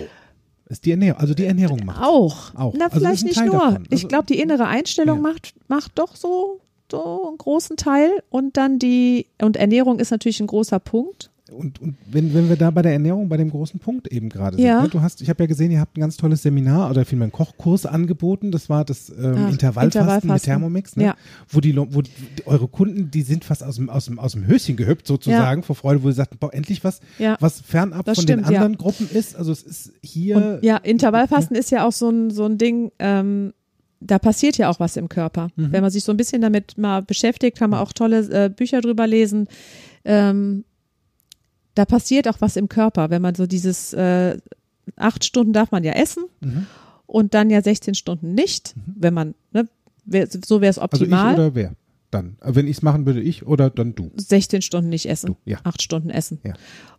Ist 0.69 0.85
die 0.85 0.91
Ernährung, 0.91 1.19
also 1.19 1.33
die 1.33 1.45
Ernährung 1.45 1.83
macht. 1.83 2.01
Auch. 2.01 2.53
Auch. 2.55 2.73
Na, 2.77 2.85
Also 2.85 2.99
vielleicht 2.99 3.25
nicht 3.25 3.43
nur. 3.43 3.53
davon. 3.55 3.83
ich 3.89 3.91
Also- 4.03 4.07
glaube, 4.07 4.25
die 4.27 4.39
innere 4.39 4.67
Einstellung 4.67 5.17
Ja. 5.17 5.21
macht, 5.31 5.53
macht 5.67 5.91
doch 5.97 6.15
so, 6.15 6.61
so 6.91 7.27
einen 7.27 7.37
großen 7.39 7.75
Teil 7.75 8.11
und 8.29 8.55
dann 8.55 8.77
die, 8.79 9.25
und 9.41 9.57
Ernährung 9.57 9.99
ist 9.99 10.11
natürlich 10.11 10.39
ein 10.39 10.47
großer 10.47 10.79
Punkt. 10.79 11.31
Und, 11.51 11.81
und 11.81 11.95
wenn, 12.09 12.33
wenn 12.33 12.49
wir 12.49 12.55
da 12.55 12.69
bei 12.71 12.81
der 12.81 12.93
Ernährung 12.93 13.29
bei 13.29 13.37
dem 13.37 13.49
großen 13.49 13.79
Punkt 13.79 14.07
eben 14.11 14.29
gerade 14.29 14.55
sind, 14.57 14.65
Ja. 14.65 14.81
ne? 14.83 14.89
du 14.89 15.01
hast, 15.01 15.21
ich 15.21 15.29
habe 15.29 15.43
ja 15.43 15.47
gesehen, 15.47 15.71
ihr 15.71 15.79
habt 15.79 15.97
ein 15.97 16.01
ganz 16.01 16.17
tolles 16.17 16.41
Seminar 16.41 16.89
oder 16.89 17.05
vielmehr 17.05 17.25
einen 17.25 17.31
Kochkurs 17.31 17.85
angeboten. 17.85 18.51
Das 18.51 18.69
war 18.69 18.85
das 18.85 19.09
ähm, 19.09 19.15
Ach, 19.37 19.49
Intervallfasten, 19.51 19.83
mit 19.83 19.95
Intervallfasten. 19.95 20.39
Thermomix, 20.51 20.95
ne? 20.95 21.03
Ja. 21.05 21.15
wo 21.49 21.59
die, 21.59 21.75
wo 21.77 22.01
die, 22.01 22.11
eure 22.45 22.67
Kunden, 22.67 23.11
die 23.11 23.21
sind 23.21 23.43
fast 23.45 23.63
aus 23.63 23.75
dem, 23.77 23.89
aus 23.89 24.05
dem, 24.05 24.19
aus 24.19 24.33
dem 24.33 24.47
Höschen 24.47 24.75
gehüpft 24.75 25.07
sozusagen 25.07 25.63
vor 25.63 25.75
Freude, 25.75 26.03
wo 26.03 26.09
sie 26.09 26.15
sagten, 26.15 26.37
boah, 26.39 26.53
endlich 26.53 26.83
was, 26.83 26.99
Ja. 27.17 27.37
was 27.39 27.61
fernab 27.61 28.05
Das 28.05 28.17
von 28.17 28.23
stimmt, 28.23 28.45
den 28.47 28.53
ja. 28.53 28.59
anderen 28.59 28.77
Gruppen 28.77 29.09
ist. 29.11 29.35
Also 29.35 29.51
es 29.51 29.63
ist 29.63 29.93
hier. 30.01 30.37
Und 30.37 30.63
ja, 30.63 30.77
Intervallfasten 30.83 31.55
ist 31.55 31.71
ja 31.71 31.87
auch 31.87 31.91
so 31.93 32.09
ein, 32.09 32.29
so 32.31 32.45
ein 32.45 32.57
Ding, 32.57 32.91
ähm, 32.99 33.53
da 34.01 34.17
passiert 34.17 34.57
ja 34.57 34.69
auch 34.69 34.79
was 34.79 34.95
im 34.95 35.09
Körper. 35.09 35.49
Mhm. 35.57 35.71
Wenn 35.73 35.81
man 35.81 35.91
sich 35.91 36.03
so 36.05 36.13
ein 36.13 36.17
bisschen 36.17 36.41
damit 36.41 36.77
mal 36.77 37.01
beschäftigt, 37.01 37.57
kann 37.57 37.69
man 37.69 37.79
auch 37.81 37.91
tolle 37.91 38.19
äh, 38.45 38.49
Bücher 38.49 38.79
drüber 38.81 39.07
lesen. 39.07 39.47
Ähm, 40.05 40.63
da 41.75 41.85
passiert 41.85 42.27
auch 42.27 42.37
was 42.39 42.55
im 42.55 42.67
Körper, 42.69 43.09
wenn 43.09 43.21
man 43.21 43.35
so 43.35 43.45
dieses 43.47 43.93
äh, 43.93 44.37
acht 44.95 45.23
Stunden 45.23 45.53
darf 45.53 45.71
man 45.71 45.83
ja 45.83 45.93
essen 45.93 46.25
Mhm. 46.41 46.65
und 47.05 47.33
dann 47.33 47.49
ja 47.49 47.61
16 47.61 47.95
Stunden 47.95 48.33
nicht, 48.33 48.75
wenn 48.85 49.13
man, 49.13 49.35
ne, 49.51 49.67
wär, 50.05 50.27
so 50.27 50.61
wäre 50.61 50.69
es 50.71 50.79
also 50.79 50.95
ich 50.95 51.01
optimal. 51.01 51.33
oder 51.35 51.55
wer? 51.55 51.73
Dann. 52.11 52.37
Wenn 52.41 52.67
ich 52.67 52.77
es 52.77 52.81
machen 52.81 53.05
würde, 53.05 53.21
ich 53.21 53.45
oder 53.45 53.69
dann 53.69 53.93
du. 53.93 54.09
16 54.15 54.63
Stunden 54.63 54.89
nicht 54.89 55.05
essen, 55.07 55.27
Du, 55.27 55.35
ja. 55.45 55.59
acht 55.63 55.83
Stunden 55.83 56.09
essen. 56.09 56.39
Ja. 56.43 56.53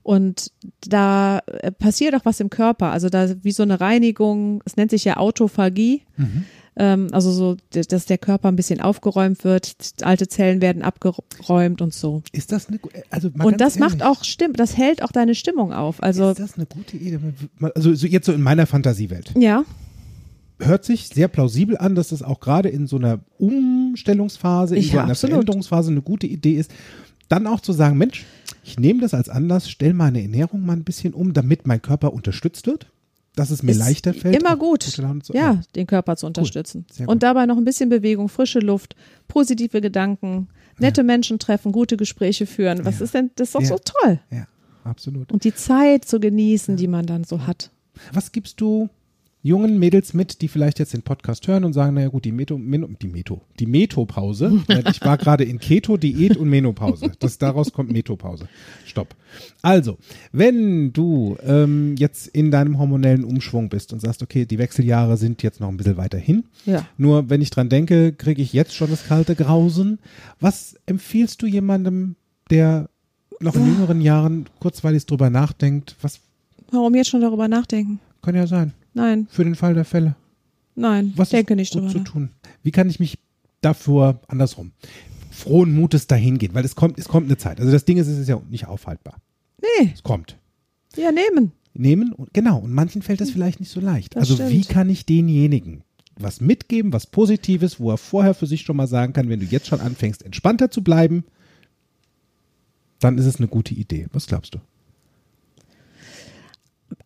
Und 0.04 0.52
da 0.86 1.40
äh, 1.46 1.72
passiert 1.72 2.14
auch 2.14 2.24
was 2.24 2.38
im 2.38 2.48
Körper, 2.48 2.92
also 2.92 3.08
da 3.08 3.28
wie 3.42 3.50
so 3.50 3.64
eine 3.64 3.80
Reinigung, 3.80 4.62
es 4.64 4.76
nennt 4.76 4.92
sich 4.92 5.04
ja 5.04 5.16
Autophagie, 5.16 6.02
Mhm. 6.16 6.44
Ähm, 6.80 7.08
also 7.12 7.30
so, 7.30 7.56
dass 7.70 8.06
der 8.06 8.16
Körper 8.18 8.48
ein 8.48 8.56
bisschen 8.56 8.80
aufgeräumt 8.80 9.44
wird, 9.44 9.74
alte 10.02 10.26
Zellen 10.28 10.60
werden 10.62 10.82
abgeräumt 10.82 11.82
und 11.82 11.92
so. 11.92 12.22
Ist 12.32 12.50
das 12.52 12.68
eine, 12.68 12.78
gu- 12.78 12.88
also 13.10 13.28
mal 13.34 13.44
Und 13.46 13.60
das 13.60 13.78
macht 13.78 14.00
ehrlich, 14.00 14.06
auch 14.18 14.24
Stimm, 14.24 14.54
das 14.54 14.76
hält 14.76 15.02
auch 15.02 15.12
deine 15.12 15.34
Stimmung 15.34 15.72
auf. 15.72 16.02
Also 16.02 16.30
Ist 16.30 16.40
das 16.40 16.54
eine 16.56 16.66
gute 16.66 16.96
Idee? 16.96 17.18
Also 17.74 17.94
so 17.94 18.06
jetzt 18.06 18.26
so 18.26 18.32
in 18.32 18.40
meiner 18.42 18.66
Fantasiewelt. 18.66 19.32
ja, 19.36 19.64
hört 20.58 20.84
sich 20.84 21.08
sehr 21.08 21.28
plausibel 21.28 21.78
an, 21.78 21.94
dass 21.94 22.08
das 22.08 22.22
auch 22.22 22.40
gerade 22.40 22.68
in 22.68 22.86
so 22.86 22.96
einer 22.96 23.20
Umstellungsphase, 23.38 24.76
in 24.76 24.82
Ja, 24.82 24.88
so 24.92 24.98
einer 24.98 25.10
absolut. 25.10 25.32
Veränderungsphase 25.34 25.90
eine 25.90 26.02
gute 26.02 26.26
Idee 26.26 26.54
ist, 26.54 26.70
dann 27.28 27.46
auch 27.46 27.60
zu 27.60 27.72
sagen, 27.72 27.96
Mensch, 27.96 28.24
ich 28.64 28.78
nehme 28.78 29.00
das 29.00 29.14
als 29.14 29.28
Anlass, 29.28 29.70
stelle 29.70 29.94
meine 29.94 30.20
Ernährung 30.22 30.64
mal 30.66 30.74
ein 30.74 30.84
bisschen 30.84 31.14
um, 31.14 31.32
damit 31.32 31.66
mein 31.66 31.80
Körper 31.80 32.12
unterstützt 32.12 32.66
wird, 32.66 32.86
dass 33.36 33.50
es 33.50 33.62
mir 33.62 33.74
leichter 33.74 34.12
fällt. 34.14 34.36
Immer 34.40 34.56
gut, 34.56 34.86
ja, 35.32 35.60
den 35.76 35.86
Körper 35.86 36.16
zu 36.16 36.26
unterstützen. 36.26 36.86
Gut. 36.98 37.08
Und 37.08 37.22
dabei 37.22 37.46
noch 37.46 37.56
ein 37.56 37.64
bisschen 37.64 37.88
Bewegung, 37.88 38.28
frische 38.28 38.58
Luft, 38.58 38.96
positive 39.28 39.80
Gedanken, 39.80 40.48
nette 40.78 41.02
Menschen 41.02 41.38
treffen, 41.38 41.72
gute 41.72 41.96
Gespräche 41.96 42.46
führen. 42.46 42.84
Was 42.84 42.98
Ja. 42.98 43.04
ist 43.04 43.14
denn, 43.14 43.30
das 43.36 43.48
ist 43.48 43.54
doch 43.54 43.60
Ja. 43.62 43.66
so 43.68 43.78
toll. 43.78 44.20
Ja, 44.30 44.46
absolut. 44.84 45.30
Und 45.32 45.44
die 45.44 45.54
Zeit 45.54 46.04
zu 46.04 46.18
genießen, 46.20 46.76
die 46.76 46.88
man 46.88 47.06
dann 47.06 47.24
so 47.24 47.46
hat. 47.46 47.70
Was 48.12 48.32
gibst 48.32 48.60
du 48.60 48.88
jungen 49.42 49.78
Mädels 49.78 50.12
mit, 50.12 50.42
die 50.42 50.48
vielleicht 50.48 50.78
jetzt 50.78 50.92
den 50.92 51.02
Podcast 51.02 51.48
hören 51.48 51.64
und 51.64 51.72
sagen, 51.72 51.94
naja 51.94 52.08
gut, 52.08 52.24
die 52.24 52.32
Meto, 52.32 52.58
Meno, 52.58 52.88
die 53.00 53.08
Meto, 53.08 53.40
die 53.58 53.66
Metopause. 53.66 54.62
ich 54.90 55.00
war 55.02 55.16
gerade 55.16 55.44
in 55.44 55.58
Keto, 55.58 55.96
Diät 55.96 56.36
und 56.36 56.48
Menopause. 56.48 57.12
Das 57.18 57.38
daraus 57.38 57.72
kommt 57.72 57.90
Metopause. 57.90 58.48
Stopp. 58.84 59.14
Also, 59.62 59.98
wenn 60.32 60.92
du 60.92 61.36
ähm, 61.42 61.94
jetzt 61.96 62.28
in 62.28 62.50
deinem 62.50 62.78
hormonellen 62.78 63.24
Umschwung 63.24 63.68
bist 63.70 63.92
und 63.92 64.00
sagst, 64.00 64.22
okay, 64.22 64.44
die 64.44 64.58
Wechseljahre 64.58 65.16
sind 65.16 65.42
jetzt 65.42 65.60
noch 65.60 65.68
ein 65.68 65.76
bisschen 65.76 65.96
weiter 65.96 66.18
hin. 66.18 66.44
Ja. 66.66 66.86
Nur 66.98 67.30
wenn 67.30 67.40
ich 67.40 67.50
dran 67.50 67.68
denke, 67.68 68.12
kriege 68.12 68.42
ich 68.42 68.52
jetzt 68.52 68.74
schon 68.74 68.90
das 68.90 69.06
kalte 69.06 69.34
Grausen. 69.34 69.98
Was 70.38 70.74
empfiehlst 70.86 71.40
du 71.40 71.46
jemandem, 71.46 72.16
der 72.50 72.90
noch 73.40 73.54
in 73.54 73.66
jüngeren 73.66 74.02
Jahren 74.02 74.46
kurzweilig 74.58 75.06
drüber 75.06 75.30
nachdenkt? 75.30 75.96
Was 76.02 76.20
Warum 76.72 76.94
jetzt 76.94 77.08
schon 77.08 77.22
darüber 77.22 77.48
nachdenken? 77.48 77.98
kann 78.22 78.34
ja 78.34 78.46
sein? 78.46 78.72
Nein, 79.00 79.26
Für 79.30 79.44
den 79.44 79.54
Fall 79.54 79.74
der 79.74 79.84
Fälle. 79.84 80.14
nein, 80.74 81.12
Was 81.16 81.30
denke 81.30 81.54
ist 81.54 81.56
nicht 81.56 81.72
gut 81.72 81.82
drüber 81.82 81.92
zu 81.92 81.98
tun? 82.00 82.30
Wie 82.62 82.70
kann 82.70 82.90
ich 82.90 83.00
mich 83.00 83.18
dafür 83.62 84.20
andersrum 84.28 84.72
frohen 85.30 85.74
Mutes 85.74 86.06
dahin 86.06 86.36
gehen? 86.38 86.54
Weil 86.54 86.64
es 86.66 86.76
kommt, 86.76 86.98
es 86.98 87.08
kommt 87.08 87.26
eine 87.26 87.38
Zeit. 87.38 87.60
Also 87.60 87.72
das 87.72 87.84
Ding 87.86 87.96
ist, 87.96 88.08
es 88.08 88.18
ist 88.18 88.28
ja 88.28 88.40
nicht 88.50 88.66
aufhaltbar. 88.66 89.16
Nee, 89.60 89.90
Es 89.94 90.02
kommt. 90.02 90.36
ja, 90.96 91.10
nehmen. 91.12 91.52
Nehmen 91.72 92.12
und 92.12 92.34
genau. 92.34 92.58
Und 92.58 92.72
manchen 92.74 93.00
fällt 93.00 93.20
das 93.20 93.30
vielleicht 93.30 93.60
nicht 93.60 93.70
so 93.70 93.80
leicht. 93.80 94.16
Das 94.16 94.22
also 94.22 94.34
stimmt. 94.34 94.50
wie 94.50 94.62
kann 94.64 94.90
ich 94.90 95.06
denjenigen 95.06 95.82
was 96.18 96.40
mitgeben, 96.42 96.92
was 96.92 97.06
Positives, 97.06 97.80
wo 97.80 97.90
er 97.90 97.96
vorher 97.96 98.34
für 98.34 98.46
sich 98.46 98.60
schon 98.62 98.76
mal 98.76 98.86
sagen 98.88 99.14
kann, 99.14 99.30
wenn 99.30 99.40
du 99.40 99.46
jetzt 99.46 99.68
schon 99.68 99.80
anfängst, 99.80 100.22
entspannter 100.22 100.70
zu 100.70 100.82
bleiben, 100.82 101.24
dann 102.98 103.16
ist 103.16 103.24
es 103.24 103.36
eine 103.36 103.48
gute 103.48 103.72
Idee. 103.74 104.06
Was 104.12 104.26
glaubst 104.26 104.54
du? 104.54 104.58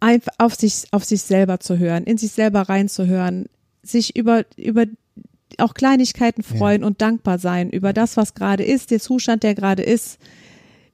Einfach 0.01 0.33
auf 0.39 0.55
sich, 0.55 0.85
auf 0.91 1.05
sich 1.05 1.23
selber 1.23 1.61
zu 1.61 1.79
hören, 1.79 2.05
in 2.05 2.19
sich 2.19 2.33
selber 2.33 2.63
reinzuhören, 2.63 3.47
sich 3.83 4.17
über, 4.17 4.45
über 4.57 4.87
auch 5.59 5.75
Kleinigkeiten 5.75 6.43
freuen 6.43 6.83
und 6.85 7.01
dankbar 7.01 7.39
sein 7.39 7.71
über 7.71 7.93
das, 7.93 8.17
was 8.17 8.35
gerade 8.35 8.65
ist, 8.65 8.91
der 8.91 9.01
Zustand, 9.01 9.43
der 9.43 9.55
gerade 9.55 9.83
ist. 9.83 10.19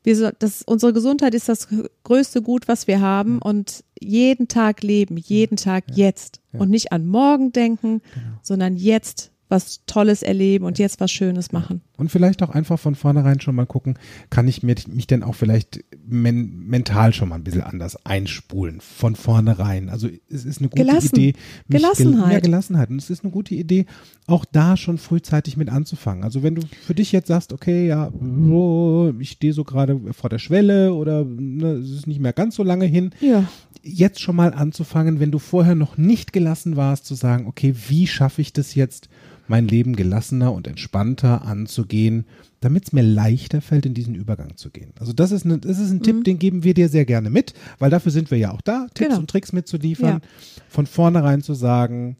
Wir 0.02 0.16
so, 0.16 0.30
das, 0.38 0.62
unsere 0.62 0.92
Gesundheit 0.92 1.34
ist 1.34 1.48
das 1.48 1.68
größte 2.04 2.42
Gut, 2.42 2.68
was 2.68 2.86
wir 2.86 3.00
haben 3.00 3.38
und 3.38 3.84
jeden 4.00 4.48
Tag 4.48 4.82
leben, 4.82 5.16
jeden 5.16 5.56
Tag 5.56 5.84
jetzt 5.94 6.36
Ja. 6.36 6.42
Genau. 6.52 6.62
und 6.64 6.70
nicht 6.70 6.92
an 6.92 7.06
morgen 7.06 7.52
denken, 7.52 8.00
sondern 8.42 8.76
jetzt 8.76 9.30
was 9.50 9.84
Tolles 9.86 10.22
erleben 10.22 10.64
und 10.64 10.78
jetzt 10.78 11.00
was 11.00 11.10
Schönes 11.10 11.52
machen. 11.52 11.82
Und 11.96 12.10
vielleicht 12.10 12.42
auch 12.42 12.50
einfach 12.50 12.78
von 12.78 12.94
vornherein 12.94 13.40
schon 13.40 13.54
mal 13.54 13.66
gucken, 13.66 13.98
kann 14.30 14.48
ich 14.48 14.62
mir, 14.62 14.76
mich 14.88 15.06
denn 15.06 15.22
auch 15.22 15.34
vielleicht 15.34 15.84
men, 16.06 16.66
mental 16.66 17.12
schon 17.12 17.28
mal 17.28 17.34
ein 17.34 17.44
bisschen 17.44 17.62
anders 17.62 18.06
einspulen, 18.06 18.80
von 18.80 19.16
vornherein. 19.16 19.90
Also 19.90 20.08
es 20.30 20.44
ist 20.44 20.60
eine 20.60 20.68
gute 20.68 20.84
Gelassen. 20.84 21.16
Idee. 21.16 21.34
Mich 21.68 21.82
Gelassenheit. 21.82 22.24
Gel 22.26 22.32
ja, 22.32 22.40
Gelassenheit. 22.40 22.90
Und 22.90 22.96
es 22.98 23.10
ist 23.10 23.22
eine 23.24 23.32
gute 23.32 23.54
Idee, 23.54 23.86
auch 24.26 24.44
da 24.44 24.76
schon 24.76 24.96
frühzeitig 24.98 25.56
mit 25.56 25.68
anzufangen. 25.68 26.24
Also 26.24 26.42
wenn 26.42 26.54
du 26.54 26.62
für 26.86 26.94
dich 26.94 27.12
jetzt 27.12 27.28
sagst, 27.28 27.52
okay, 27.52 27.86
ja, 27.86 28.10
so, 28.46 29.12
ich 29.18 29.32
stehe 29.32 29.52
so 29.52 29.64
gerade 29.64 30.00
vor 30.12 30.30
der 30.30 30.38
Schwelle 30.38 30.94
oder 30.94 31.24
ne, 31.24 31.72
es 31.72 31.90
ist 31.90 32.06
nicht 32.06 32.20
mehr 32.20 32.32
ganz 32.32 32.54
so 32.56 32.62
lange 32.62 32.86
hin, 32.86 33.10
Ja. 33.20 33.44
jetzt 33.82 34.20
schon 34.20 34.36
mal 34.36 34.54
anzufangen, 34.54 35.20
wenn 35.20 35.30
du 35.30 35.38
vorher 35.38 35.74
noch 35.74 35.96
nicht 35.98 36.32
gelassen 36.32 36.76
warst, 36.76 37.06
zu 37.06 37.14
sagen, 37.14 37.46
okay, 37.46 37.74
wie 37.88 38.06
schaffe 38.06 38.40
ich 38.40 38.52
das 38.52 38.74
jetzt, 38.74 39.08
mein 39.50 39.66
Leben 39.68 39.96
gelassener 39.96 40.52
und 40.52 40.68
entspannter 40.68 41.44
anzugehen, 41.44 42.24
damit 42.60 42.84
es 42.84 42.92
mir 42.92 43.02
leichter 43.02 43.60
fällt, 43.60 43.84
in 43.84 43.94
diesen 43.94 44.14
Übergang 44.14 44.56
zu 44.56 44.70
gehen. 44.70 44.92
Also 44.98 45.12
das 45.12 45.32
ist, 45.32 45.44
eine, 45.44 45.58
das 45.58 45.78
ist 45.80 45.90
ein 45.90 46.02
Tipp, 46.02 46.22
den 46.24 46.38
geben 46.38 46.62
wir 46.62 46.72
dir 46.72 46.88
sehr 46.88 47.04
gerne 47.04 47.30
mit, 47.30 47.52
weil 47.80 47.90
dafür 47.90 48.12
sind 48.12 48.30
wir 48.30 48.38
ja 48.38 48.52
auch 48.52 48.60
da, 48.60 48.86
Tipps 48.94 49.08
Genau. 49.08 49.18
und 49.20 49.28
Tricks 49.28 49.52
mitzuliefern, 49.52 50.20
von 50.68 50.86
vornherein 50.86 51.42
zu 51.42 51.54
sagen, 51.54 52.16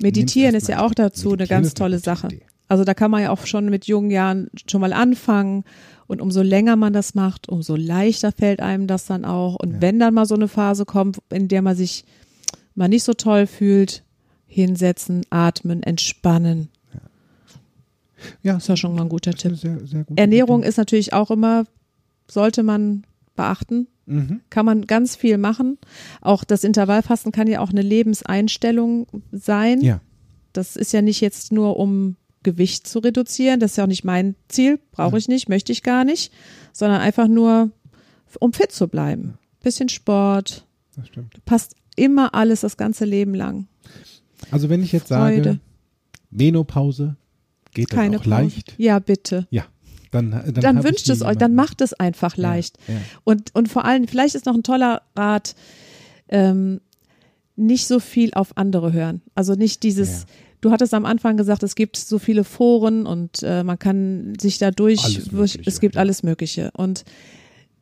Meditieren 0.00 0.54
ist 0.54 0.68
ja 0.68 0.84
auch 0.84 0.94
dazu 0.94 1.32
eine 1.32 1.48
ganz 1.48 1.68
eine 1.68 1.74
tolle 1.74 1.98
Sache. 1.98 2.28
Idee. 2.28 2.42
Also 2.68 2.84
da 2.84 2.94
kann 2.94 3.10
man 3.10 3.22
ja 3.22 3.30
auch 3.30 3.44
schon 3.46 3.68
mit 3.70 3.86
jungen 3.86 4.10
Jahren 4.12 4.48
schon 4.70 4.80
mal 4.80 4.92
anfangen 4.92 5.64
und 6.06 6.20
umso 6.20 6.42
länger 6.42 6.76
man 6.76 6.92
das 6.92 7.16
macht, 7.16 7.48
umso 7.48 7.74
leichter 7.74 8.30
fällt 8.30 8.60
einem 8.60 8.86
das 8.86 9.06
dann 9.06 9.24
auch. 9.24 9.56
Und 9.56 9.80
wenn 9.82 9.98
dann 9.98 10.14
mal 10.14 10.26
so 10.26 10.36
eine 10.36 10.46
Phase 10.46 10.84
kommt, 10.84 11.18
in 11.30 11.48
der 11.48 11.62
man 11.62 11.74
sich 11.74 12.04
mal 12.76 12.88
nicht 12.88 13.02
so 13.02 13.14
toll 13.14 13.48
fühlt, 13.48 14.04
hinsetzen, 14.58 15.24
atmen, 15.30 15.82
entspannen. 15.82 16.68
Ja, 18.42 18.54
Das 18.54 18.64
ist 18.64 18.68
ja 18.68 18.76
schon 18.76 18.94
mal 18.94 19.02
ein 19.02 19.08
guter 19.08 19.32
Tipp. 19.32 19.56
sehr, 19.56 19.78
sehr 19.86 20.04
gute 20.04 20.20
Ernährung 20.20 20.62
ist 20.62 20.76
natürlich 20.76 21.12
auch 21.12 21.30
immer, 21.30 21.64
sollte 22.30 22.62
man 22.62 23.04
beachten. 23.36 23.86
Mhm. 24.06 24.40
Kann 24.50 24.66
man 24.66 24.86
ganz 24.86 25.14
viel 25.16 25.38
machen. 25.38 25.78
Auch 26.20 26.42
das 26.44 26.64
Intervallfasten 26.64 27.30
kann 27.30 27.46
ja 27.46 27.60
auch 27.60 27.70
eine 27.70 27.82
Lebenseinstellung 27.82 29.06
sein. 29.32 29.80
Ja, 29.82 30.00
Das 30.52 30.76
ist 30.76 30.92
ja 30.92 31.02
nicht 31.02 31.20
jetzt 31.20 31.52
nur 31.52 31.76
um 31.76 32.16
Gewicht 32.42 32.86
zu 32.88 32.98
reduzieren. 33.00 33.60
Das 33.60 33.72
ist 33.72 33.76
ja 33.76 33.84
auch 33.84 33.88
nicht 33.88 34.04
mein 34.04 34.34
Ziel. 34.48 34.80
Brauche 34.92 35.18
ich 35.18 35.28
nicht, 35.28 35.48
möchte 35.48 35.70
ich 35.72 35.82
gar 35.82 36.04
nicht. 36.04 36.32
Sondern 36.72 37.00
einfach 37.00 37.28
nur, 37.28 37.70
um 38.40 38.52
fit 38.52 38.72
zu 38.72 38.88
bleiben. 38.88 39.34
Bisschen 39.62 39.88
Sport. 39.88 40.66
das 40.96 41.06
stimmt. 41.08 41.44
Passt 41.44 41.74
immer 41.96 42.34
alles 42.34 42.60
das 42.62 42.76
ganze 42.76 43.04
Leben 43.04 43.34
lang. 43.34 43.66
Also 44.50 44.68
wenn 44.68 44.82
ich 44.82 44.92
jetzt 44.92 45.08
Freude. 45.08 45.44
sage, 45.44 45.60
Menopause, 46.30 47.16
geht 47.72 47.90
das 47.92 47.96
Keine 47.96 48.16
auch 48.18 48.22
Pause. 48.24 48.30
leicht? 48.30 48.74
Ja, 48.78 48.98
bitte. 48.98 49.46
Ja, 49.50 49.64
dann 50.10 50.30
dann, 50.30 50.54
Dann, 50.54 50.84
wünscht 50.84 51.08
es 51.08 51.22
euch, 51.22 51.36
dann 51.36 51.54
macht 51.54 51.80
es 51.80 51.92
einfach 51.94 52.36
Ja, 52.36 52.42
leicht. 52.50 52.78
Ja, 52.88 52.94
Und, 53.24 53.54
und 53.54 53.68
vor 53.68 53.84
allem, 53.84 54.06
vielleicht 54.08 54.34
ist 54.34 54.46
noch 54.46 54.54
ein 54.54 54.62
toller 54.62 55.02
Rat, 55.16 55.54
ähm, 56.28 56.80
nicht 57.56 57.86
so 57.86 57.98
viel 58.00 58.32
auf 58.34 58.56
andere 58.56 58.92
hören. 58.92 59.20
Also 59.34 59.54
nicht 59.54 59.82
dieses, 59.82 60.20
Ja. 60.20 60.26
du 60.60 60.70
hattest 60.70 60.94
am 60.94 61.04
Anfang 61.04 61.36
gesagt, 61.36 61.62
es 61.62 61.74
gibt 61.74 61.96
so 61.96 62.18
viele 62.18 62.44
Foren 62.44 63.04
und 63.06 63.42
äh, 63.42 63.64
man 63.64 63.78
kann 63.78 64.34
sich 64.40 64.58
dadurch, 64.58 65.02
Alles 65.04 65.32
Mögliche, 65.32 65.62
es 65.66 65.80
gibt 65.80 65.94
ja. 65.96 66.00
alles 66.00 66.22
Mögliche. 66.22 66.70
Und 66.76 67.04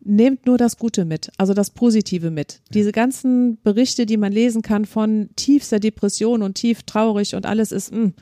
nehmt 0.07 0.46
nur 0.46 0.57
das 0.59 0.78
Gute 0.78 1.04
mit, 1.04 1.30
also 1.36 1.52
das 1.54 1.70
Positive 1.70 2.30
mit. 2.30 2.61
Diese 2.72 2.92
ganzen 2.92 3.59
Berichte, 3.62 4.07
die 4.07 4.16
man 4.16 4.32
lesen 4.32 4.62
kann 4.62 4.84
von 4.84 5.28
tiefster 5.36 5.80
Depression 5.80 6.42
und 6.42 6.54
tief 6.54 6.82
traurig 6.84 7.34
und 7.34 7.44
alles 7.46 7.72
ist, 7.72 7.92
mh, 7.92 8.12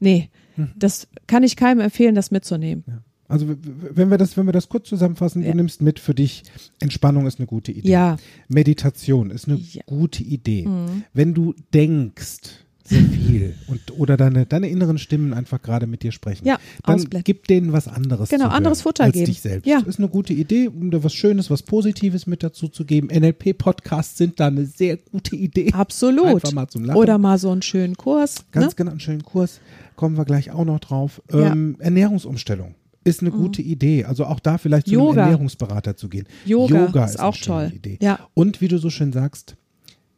nee, 0.00 0.30
Mhm. 0.56 0.70
das 0.76 1.06
kann 1.28 1.44
ich 1.44 1.54
keinem 1.54 1.78
empfehlen, 1.80 2.16
das 2.16 2.32
mitzunehmen. 2.32 2.82
Also 3.28 3.48
w- 3.48 3.52
w- 3.52 3.90
wenn 3.94 4.10
wir 4.10 4.18
das, 4.18 4.36
wenn 4.36 4.46
wir 4.46 4.52
das 4.52 4.68
kurz 4.68 4.88
zusammenfassen, 4.88 5.42
Ja. 5.44 5.50
du 5.52 5.56
nimmst 5.58 5.80
mit 5.82 6.00
für 6.00 6.14
dich, 6.14 6.42
Entspannung 6.80 7.26
ist 7.28 7.38
eine 7.38 7.46
gute 7.46 7.70
Idee. 7.70 7.88
Ja, 7.88 8.16
Meditation 8.48 9.30
ist 9.30 9.46
eine 9.46 9.58
Ja. 9.58 9.82
gute 9.86 10.22
Idee. 10.24 10.66
Mhm. 10.66 11.04
Wenn 11.12 11.34
du 11.34 11.54
denkst 11.74 12.64
sehr 12.88 13.02
viel 13.02 13.54
und 13.66 13.80
oder 13.98 14.16
deine, 14.16 14.46
deine 14.46 14.68
inneren 14.68 14.98
Stimmen 14.98 15.32
einfach 15.34 15.60
gerade 15.62 15.86
mit 15.86 16.02
dir 16.02 16.12
sprechen, 16.12 16.46
Ja, 16.46 16.58
dann 16.84 16.96
ausblenden. 16.96 17.22
gib 17.24 17.46
denen 17.46 17.72
was 17.72 17.88
anderes 17.88 18.28
Genau, 18.30 18.48
anderes 18.48 18.82
Futter 18.82 19.04
als 19.04 19.12
geben. 19.12 19.26
dich 19.26 19.40
selbst. 19.40 19.66
Ja. 19.66 19.80
Ist 19.80 19.98
eine 19.98 20.08
gute 20.08 20.32
Idee, 20.32 20.68
um 20.68 20.90
da 20.90 21.02
was 21.04 21.14
Schönes, 21.14 21.50
was 21.50 21.62
Positives 21.62 22.26
mit 22.26 22.42
dazu 22.42 22.68
zu 22.68 22.84
geben. 22.84 23.08
NLP-Podcasts 23.08 24.16
sind 24.18 24.40
da 24.40 24.46
eine 24.48 24.66
sehr 24.66 24.96
gute 24.96 25.36
Idee. 25.36 25.72
absolut. 25.72 26.26
Einfach 26.26 26.52
mal 26.52 26.68
zum 26.68 26.84
Lachen. 26.84 26.98
Oder 26.98 27.18
mal 27.18 27.38
so 27.38 27.50
einen 27.50 27.62
schönen 27.62 27.96
Kurs. 27.96 28.44
Ganz 28.52 28.66
ne? 28.68 28.72
genau, 28.76 28.90
einen 28.92 29.00
schönen 29.00 29.22
Kurs, 29.22 29.60
kommen 29.96 30.16
wir 30.16 30.24
gleich 30.24 30.50
auch 30.50 30.64
noch 30.64 30.80
drauf. 30.80 31.20
Ja. 31.32 31.52
Ähm, 31.52 31.76
Ernährungsumstellung 31.78 32.74
ist 33.04 33.20
eine 33.20 33.30
gute 33.30 33.62
Idee. 33.62 34.04
Also 34.04 34.24
auch 34.26 34.40
da 34.40 34.58
vielleicht 34.58 34.86
zu 34.86 34.92
einem 34.94 35.00
Yoga. 35.08 35.22
Ernährungsberater 35.22 35.96
zu 35.96 36.08
gehen. 36.08 36.26
Yoga 36.44 36.86
ist 37.04 37.18
eine 37.18 37.28
auch 37.28 37.34
schöne 37.34 37.68
toll. 37.68 37.72
Idee. 37.76 37.98
Ja. 38.02 38.20
Und 38.34 38.60
wie 38.60 38.68
du 38.68 38.78
so 38.78 38.90
schön 38.90 39.12
sagst, 39.12 39.56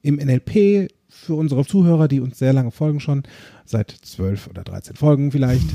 im 0.03 0.17
NLP 0.17 0.91
für 1.09 1.35
unsere 1.35 1.65
Zuhörer, 1.67 2.09
die 2.09 2.21
uns 2.21 2.39
sehr 2.39 2.53
lange 2.53 2.71
folgen 2.71 3.01
schon, 3.01 3.25
seit 3.65 3.91
zwölf 3.91 4.47
oder 4.49 4.63
13 4.63 4.97
Folgen 4.97 5.33
vielleicht, 5.33 5.69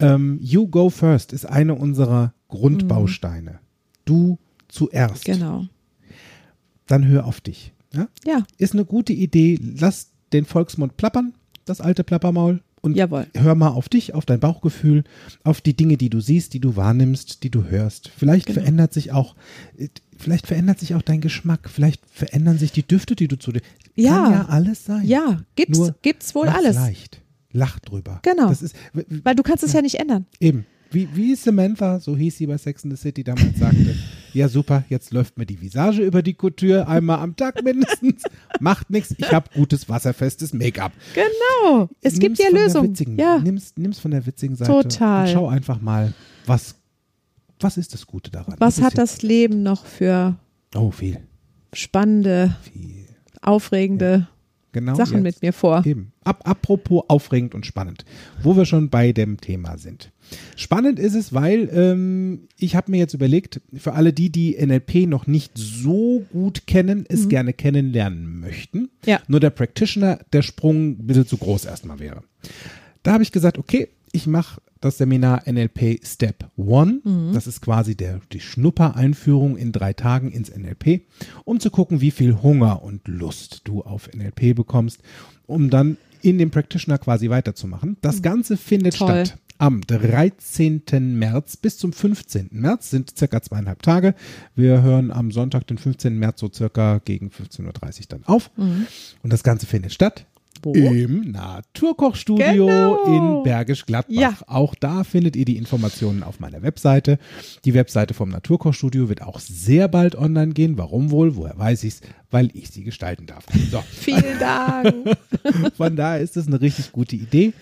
ähm, 0.00 0.38
You 0.42 0.66
Go 0.68 0.90
First 0.90 1.32
ist 1.32 1.46
eine 1.46 1.74
unserer 1.74 2.34
Grundbausteine. 2.48 3.60
Du 4.04 4.38
zuerst. 4.68 5.24
Genau. 5.24 5.66
Dann 6.86 7.06
hör 7.06 7.24
auf 7.26 7.40
dich. 7.40 7.72
Ja? 7.92 8.08
Ja, 8.24 8.44
Ist 8.58 8.74
eine 8.74 8.84
gute 8.84 9.12
Idee. 9.12 9.58
Lass 9.60 10.10
den 10.32 10.44
Volksmund 10.44 10.96
plappern, 10.96 11.34
das 11.64 11.80
alte 11.80 12.04
Plappermaul. 12.04 12.60
Und 12.82 12.96
jawohl. 12.96 13.26
hör 13.34 13.54
mal 13.56 13.68
auf 13.70 13.88
dich, 13.88 14.14
auf 14.14 14.26
dein 14.26 14.38
Bauchgefühl, 14.38 15.02
auf 15.42 15.60
die 15.60 15.74
Dinge, 15.74 15.96
die 15.96 16.10
du 16.10 16.20
siehst, 16.20 16.54
die 16.54 16.60
du 16.60 16.76
wahrnimmst, 16.76 17.42
die 17.42 17.50
du 17.50 17.64
hörst. 17.64 18.08
Vielleicht 18.16 18.46
Genau. 18.46 18.60
verändert 18.60 18.92
sich 18.92 19.10
auch, 19.12 19.34
vielleicht 20.18 20.46
verändert 20.46 20.78
sich 20.80 20.94
auch 20.94 21.02
dein 21.02 21.20
Geschmack, 21.20 21.68
vielleicht 21.70 22.02
verändern 22.10 22.58
sich 22.58 22.72
die 22.72 22.86
Düfte, 22.86 23.16
die 23.16 23.28
du 23.28 23.38
zu 23.38 23.52
dir. 23.52 23.60
Ja. 23.94 24.10
Kann 24.24 24.32
ja 24.32 24.44
alles 24.48 24.84
sein. 24.84 25.04
Ja, 25.06 25.40
gibt's, 25.54 25.78
Nur 25.78 25.94
gibt's 26.02 26.34
wohl 26.34 26.48
alles. 26.48 26.76
leicht. 26.76 27.20
Lach 27.52 27.78
drüber. 27.80 28.20
Genau. 28.22 28.48
Das 28.48 28.62
ist 28.62 28.76
Weil 28.92 29.34
du 29.34 29.42
kannst 29.42 29.64
es 29.64 29.72
ja 29.72 29.82
nicht 29.82 29.96
ändern. 29.98 30.26
eben. 30.40 30.66
Wie, 30.92 31.08
wie 31.14 31.34
Samantha, 31.34 31.98
so 31.98 32.16
hieß 32.16 32.38
sie 32.38 32.46
bei 32.46 32.56
Sex 32.58 32.84
in 32.84 32.90
the 32.92 32.96
City 32.96 33.24
damals, 33.24 33.58
sagte, 33.58 33.96
ja 34.32 34.48
super, 34.48 34.84
jetzt 34.88 35.12
läuft 35.12 35.36
mir 35.36 35.44
die 35.44 35.60
Visage 35.60 36.00
über 36.00 36.22
die 36.22 36.34
Couture 36.34 36.86
einmal 36.86 37.18
am 37.18 37.34
Tag 37.34 37.62
mindestens. 37.64 38.22
Macht 38.60 38.88
nichts, 38.88 39.12
ich 39.18 39.32
habe 39.32 39.50
gutes, 39.52 39.88
wasserfestes 39.88 40.52
Make-up. 40.52 40.92
Genau. 41.14 41.88
Es 42.02 42.14
gibt 42.20 42.22
Nimm's 42.22 42.38
ja 42.38 42.46
von 42.46 42.54
der 42.54 42.64
Lösungen. 42.92 43.18
Ja, 43.18 43.38
Nimm's, 43.38 43.72
nimm's 43.76 43.98
von 43.98 44.12
der 44.12 44.24
witzigen 44.26 44.54
Seite. 44.54 44.70
Total. 44.70 45.26
Und 45.26 45.32
schau 45.32 45.48
einfach 45.48 45.80
mal, 45.80 46.14
was, 46.46 46.76
was 47.60 47.76
ist 47.76 47.94
das 47.94 48.06
Gute 48.06 48.30
daran? 48.30 48.54
was 48.58 48.80
hat 48.82 48.98
das 48.98 49.22
Leben 49.22 49.62
noch 49.62 49.84
für 49.86 50.36
Oh, 50.74 50.90
viel. 50.90 51.18
spannende, 51.72 52.56
Viel. 52.72 53.06
aufregende 53.42 54.28
Genau. 54.72 54.94
Sachen 54.94 55.24
jetzt. 55.24 55.36
mit 55.36 55.42
mir 55.42 55.52
vor? 55.54 55.86
Eben. 55.86 56.12
Ab, 56.22 56.42
apropos 56.44 57.04
aufregend 57.08 57.54
und 57.54 57.64
spannend, 57.64 58.04
wo 58.42 58.56
wir 58.58 58.66
schon 58.66 58.90
bei 58.90 59.12
dem 59.12 59.40
Thema 59.40 59.78
sind. 59.78 60.12
Spannend 60.54 60.98
ist 60.98 61.14
es, 61.14 61.32
weil 61.32 61.70
ähm, 61.72 62.48
ich 62.58 62.76
habe 62.76 62.90
mir 62.90 62.98
jetzt 62.98 63.14
überlegt, 63.14 63.62
für 63.72 63.94
alle 63.94 64.12
die, 64.12 64.28
die 64.28 64.54
NLP 64.62 65.06
noch 65.08 65.26
nicht 65.26 65.52
so 65.56 66.26
gut 66.30 66.66
kennen, 66.66 67.06
es 67.08 67.28
gerne 67.30 67.54
kennenlernen 67.54 68.38
möchten, 68.40 68.78
Mhm. 68.80 68.88
Ja. 69.06 69.20
nur 69.28 69.40
der 69.40 69.48
Practitioner 69.50 70.18
der 70.34 70.42
Sprung 70.42 70.88
ein 70.98 71.06
bisschen 71.06 71.26
zu 71.26 71.38
groß 71.38 71.64
erstmal 71.64 71.98
wäre. 71.98 72.22
Da 73.02 73.14
habe 73.14 73.22
ich 73.22 73.32
gesagt, 73.32 73.56
okay, 73.56 73.88
ich 74.12 74.26
mache 74.26 74.60
das 74.80 74.98
Seminar 74.98 75.42
NLP 75.46 76.00
Step 76.04 76.50
One. 76.56 77.00
Mhm. 77.04 77.32
Das 77.32 77.46
ist 77.46 77.60
quasi 77.60 77.96
der, 77.96 78.20
die 78.32 78.40
Schnuppereinführung 78.40 79.56
in 79.56 79.72
drei 79.72 79.92
Tagen 79.92 80.30
ins 80.30 80.54
NLP, 80.54 81.02
um 81.44 81.60
zu 81.60 81.70
gucken, 81.70 82.00
wie 82.00 82.10
viel 82.10 82.42
Hunger 82.42 82.82
und 82.82 83.06
Lust 83.08 83.62
du 83.64 83.82
auf 83.82 84.08
NLP 84.14 84.54
bekommst, 84.54 85.00
um 85.46 85.70
dann 85.70 85.96
in 86.22 86.38
dem 86.38 86.50
Practitioner 86.50 86.98
quasi 86.98 87.30
weiterzumachen. 87.30 87.96
Das 88.00 88.22
Ganze 88.22 88.56
findet 88.56 88.94
Mhm. 88.94 88.98
Toll. 88.98 89.26
statt 89.26 89.38
am 89.58 89.80
13. 89.80 90.82
März 91.18 91.56
bis 91.56 91.78
zum 91.78 91.92
15. 91.92 92.48
März 92.52 92.90
sind 92.90 93.16
circa 93.16 93.40
zweieinhalb 93.40 93.82
Tage. 93.82 94.14
Wir 94.54 94.82
hören 94.82 95.10
am 95.10 95.30
Sonntag, 95.30 95.66
den 95.66 95.78
15. 95.78 96.18
März, 96.18 96.40
so 96.40 96.50
circa 96.52 96.98
gegen 97.04 97.28
15.30 97.30 98.00
Uhr 98.00 98.06
dann 98.08 98.24
auf. 98.24 98.50
Mhm. 98.56 98.86
Und 99.22 99.32
das 99.32 99.42
Ganze 99.42 99.66
findet 99.66 99.92
statt 99.94 100.26
Wo? 100.74 100.92
im 100.92 101.30
Naturkochstudio 101.32 102.66
Genau. 102.66 103.38
in 103.38 103.42
Bergisch 103.44 103.86
Gladbach. 103.86 104.14
Ja. 104.14 104.34
Auch 104.46 104.74
da 104.74 105.04
findet 105.04 105.36
ihr 105.36 105.44
die 105.44 105.56
Informationen 105.56 106.22
auf 106.22 106.40
meiner 106.40 106.62
Webseite. 106.62 107.18
Die 107.64 107.74
Webseite 107.74 108.14
vom 108.14 108.28
Naturkochstudio 108.30 109.08
wird 109.08 109.22
auch 109.22 109.38
sehr 109.40 109.88
bald 109.88 110.16
online 110.16 110.52
gehen. 110.52 110.78
Warum 110.78 111.10
wohl? 111.10 111.36
Woher 111.36 111.58
weiß 111.58 111.84
ich's? 111.84 112.00
Weil 112.30 112.50
ich 112.54 112.70
sie 112.70 112.84
gestalten 112.84 113.26
darf. 113.26 113.44
So. 113.70 113.82
Vielen 113.90 114.38
Dank. 114.38 114.94
Von 115.76 115.96
daher 115.96 116.20
ist 116.20 116.36
es 116.36 116.46
eine 116.46 116.60
richtig 116.60 116.92
gute 116.92 117.16
Idee. 117.16 117.52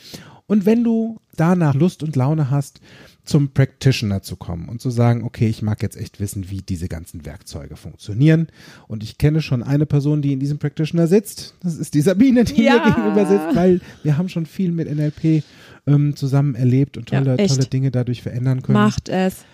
Und 0.46 0.66
wenn 0.66 0.84
du 0.84 1.18
danach 1.36 1.74
Lust 1.74 2.02
und 2.02 2.16
Laune 2.16 2.50
hast, 2.50 2.80
zum 3.24 3.48
Practitioner 3.54 4.22
zu 4.22 4.36
kommen 4.36 4.68
und 4.68 4.80
zu 4.82 4.90
sagen, 4.90 5.24
okay, 5.24 5.48
ich 5.48 5.62
mag 5.62 5.82
jetzt 5.82 5.96
echt 5.96 6.20
wissen, 6.20 6.50
wie 6.50 6.58
diese 6.62 6.88
ganzen 6.88 7.24
Werkzeuge 7.24 7.76
funktionieren. 7.76 8.48
Und 8.86 9.02
ich 9.02 9.16
kenne 9.18 9.40
schon 9.40 9.62
eine 9.62 9.86
Person, 9.86 10.20
die 10.20 10.32
in 10.34 10.40
diesem 10.40 10.58
Practitioner 10.58 11.06
sitzt. 11.06 11.54
Das 11.62 11.76
ist 11.76 11.94
die 11.94 12.02
Sabine, 12.02 12.44
die 12.44 12.62
Ja. 12.62 12.74
mir 12.84 12.92
gegenüber 12.94 13.26
sitzt, 13.26 13.56
weil 13.56 13.80
wir 14.02 14.18
haben 14.18 14.28
schon 14.28 14.44
viel 14.46 14.72
mit 14.72 14.88
NLP 14.94 15.42
ähm, 15.86 16.16
zusammen 16.16 16.54
erlebt 16.54 16.96
und 16.98 17.10
Ja, 17.10 17.20
tolle, 17.22 17.38
echt. 17.38 17.54
tolle 17.54 17.66
Dinge 17.66 17.90
dadurch 17.90 18.22
verändern 18.22 18.62
können 18.62 18.74
Macht 18.78 19.08
es. 19.08 19.44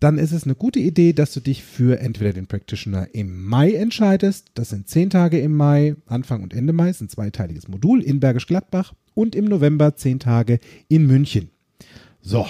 dann 0.00 0.18
ist 0.18 0.32
es 0.32 0.44
eine 0.44 0.54
gute 0.56 0.80
Idee, 0.80 1.12
dass 1.12 1.32
du 1.32 1.38
dich 1.40 1.62
für 1.62 2.00
entweder 2.00 2.32
den 2.32 2.46
Practitioner 2.46 3.08
im 3.14 3.44
Mai 3.44 3.72
entscheidest. 3.74 4.48
Das 4.54 4.70
sind 4.70 4.88
zehn 4.88 5.08
Tage 5.10 5.38
im 5.38 5.54
Mai, 5.54 5.94
Anfang 6.06 6.42
und 6.42 6.52
Ende 6.54 6.72
Mai, 6.72 6.90
ist 6.90 7.00
ein 7.00 7.08
zweiteiliges 7.08 7.68
Modul 7.68 8.02
in 8.02 8.18
Bergisch 8.18 8.46
Gladbach 8.48 8.92
und 9.14 9.34
im 9.36 9.44
November 9.44 9.94
zehn 9.96 10.18
Tage 10.18 10.58
in 10.88 11.06
München. 11.06 11.50
So. 12.22 12.46